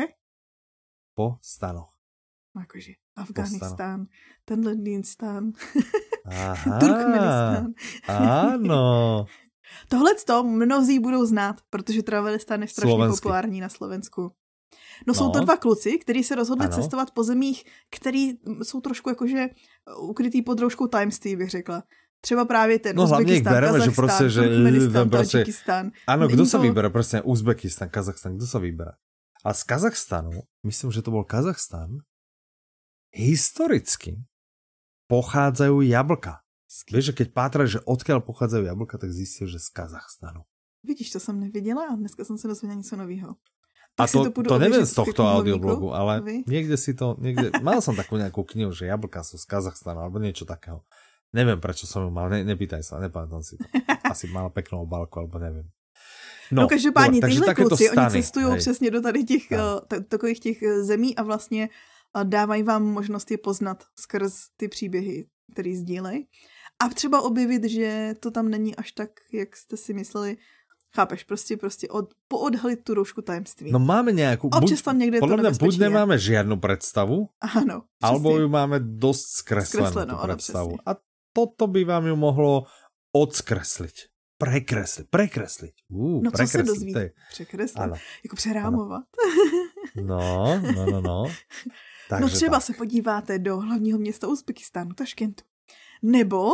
Po 1.15 1.37
stanoch. 1.45 1.93
Akože 2.57 2.93
Afganistán, 3.15 4.07
tenhle 4.45 4.73
Londýnstán, 4.73 5.53
Turkmenistán. 6.81 7.67
Ano. 8.09 9.27
Tohle 9.89 10.15
to 10.27 10.43
mnozí 10.45 10.99
budou 10.99 11.27
znát, 11.27 11.61
protože 11.71 12.03
Travelistan 12.03 12.63
je 12.63 12.69
strašně 12.69 12.91
Slovensky. 12.91 13.21
populární 13.23 13.61
na 13.61 13.69
Slovensku. 13.69 14.33
No, 15.07 15.13
no 15.13 15.15
jsou 15.15 15.31
to 15.31 15.41
dva 15.41 15.57
kluci, 15.57 15.99
kteří 15.99 16.25
se 16.25 16.35
rozhodli 16.35 16.67
ano. 16.67 16.77
cestovat 16.77 17.11
po 17.11 17.25
zemích, 17.25 17.65
který 17.91 18.33
jsou 18.63 18.81
trošku 18.81 19.09
jakože 19.09 19.49
ukrytý 19.99 20.43
pod 20.43 20.61
rouškou 20.61 20.87
tajemství, 20.87 21.37
bych 21.37 21.51
řekla. 21.51 21.83
Třeba 22.21 22.45
právě 22.45 22.79
ten 22.79 22.97
no, 22.97 23.05
Uzbekistán, 23.05 23.53
bereme, 23.53 23.79
Kazachstán, 23.79 23.91
že 23.91 23.97
prostě, 23.97 24.29
že 24.31 24.41
Turkmenistan, 24.43 25.11
prostě, 25.11 25.39
Tadžikistán. 25.39 25.91
Ano, 26.07 26.29
kdo 26.29 26.47
se 26.47 26.57
to... 26.57 26.63
vybere? 26.63 26.91
Prostě 26.91 27.23
Uzbekistán, 27.23 27.89
Kazachstán, 27.89 28.37
kdo 28.37 28.47
se 28.47 28.59
vybere? 28.59 28.91
A 29.45 29.55
z 29.55 29.63
Kazachstanu, 29.63 30.31
myslím, 30.67 30.93
že 30.93 31.03
to 31.03 31.11
byl 31.11 31.25
Kazachstán, 31.25 31.99
historicky 33.15 34.21
pochádzajú 35.09 35.81
jablka. 35.81 36.45
Víš, 36.93 37.05
že 37.05 37.17
keď 37.17 37.29
pátraš, 37.33 37.69
že 37.79 37.85
odkiaľ 37.89 38.21
pochádzajú 38.21 38.69
jablka, 38.69 39.01
tak 39.01 39.09
zistíš, 39.09 39.57
že 39.57 39.61
z 39.63 39.69
Kazachstanu. 39.73 40.45
Vidíš, 40.85 41.17
to 41.17 41.21
jsem 41.21 41.41
neviděla 41.41 41.89
a 41.89 41.97
dneska 41.97 42.25
jsem 42.25 42.39
se 42.39 42.49
dozvěděla 42.49 42.79
něco 42.79 42.97
nového. 42.97 43.37
A 43.99 44.07
to, 44.07 44.31
to, 44.31 44.43
to 44.47 44.57
neviem 44.63 44.87
z 44.87 44.95
tohto 44.95 45.27
audioblogu, 45.27 45.91
ale 45.91 46.23
Vy? 46.23 46.37
niekde 46.47 46.79
si 46.79 46.95
to, 46.95 47.19
niekde, 47.19 47.51
mal 47.59 47.83
som 47.83 47.99
takú 47.99 48.15
nejakú 48.15 48.47
knihu, 48.47 48.71
že 48.71 48.87
jablka 48.87 49.27
sú 49.27 49.35
z 49.35 49.45
Kazachstanu, 49.51 49.99
alebo 50.07 50.23
niečo 50.23 50.47
takého. 50.47 50.87
Neviem, 51.35 51.59
prečo 51.59 51.85
som 51.85 52.07
ju 52.07 52.11
mal, 52.15 52.31
ne, 52.31 52.47
nepýtaj 52.47 52.81
sa, 52.81 53.03
nepamätám 53.03 53.43
si 53.43 53.59
to. 53.59 53.67
Asi 54.13 54.31
mal 54.31 54.49
peknou 54.55 54.87
obálku, 54.87 55.19
alebo 55.19 55.43
neviem. 55.43 55.67
No, 56.51 56.63
no 56.63 56.69
každopádně 56.69 57.21
tyhle 57.21 57.55
kluci, 57.55 57.91
oni 57.91 58.11
cestují 58.11 58.57
přesně 58.57 58.91
do 58.91 59.01
tady 59.01 59.25
těch, 59.25 59.51
no. 59.51 59.81
takových 60.09 60.41
těch 60.41 60.63
eh, 60.63 60.83
zemí 60.83 61.17
a 61.17 61.23
vlastně 61.23 61.69
a 62.15 62.23
dávají 62.23 62.63
vám 62.63 62.85
možnost 62.85 63.31
je 63.31 63.39
poznat 63.39 63.85
skrz 64.01 64.35
ty 64.57 64.69
příběhy, 64.69 65.27
které 65.53 65.77
sdílejí. 65.77 66.27
A 66.81 66.89
třeba 66.89 67.23
objevit, 67.23 67.65
že 67.65 68.15
to 68.21 68.31
tam 68.31 68.49
není 68.49 68.77
až 68.77 68.93
tak, 68.93 69.11
jak 69.33 69.57
jste 69.57 69.77
si 69.77 69.95
mysleli, 69.95 70.37
Chápeš, 70.95 71.25
prostě, 71.25 71.57
prostě 71.57 71.89
od, 71.89 72.15
poodhalit 72.29 72.85
tu 72.85 72.95
roušku 72.95 73.23
tajemství. 73.23 73.73
No 73.73 73.79
máme 73.79 74.13
nějakou, 74.13 74.49
Občas 74.49 74.83
tam 74.83 74.99
někde 74.99 75.21
podle 75.21 75.37
to 75.37 75.43
mě 75.43 75.59
buď 75.61 75.79
nemáme 75.79 76.19
žádnou 76.19 76.57
představu, 76.57 77.29
ano, 77.41 77.83
alebo 78.03 78.39
ju 78.39 78.49
máme 78.49 78.81
dost 78.81 79.27
zkreslenou, 79.27 79.87
zkreslenou 79.87 80.19
tu 80.19 80.37
představu. 80.37 80.71
Ano, 80.71 80.79
a 80.87 81.01
toto 81.33 81.67
by 81.67 81.85
vám 81.85 82.07
ju 82.07 82.17
mohlo 82.17 82.65
odskreslit. 83.13 83.95
Prekreslit, 84.39 85.11
prekreslit. 85.11 85.75
Uh, 85.89 86.23
no 86.23 86.31
prekreslit, 86.31 86.67
co 86.67 86.75
se 86.75 86.79
dozví? 86.79 86.95
Překreslit, 87.31 87.79
ano. 87.83 87.95
jako 88.25 88.37
přerámovat. 88.37 89.05
Ano. 89.97 90.07
No, 90.07 90.61
no, 90.75 90.87
no, 90.87 91.01
no. 91.01 91.25
Takže 92.09 92.23
no 92.23 92.29
třeba 92.29 92.57
tak. 92.57 92.63
se 92.63 92.73
podíváte 92.73 93.39
do 93.39 93.61
hlavního 93.61 93.99
města 93.99 94.29
Uzbekistánu, 94.29 94.95
Taškentu. 94.95 95.45
Nebo, 96.03 96.49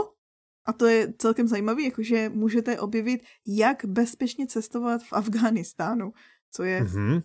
a 0.67 0.73
to 0.73 0.87
je 0.87 1.15
celkem 1.19 1.49
zajímavé, 1.49 1.83
jakože 1.83 2.29
můžete 2.29 2.81
objevit, 2.81 3.21
jak 3.47 3.85
bezpečně 3.85 4.47
cestovat 4.47 5.03
v 5.03 5.13
Afghánistánu, 5.13 6.13
co 6.51 6.63
je 6.63 6.85
mm-hmm. 6.85 7.23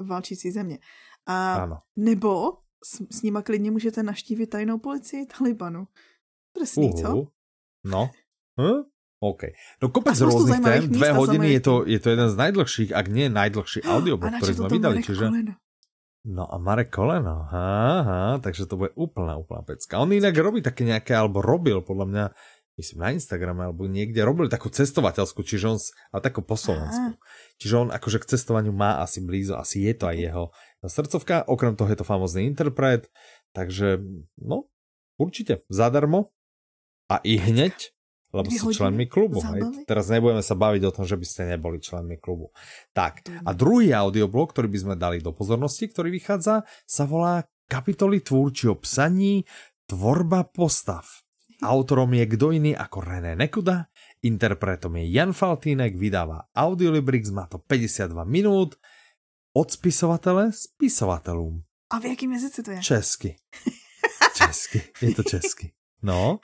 válčící 0.00 0.50
země. 0.50 0.78
A 1.26 1.54
ano. 1.54 1.78
nebo 1.96 2.52
s, 2.84 3.00
s 3.10 3.22
nima 3.22 3.42
klidně 3.42 3.70
můžete 3.70 4.02
naštívit 4.02 4.46
tajnou 4.46 4.78
policii 4.78 5.26
Talibanu. 5.26 5.86
Drsný, 6.58 6.92
uh, 6.94 7.00
co? 7.00 7.26
No. 7.84 8.10
Hm? 8.60 8.82
OK. 9.24 9.42
No 9.80 9.88
kopec 9.88 10.20
rôznych 10.20 10.60
tém, 10.60 10.84
dve 10.92 11.16
hodiny 11.16 11.56
je 11.56 11.60
to, 11.64 11.74
je 11.88 11.96
to 11.96 12.08
jeden 12.12 12.28
z 12.28 12.36
najdlhších, 12.36 12.90
ak 12.92 13.06
nie 13.08 13.32
najdlhší 13.32 13.80
audiobook, 13.94 14.36
ktorý 14.36 14.52
sme 14.52 14.68
vydali. 14.68 15.00
Čiže... 15.00 15.24
No 16.24 16.48
a 16.48 16.56
Marek 16.56 16.88
Koleno, 16.88 17.44
aha, 17.52 18.40
takže 18.40 18.64
to 18.64 18.80
bude 18.80 18.96
úplná, 18.96 19.36
úplná 19.36 19.60
pecka. 19.60 20.00
On 20.00 20.08
inak 20.08 20.32
robí 20.40 20.64
také 20.64 20.88
nejaké, 20.88 21.12
alebo 21.12 21.44
robil 21.44 21.84
podľa 21.84 22.06
mňa, 22.08 22.24
myslím 22.74 22.98
na 23.00 23.10
Instagrame, 23.14 23.70
alebo 23.70 23.86
niekde 23.86 24.20
robil 24.26 24.50
takú 24.50 24.70
cestovateľskú, 24.70 25.46
čiže 25.46 25.66
on, 25.70 25.78
ale 26.10 26.20
takú 26.22 26.42
po 26.42 26.58
Slovensku. 26.58 27.18
Čiže 27.62 27.74
on 27.86 27.88
akože 27.94 28.18
k 28.22 28.30
cestovaniu 28.34 28.74
má 28.74 28.98
asi 28.98 29.22
blízo, 29.22 29.54
asi 29.54 29.86
je 29.86 29.94
to 29.94 30.10
aj 30.10 30.16
jeho 30.18 30.44
srdcovka, 30.82 31.46
okrem 31.46 31.78
toho 31.78 31.90
je 31.90 31.98
to 31.98 32.06
famózny 32.06 32.50
interpret, 32.50 33.08
takže 33.54 34.02
no, 34.42 34.68
určite 35.16 35.62
zadarmo 35.70 36.34
a 37.06 37.22
i 37.22 37.38
hneď 37.38 37.94
lebo 38.34 38.50
sú 38.50 38.74
členmi 38.74 39.06
klubu. 39.06 39.38
Hej? 39.38 39.86
Teraz 39.86 40.10
nebudeme 40.10 40.42
sa 40.42 40.58
baviť 40.58 40.82
o 40.90 40.94
tom, 40.94 41.06
že 41.06 41.14
by 41.14 41.22
ste 41.22 41.54
neboli 41.54 41.78
členmi 41.78 42.18
klubu. 42.18 42.50
Tak, 42.90 43.22
a 43.30 43.54
druhý 43.54 43.94
audioblog, 43.94 44.50
ktorý 44.50 44.66
by 44.66 44.78
sme 44.82 44.94
dali 44.98 45.22
do 45.22 45.30
pozornosti, 45.30 45.86
ktorý 45.86 46.10
vychádza, 46.10 46.66
sa 46.82 47.04
volá 47.06 47.46
Kapitoly 47.70 48.20
tvúrčího 48.20 48.76
psaní 48.82 49.46
Tvorba 49.86 50.44
postav. 50.50 51.23
Autorom 51.64 52.12
je 52.14 52.24
kdo 52.28 52.52
iný 52.52 52.76
ako 52.76 53.00
René 53.00 53.32
Nekuda, 53.36 53.88
interpretom 54.22 55.00
je 55.00 55.08
Jan 55.08 55.32
Faltínek, 55.32 55.96
vydáva 55.96 56.44
Audiolibrix, 56.52 57.32
má 57.32 57.48
to 57.48 57.58
52 57.58 58.24
minút, 58.24 58.76
od 59.56 59.70
spisovatele 59.70 60.52
spisovatelům. 60.52 61.62
A 61.90 61.98
v 61.98 62.04
jakém 62.04 62.32
jazyce 62.32 62.62
to 62.62 62.70
je? 62.70 62.80
Česky. 62.80 63.36
Česky, 64.34 64.82
je 65.02 65.14
to 65.14 65.22
česky. 65.22 65.72
No, 66.02 66.38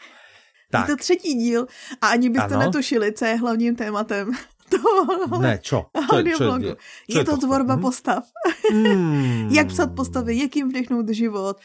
tak. 0.71 0.89
Je 0.89 0.97
to 0.97 1.03
třetí 1.03 1.35
díl 1.35 1.67
a 2.01 2.09
ani 2.09 2.31
byste 2.31 2.55
ano. 2.55 2.59
netušili, 2.59 3.13
co 3.13 3.25
je 3.25 3.35
hlavním 3.37 3.77
tématem 3.77 4.33
toho 4.71 5.39
ne, 5.43 5.59
čo? 5.59 5.91
Čo, 5.91 6.15
audioblogu. 6.15 6.63
Čo, 6.63 6.75
čo, 6.75 7.13
čo 7.13 7.19
je, 7.19 7.25
to 7.25 7.37
tvorba 7.37 7.75
hmm? 7.75 7.83
postav. 7.83 8.23
Hmm. 8.71 9.51
jak 9.57 9.67
psat 9.67 9.91
postavy, 9.95 10.39
jak 10.39 10.57
jim 10.57 10.69
vdechnout 10.69 11.09
život, 11.09 11.59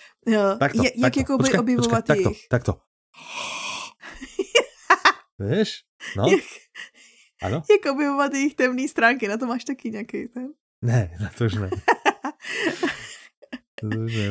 takto, 0.59 0.83
jak 0.83 0.93
takto. 1.01 1.19
jakoby 1.19 1.43
počkej, 1.43 1.59
objevovat 1.59 2.05
počkej, 2.05 2.17
jich. 2.17 2.47
Takto, 2.49 2.73
takto. 2.73 2.94
Víš? 5.39 5.83
No. 6.17 6.27
Jak, 6.27 6.43
ano? 7.41 7.63
Jak 7.71 7.93
objevovat 7.93 8.33
jejich 8.33 8.55
temné 8.55 8.87
stránky, 8.87 9.27
na 9.27 9.37
to 9.37 9.45
máš 9.45 9.63
taky 9.63 9.91
nějaký 9.91 10.27
ten? 10.27 10.47
Ne, 10.81 11.17
na 11.21 11.29
to 11.37 11.45
už 11.45 11.53
ne. 11.53 11.69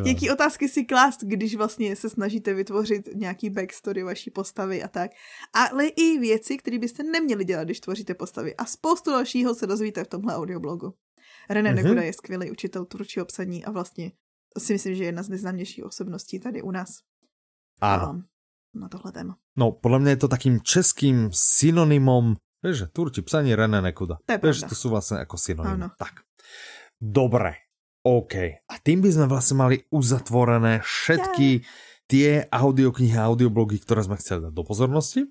Jaký 0.07 0.31
otázky 0.31 0.69
si 0.69 0.85
klást, 0.85 1.21
když 1.21 1.55
vlastně 1.55 1.97
se 1.97 2.11
snažíte 2.11 2.55
vytvořit 2.55 3.09
nějaký 3.15 3.51
backstory 3.51 4.03
vaší 4.03 4.31
postavy 4.31 4.83
a 4.83 4.89
tak. 4.89 5.11
Ale 5.53 5.87
i 5.87 6.19
věci, 6.19 6.57
které 6.57 6.79
byste 6.79 7.03
neměli 7.03 7.45
dělat, 7.45 7.65
když 7.65 7.81
tvoříte 7.81 8.15
postavy. 8.15 8.57
A 8.57 8.65
spoustu 8.65 9.11
dalšího 9.11 9.55
se 9.55 9.67
dozvíte 9.67 10.05
v 10.05 10.09
tomhle 10.09 10.37
audioblogu. 10.37 10.95
René 11.51 11.71
mm-hmm. 11.71 11.75
Neguda 11.75 12.03
je 12.03 12.13
skvělý 12.13 12.51
učitel 12.51 12.85
tvůrčího 12.85 13.27
psaní 13.27 13.65
a 13.65 13.71
vlastně 13.71 14.13
si 14.59 14.73
myslím, 14.73 14.95
že 14.95 15.03
je 15.03 15.09
jedna 15.09 15.23
z 15.23 15.29
nejznámějších 15.29 15.85
osobností 15.85 16.41
tady 16.41 16.63
u 16.63 16.71
nás. 16.71 16.89
Ano. 17.81 18.23
Na 18.75 18.89
tohle 18.89 19.13
téma. 19.13 19.37
No, 19.57 19.73
podle 19.73 19.99
mě 19.99 20.11
je 20.11 20.17
to 20.17 20.29
takým 20.29 20.61
českým 20.61 21.31
synonymom 21.33 22.37
Vieš, 22.65 22.77
že 22.77 22.87
Turči 22.97 23.21
psaní 23.21 23.53
René 23.53 23.85
Nekuda. 23.85 24.25
To 24.25 24.33
je 24.33 24.41
pravda. 24.41 24.69
to 24.73 24.73
sú 24.73 24.89
vlastne 24.89 25.21
ako 25.21 25.37
synonymy. 25.37 25.85
Áno. 25.85 25.93
Tak. 26.01 26.25
Dobre. 26.97 27.69
OK. 28.01 28.65
A 28.65 28.75
tým 28.81 29.05
by 29.05 29.13
sme 29.13 29.27
vlastne 29.29 29.61
mali 29.61 29.85
uzatvorené 29.93 30.81
všetky 30.81 31.61
tie 32.09 32.49
audioknihy 32.49 33.21
a 33.21 33.29
audioblogy, 33.29 33.85
ktoré 33.85 34.09
sme 34.09 34.17
chceli 34.17 34.49
dať 34.49 34.53
do 34.57 34.65
pozornosti. 34.65 35.29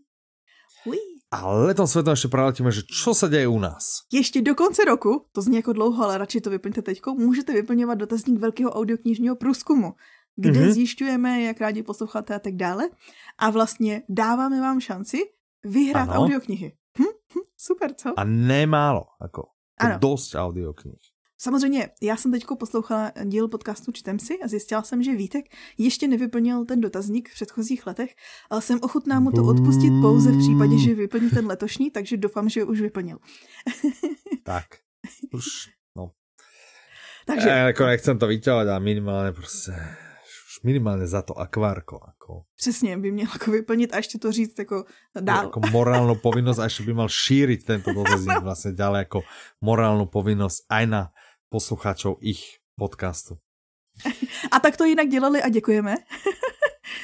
Ui. 0.86 1.02
A 1.34 1.50
letom 1.50 1.90
svetom 1.90 2.14
ešte 2.14 2.30
preletíme, 2.30 2.70
že 2.70 2.86
čo 2.86 3.18
sa 3.18 3.26
deje 3.26 3.50
u 3.50 3.58
nás. 3.58 4.06
Ještě 4.14 4.42
do 4.42 4.56
konce 4.56 4.86
roku, 4.86 5.26
to 5.32 5.42
zní 5.42 5.56
jako 5.56 5.74
dlouho, 5.74 6.04
ale 6.04 6.18
radši 6.18 6.42
to 6.42 6.50
vyplňte 6.50 6.82
teďko, 6.82 7.14
můžete 7.14 7.54
vyplňovat 7.54 7.98
dotazník 7.98 8.40
velkého 8.40 8.72
audioknižního 8.72 9.36
průzkumu, 9.36 9.94
kde 10.36 10.52
Mhm. 10.52 10.60
mm-hmm. 10.62 10.72
zjišťujeme, 10.74 11.42
jak 11.42 11.62
rádi 11.62 11.84
posloucháte 11.84 12.36
a 12.36 12.40
tak 12.40 12.56
dále. 12.56 12.90
A 13.38 13.50
vlastně 13.50 14.02
dáváme 14.10 14.62
vám 14.62 14.80
šanci 14.80 15.18
vyhrát 15.64 16.10
Ano. 16.10 16.22
audioknihy. 16.22 16.74
Hm? 17.00 17.04
Hm? 17.34 17.46
Super, 17.58 17.94
co? 17.94 18.20
A 18.20 18.24
nemálo, 18.24 19.06
ako. 19.22 19.42
To 19.80 19.86
Ano. 19.86 19.98
dosť 20.00 20.36
audioknih. 20.36 21.02
Samozřejmě, 21.38 21.90
já 22.02 22.16
jsem 22.18 22.32
teď 22.32 22.46
poslouchala 22.60 23.12
díl 23.26 23.48
podcastu 23.48 23.92
Čtem 23.92 24.20
si 24.20 24.40
a 24.40 24.48
zjistila 24.48 24.84
jsem, 24.84 25.04
že 25.04 25.16
Vítek 25.16 25.46
ještě 25.78 26.08
nevyplnil 26.08 26.66
ten 26.66 26.82
dotazník 26.82 27.30
v 27.30 27.34
předchozích 27.34 27.88
letech, 27.88 28.16
ale 28.50 28.62
jsem 28.62 28.80
ochotná 28.82 29.20
mu 29.20 29.32
to 29.32 29.44
odpustit 29.44 29.92
pouze 30.02 30.32
v 30.32 30.38
případě, 30.40 30.78
že 30.80 30.96
vyplní 30.96 31.30
ten 31.30 31.48
letošní, 31.48 31.92
takže 31.92 32.18
doufám, 32.18 32.50
že 32.50 32.64
už 32.64 32.82
vyplnil. 32.82 33.18
Tak. 34.44 34.66
Už, 35.34 35.46
no. 35.96 36.12
Takže 37.26 37.50
E, 37.50 37.72
ako 37.72 37.88
nechcem 37.88 38.20
to 38.20 38.28
vyťahovať, 38.28 38.68
ale 38.68 38.80
minimálne 38.84 39.32
proste 39.32 39.72
už 39.72 40.03
minimálně 40.64 41.08
za 41.08 41.22
to 41.22 41.40
akvárko. 41.40 42.00
Ako, 42.04 42.44
přesně 42.56 42.98
by 42.98 43.12
měl 43.12 43.28
jako 43.34 43.52
vyplnit 43.52 43.94
a 43.94 43.98
ještě 43.98 44.18
to 44.18 44.32
říct 44.32 44.60
jako 44.60 44.86
dál. 45.22 45.46
ako 45.48 45.60
morálnu 45.72 46.16
povinnosť 46.16 46.60
a 46.60 46.66
ešte 46.66 46.84
by 46.88 46.94
mal 46.94 47.10
šíriť 47.12 47.60
tento 47.68 47.94
dotazník 47.94 48.42
vlastne 48.48 48.72
ďalej 48.72 49.12
ako 49.12 49.20
morálnu 49.62 50.06
povinnosť 50.08 50.58
aj 50.72 50.84
na 50.88 51.02
poslucháčov 51.52 52.18
ich 52.24 52.64
podcastu. 52.80 53.38
A 54.52 54.60
tak 54.60 54.78
to 54.78 54.86
jinak 54.86 55.08
dělali 55.08 55.42
a 55.42 55.50
děkujeme. 55.50 55.96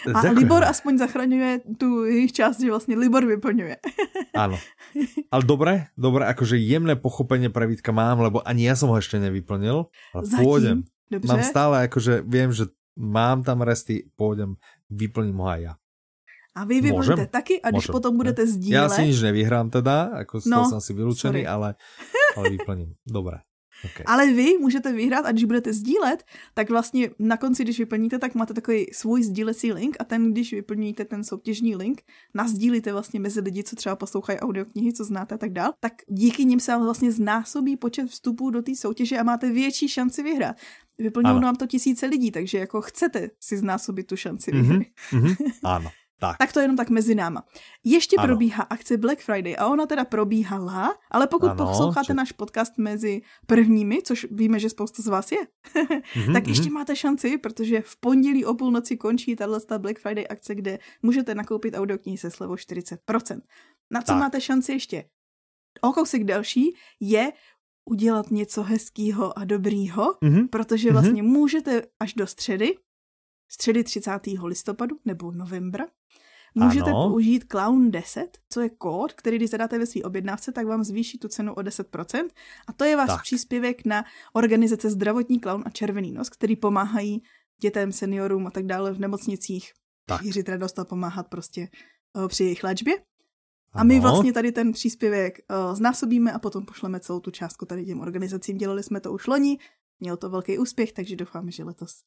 A 0.08 0.22
Ďakujem. 0.22 0.36
Libor 0.38 0.64
aspoň 0.64 0.94
zachraňuje 0.98 1.52
tu 1.80 2.06
jejich 2.06 2.32
část, 2.32 2.60
že 2.60 2.70
vlastně 2.70 2.96
Libor 3.00 3.26
vyplňuje. 3.26 3.76
Áno. 4.36 4.60
Ale 5.32 5.44
dobre, 5.44 5.88
dobre, 5.98 6.28
akože 6.28 6.60
jemné 6.60 6.96
pochopenie 6.96 7.50
pre 7.50 7.68
Vítka 7.68 7.92
mám, 7.92 8.20
lebo 8.20 8.44
ani 8.44 8.68
ja 8.68 8.76
som 8.76 8.92
ho 8.92 8.98
ešte 9.00 9.20
nevyplnil. 9.20 9.88
Ale 10.14 10.24
Zatím. 10.24 10.46
pôjdem. 10.46 10.78
Dobře. 11.12 11.28
Mám 11.28 11.42
stále 11.44 11.76
akože, 11.90 12.22
viem, 12.22 12.54
že 12.54 12.70
mám 13.00 13.42
tam 13.48 13.64
resty, 13.64 14.12
pôjdem, 14.20 14.60
vyplním 14.92 15.40
ho 15.40 15.48
aj 15.48 15.62
ja. 15.64 15.74
A 16.60 16.68
vy 16.68 16.84
Môžem? 16.92 17.24
taky 17.32 17.62
a 17.64 17.72
když 17.72 17.88
Môžem, 17.88 17.94
potom 17.96 18.14
budete 18.20 18.44
sdílet, 18.44 18.92
si 18.92 19.08
nič 19.08 19.24
nevyhrám 19.24 19.72
teda, 19.72 20.12
ako 20.28 20.44
z 20.44 20.46
toho 20.52 20.66
No, 20.68 20.72
som 20.76 20.82
si 20.84 20.92
vylúčený, 20.92 21.46
sorry. 21.46 21.48
ale, 21.48 21.70
ale 22.36 22.46
vyplním. 22.52 23.00
Dobre. 23.08 23.40
Okay. 23.86 24.04
ale 24.12 24.28
vy 24.34 24.58
můžete 24.60 24.92
vyhrát 24.92 25.26
a 25.26 25.32
když 25.32 25.44
budete 25.44 25.74
sdílet, 25.74 26.24
tak 26.54 26.70
vlastně 26.70 27.10
na 27.20 27.38
konci, 27.38 27.64
když 27.64 27.80
vyplníte, 27.80 28.20
tak 28.20 28.36
máte 28.36 28.54
takový 28.54 28.86
svůj 28.94 29.24
sdílecí 29.24 29.74
link 29.74 29.96
a 30.00 30.04
ten, 30.04 30.32
když 30.32 30.54
vyplníte 30.54 31.06
ten 31.06 31.24
soutěžní 31.24 31.76
link, 31.76 32.02
nazdílíte 32.34 32.92
vlastně 32.92 33.20
mezi 33.20 33.40
lidi, 33.40 33.64
co 33.64 33.76
třeba 33.76 33.96
poslouchají 33.96 34.40
audioknihy, 34.40 34.94
co 34.94 35.04
znáte 35.04 35.36
a 35.36 35.38
tak 35.38 35.54
dál, 35.54 35.72
tak 35.80 35.94
díky 36.08 36.46
nim 36.46 36.60
se 36.60 36.72
vám 36.72 36.84
vlastně 36.84 37.12
znásobí 37.12 37.78
počet 37.78 38.10
vstupů 38.10 38.50
do 38.50 38.62
té 38.62 38.76
soutěže 38.76 39.18
a 39.18 39.24
máte 39.24 39.52
větší 39.52 39.88
šanci 39.88 40.24
vyhrát. 40.24 40.56
Vyplňují 41.00 41.32
Ano. 41.32 41.40
nám 41.42 41.56
to 41.56 41.68
tisíce 41.68 42.06
lidí, 42.06 42.32
takže 42.32 42.58
jako 42.58 42.82
chcete 42.82 43.30
si 43.40 43.58
znásobit 43.58 44.08
tu 44.08 44.16
šanci 44.16 44.52
Mhm, 44.52 44.62
vyhry. 44.62 44.86
mhm, 45.14 45.36
áno. 45.64 45.90
Tak. 46.20 46.38
Tak 46.38 46.52
to 46.54 46.60
jenom 46.60 46.76
tak 46.76 46.90
mezi 46.90 47.16
náma. 47.16 47.44
Ještě 47.84 48.16
Ano. 48.20 48.28
probíhá 48.28 48.64
akce 48.64 48.98
Black 48.98 49.20
Friday 49.24 49.56
a 49.60 49.68
ona 49.68 49.86
teda 49.86 50.06
probíhala, 50.06 50.96
ale 51.12 51.28
pokud 51.28 51.48
Ano, 51.50 51.66
posloucháte 51.68 52.06
čo- 52.06 52.14
náš 52.14 52.32
podcast 52.32 52.78
mezi 52.78 53.22
prvními, 53.48 54.02
což 54.04 54.28
víme, 54.32 54.60
že 54.60 54.70
spousta 54.70 55.04
z 55.04 55.08
vás 55.08 55.32
je, 55.32 55.38
Mhm, 56.16 56.34
tak 56.34 56.44
mhm. 56.44 56.50
ještě 56.52 56.70
máte 56.70 56.96
šanci, 56.96 57.38
protože 57.38 57.82
v 57.82 57.96
pondělí 58.00 58.46
o 58.46 58.54
půlnoci 58.54 58.98
končí 58.98 59.36
tato 59.36 59.80
Black 59.80 60.00
Friday 60.00 60.26
akce, 60.30 60.56
kde 60.56 60.80
můžete 61.02 61.36
nakoupit 61.36 61.74
audioknihy 61.78 62.18
se 62.18 62.32
slevou 62.32 62.56
40%. 62.56 63.42
Na 63.92 64.02
co 64.02 64.12
Tak. 64.12 64.20
máte 64.20 64.42
šanci 64.42 64.72
ještě? 64.72 65.04
O 65.82 65.94
kousek 65.94 66.24
další 66.24 66.76
je 67.00 67.32
udělat 67.86 68.32
něco 68.32 68.64
hezkýho 68.64 69.40
a 69.40 69.44
dobrýho, 69.46 70.16
Mhm. 70.24 70.48
protože 70.48 70.88
Mhm. 70.92 70.94
vlastně 71.02 71.24
můžete 71.24 71.82
až 72.00 72.14
do 72.14 72.28
středy, 72.28 72.76
středy 73.52 73.84
30. 73.84 74.48
listopadu 74.48 74.96
nebo 75.06 75.32
novembra, 75.32 75.86
můžete 76.56 76.90
Ano. 76.90 77.10
použít 77.10 77.44
Clown 77.52 77.92
10, 77.92 78.38
co 78.50 78.62
je 78.62 78.70
kód, 78.70 79.14
který 79.14 79.38
když 79.38 79.50
zadáte 79.50 79.80
ve 79.80 79.86
své 79.86 80.02
objednávce, 80.02 80.52
tak 80.52 80.66
vám 80.68 80.84
zvýší 80.84 81.20
tu 81.20 81.28
cenu 81.28 81.54
o 81.54 81.62
10%. 81.62 82.30
A 82.68 82.74
to 82.74 82.84
je 82.86 82.96
váš 82.96 83.08
Tak. 83.08 83.22
příspěvek 83.22 83.86
na 83.86 84.06
organizace 84.34 84.90
Zdravotní 84.90 85.40
klaun 85.40 85.64
a 85.66 85.70
Červený 85.70 86.12
nos, 86.12 86.30
který 86.30 86.56
pomáhají 86.56 87.24
dětem, 87.62 87.92
seniorům 87.92 88.48
a 88.48 88.52
tak 88.52 88.66
dále 88.66 88.94
v 88.94 89.00
nemocnicích 89.00 89.72
Tak. 90.06 90.22
šířit 90.22 90.50
radost 90.50 90.80
a 90.80 90.86
pomáhat 90.86 91.28
prostě 91.28 91.70
eh, 92.26 92.28
při 92.28 92.44
jejich 92.44 92.64
léčbě. 92.64 92.94
A 93.74 93.84
my 93.84 93.96
Ano. 93.96 94.02
vlastně 94.02 94.34
tady 94.34 94.52
ten 94.52 94.72
příspěvek 94.72 95.40
uh, 95.50 95.76
znásobíme 95.76 96.32
a 96.32 96.40
potom 96.40 96.66
pošleme 96.66 97.00
celou 97.00 97.20
tu 97.20 97.32
částku 97.32 97.66
tady 97.66 97.86
těm 97.86 98.00
organizacím. 98.02 98.58
Dělali 98.58 98.84
jsme 98.84 99.00
to 99.00 99.14
už 99.14 99.28
loni, 99.28 99.58
mělo 100.00 100.18
to 100.18 100.30
velký 100.30 100.58
úspěch, 100.58 100.94
takže 100.94 101.16
doufáme, 101.16 101.52
že 101.52 101.64
letos 101.64 102.02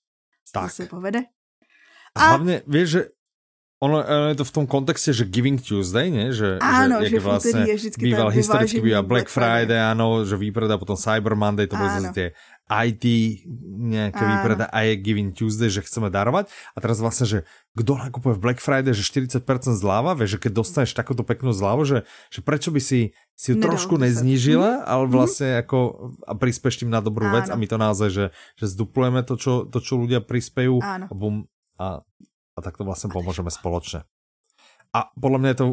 Tak. 0.53 0.71
se 0.71 0.87
povede. 0.87 1.23
A 2.15 2.21
hlavne, 2.37 2.61
vieš, 2.69 2.89
že 2.91 3.01
ono, 3.83 3.99
ono 4.05 4.27
je 4.31 4.37
to 4.39 4.45
v 4.45 4.53
tom 4.53 4.67
kontexte, 4.69 5.11
že 5.17 5.25
Giving 5.27 5.59
Tuesday, 5.59 6.07
nie? 6.13 6.31
Že, 6.31 6.63
Áno, 6.63 7.03
jak 7.03 7.11
že 7.11 7.19
v 7.19 7.27
úterý 7.35 7.61
je 7.67 7.75
vždycky 7.75 8.03
býval 8.05 8.29
historicky 8.31 8.79
vyvážený 8.79 8.87
býva 8.87 9.01
Black 9.03 9.27
Friday. 9.27 9.67
Friday, 9.67 9.81
áno, 9.91 10.07
že 10.23 10.37
výpreda, 10.39 10.79
potom 10.79 10.95
Cyber 10.95 11.35
Monday, 11.35 11.67
to 11.67 11.75
Áno. 11.75 11.89
zase 11.89 12.09
tie 12.15 12.27
IT 12.73 13.05
nejaké 13.83 14.23
Áno. 14.25 14.31
výpreda 14.39 14.64
a 14.73 14.79
je 14.89 14.97
Giving 14.97 15.37
Tuesday, 15.37 15.68
že 15.68 15.85
chceme 15.85 16.09
darovať. 16.09 16.49
A 16.73 16.79
teraz 16.81 17.03
vlastne, 17.03 17.29
že 17.29 17.39
kto 17.77 18.01
nakupuje 18.01 18.37
v 18.37 18.41
Black 18.41 18.61
Friday, 18.64 18.97
že 18.97 19.05
40% 19.05 19.45
zľava, 19.77 20.16
vieš, 20.16 20.37
že 20.37 20.49
keď 20.49 20.53
dostaneš 20.57 20.93
takúto 20.97 21.25
peknú 21.25 21.53
zľavu, 21.53 21.85
že, 21.85 21.99
že 22.33 22.41
prečo 22.41 22.73
by 22.73 22.81
si, 22.81 23.12
si 23.37 23.47
ju 23.53 23.57
Nedal 23.61 23.77
trošku 23.77 24.01
10. 24.01 24.05
neznížila, 24.09 24.85
ale 24.89 25.05
vlastne 25.09 25.61
ako 25.61 26.12
a 26.25 26.33
prispeš 26.33 26.85
tým 26.85 26.91
na 26.93 27.05
dobrú 27.05 27.29
vec 27.29 27.49
a 27.49 27.57
Áno. 27.57 27.61
my 27.61 27.66
to 27.68 27.77
naozaj, 27.77 28.09
že, 28.09 28.25
že 28.57 28.66
zduplujeme 28.73 29.20
to, 29.25 29.35
čo, 29.37 29.53
to, 29.68 29.79
čo 29.81 30.01
ľudia 30.01 30.25
prispejú 30.25 30.81
Áno. 30.81 31.07
a, 31.09 31.12
bum, 31.12 31.49
a, 31.77 32.01
a 32.57 32.59
tak 32.61 32.81
to 32.81 32.89
vlastne 32.89 33.12
pomôžeme 33.12 33.53
spoločne. 33.53 34.09
A 34.93 35.09
podľa 35.16 35.39
mňa 35.41 35.51
je 35.53 35.59
to, 35.59 35.66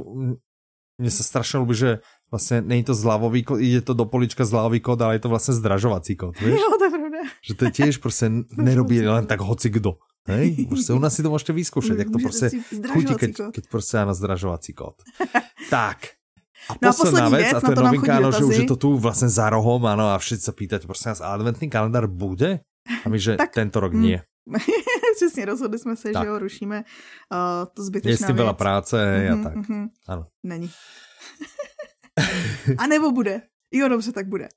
mne 1.00 1.12
sa 1.12 1.24
strašne 1.24 1.64
ľúbi, 1.64 1.76
že 1.76 2.04
vlastne 2.30 2.61
není 2.61 2.82
to 2.82 2.93
zľavový 2.93 3.41
kód, 3.43 3.57
ide 3.59 3.82
to 3.82 3.93
do 3.93 4.05
polička 4.05 4.45
zľavový 4.45 4.80
kód, 4.80 5.01
ale 5.01 5.17
je 5.17 5.23
to 5.25 5.30
vlastne 5.30 5.53
zdražovací 5.57 6.13
kód, 6.15 6.38
vieš? 6.38 6.57
Jo, 6.57 6.69
to 6.77 6.86
je 6.86 6.91
pravda. 6.93 7.19
Že 7.41 7.53
to 7.57 7.61
je 7.65 7.71
tiež 7.73 7.93
proste 7.97 8.25
nerobí 8.53 9.01
len 9.01 9.25
tak 9.25 9.41
hoci 9.41 9.69
kdo. 9.69 9.97
Hej? 10.30 10.69
Proste 10.69 10.93
u 10.93 11.01
nás 11.01 11.09
si 11.15 11.25
to 11.25 11.34
môžete 11.34 11.53
vyskúšať, 11.57 11.97
jak 12.05 12.09
to 12.13 12.19
Můžete 12.21 12.49
si 12.49 12.57
chutí, 12.93 13.13
keď, 13.17 13.32
kód. 13.34 13.51
keď 13.55 13.63
proste 13.65 13.95
áno, 13.97 14.13
zdražovací 14.13 14.71
kód. 14.77 14.93
tak. 15.73 16.13
A 16.69 16.77
No 16.77 16.89
a 16.89 16.93
posledná 16.93 17.25
poslední 17.25 17.34
vec, 17.34 17.45
vec, 17.49 17.53
a 17.55 17.60
to 17.65 17.72
na 17.72 17.73
je 17.73 17.85
novinka, 17.89 18.11
áno, 18.14 18.30
že 18.30 18.43
už 18.45 18.56
je 18.61 18.68
to 18.69 18.76
tu 18.77 18.89
vlastne 18.99 19.26
za 19.31 19.49
rohom, 19.49 19.81
áno, 19.89 20.14
a 20.14 20.22
všetci 20.22 20.43
sa 20.43 20.53
pýtate, 20.53 20.85
prosím 20.85 21.18
nás, 21.18 21.23
adventný 21.23 21.65
kalendár 21.65 22.06
bude? 22.06 22.61
A 22.85 23.07
my, 23.10 23.18
že 23.18 23.41
Tak, 23.41 23.57
tento 23.57 23.80
rok 23.81 23.93
hm, 23.95 24.01
nie. 24.01 24.19
Přesně, 25.15 25.45
rozhodli 25.45 25.80
jsme 25.80 25.95
se, 25.95 26.11
Tak. 26.11 26.23
že 26.23 26.30
ho 26.30 26.39
rušíme. 26.39 26.77
Uh, 27.34 27.65
to 27.73 27.84
zbytečná 27.84 28.11
Je 28.11 28.18
s 28.18 28.26
tým 28.27 28.35
veľa 28.38 28.53
věc. 28.53 28.61
práce 28.61 28.95
a 29.01 29.35
Mhm, 29.35 29.43
tak. 29.43 29.56
mhm. 29.56 29.81
Áno. 30.07 30.23
Není. 30.43 30.69
a 32.78 32.88
nebo 32.88 33.12
bude. 33.12 33.41
Jo, 33.72 33.88
dobře, 33.88 34.12
tak 34.12 34.28
bude. 34.28 34.48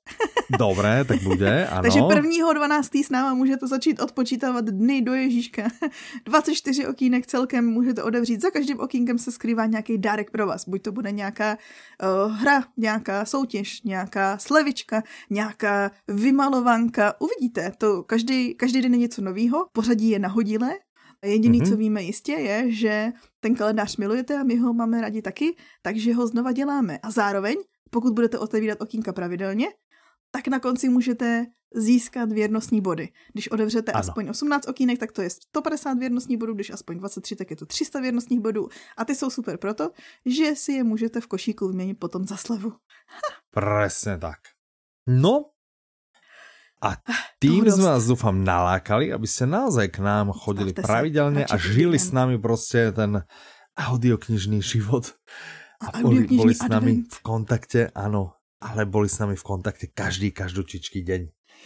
Dobre, 0.59 1.05
tak 1.05 1.21
bude, 1.21 1.67
áno. 1.71 1.81
Takže 1.81 1.99
1.12. 1.99 3.05
s 3.05 3.09
náma 3.09 3.33
můžete 3.33 3.67
začít 3.67 3.99
odpočítávat 3.99 4.65
dny 4.65 5.01
do 5.01 5.13
Ježíška. 5.13 5.69
24 6.25 6.87
okýnek 6.87 7.27
celkem 7.27 7.65
můžete 7.65 8.03
odevřít. 8.03 8.41
Za 8.41 8.49
každým 8.49 8.79
okýnkem 8.79 9.17
se 9.17 9.31
skrývá 9.31 9.65
nějaký 9.65 9.97
dárek 9.97 10.31
pro 10.31 10.47
vás. 10.47 10.67
Buď 10.67 10.81
to 10.81 10.91
bude 10.91 11.11
nějaká 11.11 11.57
uh, 12.27 12.31
hra, 12.31 12.63
nějaká 12.77 13.25
soutěž, 13.25 13.81
nějaká 13.81 14.37
slevička, 14.37 15.03
nějaká 15.29 15.91
vymalovanka. 16.07 17.13
Uvidíte, 17.21 17.71
to 17.77 18.03
každý, 18.03 18.55
každý 18.55 18.81
den 18.81 18.93
je 18.93 18.99
něco 18.99 19.21
novýho. 19.21 19.65
Pořadí 19.73 20.09
je 20.09 20.19
nahodilé. 20.19 20.73
Jediný, 21.23 21.57
Mhm. 21.57 21.65
mm-hmm. 21.67 21.71
co 21.71 21.77
víme 21.77 22.03
jistě, 22.03 22.31
je, 22.31 22.71
že 22.71 23.11
ten 23.39 23.55
kalendář 23.55 23.97
milujete 23.97 24.37
a 24.39 24.43
my 24.43 24.55
ho 24.57 24.73
máme 24.73 25.01
rádi 25.01 25.21
taky, 25.21 25.55
takže 25.81 26.13
ho 26.13 26.27
znova 26.27 26.51
děláme. 26.51 26.99
A 27.03 27.11
zároveň, 27.11 27.55
pokud 27.89 28.13
budete 28.13 28.39
otevírat 28.39 28.81
okýnka 28.81 29.13
pravidelně, 29.13 29.67
tak 30.31 30.47
na 30.47 30.59
konci 30.59 30.89
můžete 30.89 31.45
získat 31.75 32.31
věrnostní 32.31 32.81
body. 32.81 33.09
Když 33.33 33.51
odevřete 33.51 33.91
Ano. 33.91 33.99
aspoň 33.99 34.29
18 34.29 34.67
okýnek, 34.67 34.99
tak 34.99 35.11
to 35.11 35.21
je 35.21 35.29
150 35.29 35.93
věrnostních 35.97 36.37
bodů, 36.37 36.53
když 36.53 36.69
aspoň 36.69 36.97
23, 36.97 37.35
tak 37.35 37.49
je 37.49 37.55
to 37.55 37.65
300 37.65 37.99
věrnostních 37.99 38.39
bodů. 38.39 38.67
A 38.97 39.05
ty 39.05 39.15
jsou 39.15 39.29
super 39.29 39.57
proto, 39.57 39.89
že 40.25 40.55
si 40.55 40.71
je 40.71 40.83
můžete 40.83 41.21
v 41.21 41.27
košíku 41.27 41.67
vyměnit 41.67 41.93
potom 41.99 42.25
za 42.25 42.37
slevu. 42.37 42.73
Presne 43.51 44.17
tak. 44.17 44.39
No, 45.07 45.45
a 46.83 46.99
tým 47.39 47.63
toho 47.63 47.79
sme 47.79 47.87
vás 47.95 48.03
dúfam 48.03 48.35
nalákali, 48.35 49.15
aby 49.15 49.23
ste 49.23 49.47
naozaj 49.47 49.87
k 49.95 50.03
nám 50.03 50.35
chodili 50.35 50.75
Stavte 50.75 50.87
pravidelne 50.87 51.47
a 51.47 51.55
žili 51.55 51.95
s 51.95 52.11
nami 52.11 52.35
proste 52.35 52.91
ten 52.91 53.23
audioknižný 53.79 54.59
život. 54.59 55.15
A 55.79 56.03
boli, 56.03 56.27
boli 56.27 56.51
s 56.51 56.63
nami 56.67 57.07
v 57.07 57.19
kontakte, 57.23 57.87
áno, 57.95 58.35
ale 58.59 58.83
boli 58.83 59.07
s 59.07 59.19
nami 59.19 59.39
v 59.39 59.43
kontakte 59.43 59.87
každý, 59.95 60.35
každúčičký 60.35 61.07
deň. 61.07 61.21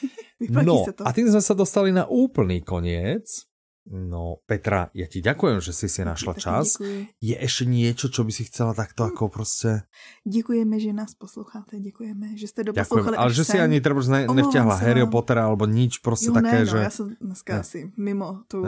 no, 0.53 0.85
a 0.85 1.10
tým 1.14 1.34
sme 1.34 1.41
sa 1.41 1.57
dostali 1.57 1.89
na 1.89 2.06
úplný 2.06 2.61
koniec. 2.61 3.47
No, 3.88 4.43
Petra, 4.43 4.91
ja 4.91 5.07
ti 5.07 5.23
ďakujem, 5.23 5.64
že 5.64 5.72
si 5.72 5.88
si 5.88 6.03
našla 6.03 6.35
čas. 6.35 6.76
Děkuji. 6.76 7.07
Je 7.23 7.35
ešte 7.39 7.64
niečo, 7.72 8.11
čo 8.11 8.27
by 8.27 8.31
si 8.35 8.43
chcela 8.43 8.76
takto 8.76 9.07
ako 9.07 9.30
prostě... 9.30 9.88
Děkujeme, 10.27 10.80
že 10.80 10.93
nás 10.93 11.15
posloucháte, 11.15 11.80
děkujeme, 11.80 12.27
že 12.35 12.47
jste 12.47 12.64
doposlouchali 12.64 13.18
Ale 13.18 13.34
že 13.34 13.43
si 13.45 13.59
ani 13.59 13.81
třeba 13.81 14.01
ne, 14.07 14.27
nevťahla 14.27 14.76
Harry 14.76 15.05
Pottera 15.07 15.45
alebo 15.45 15.65
nič, 15.65 15.97
prostě 15.97 16.27
jo, 16.27 16.34
také, 16.34 16.51
ne, 16.51 16.59
no, 16.59 16.65
že... 16.65 16.77
já 16.77 16.89
jsem 16.89 17.15
dneska 17.22 17.53
ne. 17.53 17.59
asi 17.59 17.91
mimo 17.97 18.39
tu, 18.47 18.64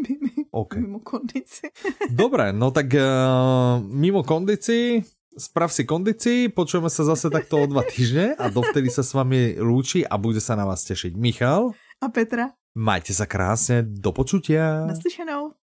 okay. 0.50 0.80
mimo 0.82 1.00
kondici. 1.00 1.66
Dobre, 2.10 2.52
no 2.52 2.70
tak 2.70 2.86
uh, 2.94 3.82
mimo 3.82 4.22
kondici, 4.22 5.02
sprav 5.38 5.72
si 5.72 5.84
kondici, 5.84 6.48
počujeme 6.48 6.90
sa 6.90 7.04
zase 7.04 7.30
takto 7.30 7.62
o 7.62 7.66
dva 7.66 7.82
týždne 7.82 8.34
a 8.38 8.50
dovtedy 8.50 8.90
sa 8.90 9.02
s 9.02 9.14
vami 9.14 9.58
lúči 9.58 10.06
a 10.06 10.18
bude 10.18 10.38
sa 10.38 10.54
na 10.54 10.66
vás 10.66 10.86
tešiť 10.86 11.14
Michal. 11.18 11.74
A 12.00 12.08
Petra. 12.08 12.59
Majte 12.78 13.10
sa 13.10 13.26
krásne, 13.26 13.82
do 13.82 14.14
počutia. 14.14 14.86
Naslyšenou. 14.86 15.58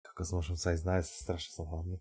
Kako 0.00 0.40
môžem 0.40 0.56
sa 0.56 0.72
aj 0.72 0.80
nájsť, 0.88 1.12
strašne 1.12 1.52
som 1.52 1.68
hlavný. 1.68 2.00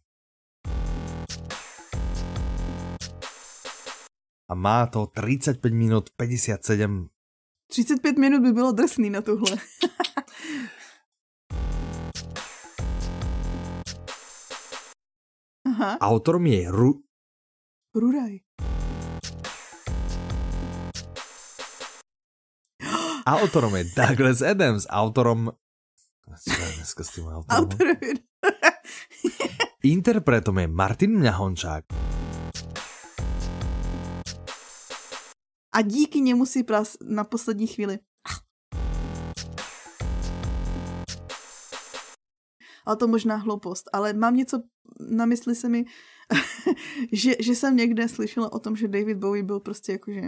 A 4.48 4.56
má 4.56 4.88
to 4.88 5.04
35 5.12 5.60
minút 5.76 6.16
57. 6.16 7.12
35 7.68 8.16
minut 8.16 8.40
by 8.40 8.52
bylo 8.56 8.72
drsný 8.72 9.12
na 9.12 9.22
tuhle. 9.22 9.60
Aha. 15.68 16.00
Autorom 16.00 16.48
je 16.48 16.72
Ru... 16.72 17.04
Ruraj. 17.92 18.49
Autorom 23.30 23.76
je 23.76 23.84
Douglas 23.84 24.42
Adams, 24.42 24.88
autorom... 24.90 25.52
Dneska 26.76 27.04
s 27.04 27.10
tým 27.14 27.26
autorom. 27.30 27.70
Interpretom 29.84 30.60
je 30.60 30.68
Martin 30.68 31.20
Mňahončák. 31.20 31.86
A 35.74 35.82
díky 35.82 36.22
němu 36.22 36.46
si 36.46 36.64
pras 36.64 36.98
na 37.02 37.24
poslední 37.24 37.68
chvíli. 37.68 38.00
Ale 42.86 42.96
to 42.98 43.08
možná 43.08 43.36
hloupost, 43.36 43.90
ale 43.94 44.14
mám 44.14 44.36
něco 44.36 44.64
na 45.00 45.26
mysli 45.26 45.56
se 45.56 45.70
mi, 45.70 45.86
že, 47.12 47.36
že 47.40 47.56
jsem 47.56 47.76
někde 47.76 48.10
slyšela 48.10 48.52
o 48.52 48.60
tom, 48.60 48.76
že 48.76 48.88
David 48.88 49.18
Bowie 49.18 49.44
byl 49.44 49.60
prostě 49.60 49.92
jakože 49.92 50.22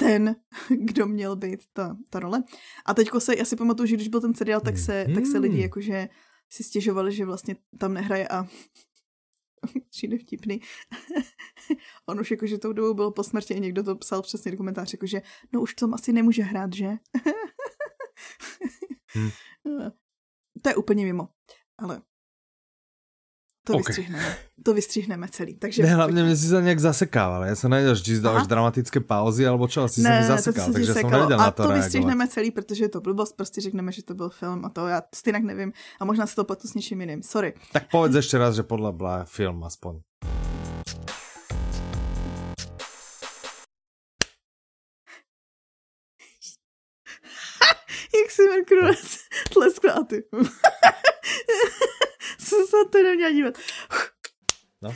ten, 0.00 0.36
kdo 0.68 1.06
měl 1.06 1.36
být 1.36 1.60
ta, 1.72 1.96
ta 2.10 2.20
role. 2.20 2.42
A 2.86 2.94
teďko 2.94 3.20
se, 3.20 3.36
já 3.36 3.44
si 3.44 3.56
pamatuju, 3.56 3.86
že 3.86 3.96
když 3.96 4.08
byl 4.08 4.20
ten 4.20 4.34
seriál, 4.34 4.60
tak 4.60 4.78
se, 4.78 5.04
mm. 5.08 5.14
tak 5.14 5.26
se 5.26 5.38
lidi 5.38 5.54
hmm. 5.54 5.62
jakože 5.62 6.08
si 6.48 6.64
stěžovali, 6.64 7.12
že 7.12 7.24
vlastně 7.24 7.56
tam 7.78 7.94
nehraje 7.94 8.28
a 8.28 8.46
přijde 9.90 10.18
vtipný. 10.18 10.60
On 12.06 12.20
už 12.20 12.30
jakože 12.30 12.58
tou 12.58 12.72
dobou 12.72 12.94
byl 12.94 13.10
po 13.10 13.24
smrti 13.24 13.54
a 13.54 13.58
někdo 13.58 13.82
to 13.82 13.96
psal 13.96 14.22
přesně 14.22 14.50
do 14.50 14.56
komentáře, 14.56 14.94
jakože 14.94 15.22
no 15.52 15.60
už 15.60 15.74
tom 15.74 15.94
asi 15.94 16.12
nemůže 16.12 16.42
hrát, 16.42 16.72
že? 16.72 16.88
hmm. 19.14 19.30
To 20.62 20.68
je 20.68 20.76
úplně 20.76 21.04
mimo, 21.04 21.28
ale 21.78 22.02
to 23.70 23.78
okay. 23.78 23.94
vystřihneme. 23.94 24.36
To 24.64 24.74
vystřihneme 24.74 25.28
celý. 25.28 25.54
Takže 25.54 25.82
ne, 25.82 25.94
hlavně 25.94 26.24
mě 26.24 26.36
si 26.36 26.48
se 26.48 26.62
nějak 26.62 26.78
zasekával. 26.78 27.44
Já 27.44 27.54
jsem 27.56 27.70
nevěděl, 27.70 27.94
že 27.94 28.20
dáváš 28.20 28.46
dramatické 28.46 29.00
pauzy, 29.00 29.46
alebo 29.46 29.68
čo, 29.68 29.82
asi 29.82 30.02
ne, 30.02 30.10
se 30.10 30.20
mi 30.20 30.26
zasekal, 30.26 30.66
to 30.66 30.72
takže 30.72 30.94
jsem 30.94 31.10
nevěděl 31.10 31.38
na 31.38 31.50
to 31.50 31.62
A 31.62 31.66
to 31.66 31.72
vystřihneme 31.72 32.28
celý, 32.28 32.50
protože 32.50 32.84
je 32.84 32.88
to 32.88 33.00
blbost, 33.00 33.36
prostě 33.36 33.60
řekneme, 33.60 33.92
že 33.92 34.02
to 34.02 34.14
byl 34.14 34.28
film 34.28 34.64
a 34.64 34.68
to 34.68 34.86
já 34.86 35.02
stejnak 35.14 35.42
nevím. 35.42 35.72
A 36.00 36.04
možná 36.04 36.26
se 36.26 36.36
to 36.36 36.44
pletu 36.44 36.68
s 36.68 36.74
něčím 36.74 37.00
jiným. 37.00 37.22
Sorry. 37.22 37.54
Tak 37.72 37.90
povedz 37.90 38.14
ještě 38.14 38.38
raz, 38.38 38.54
že 38.54 38.62
podle 38.62 38.92
byla 38.92 39.24
film 39.24 39.64
aspoň. 39.64 40.00
Jak 48.22 48.30
si 48.30 48.42
Merkur 48.42 48.94
tleskla 49.52 49.92
a 49.92 50.04
ty. 50.04 50.22
jsem 52.50 52.66
se 52.66 52.76
to 52.92 53.02
neměla 53.02 53.30
dívat. 53.30 53.58
No. 54.82 54.94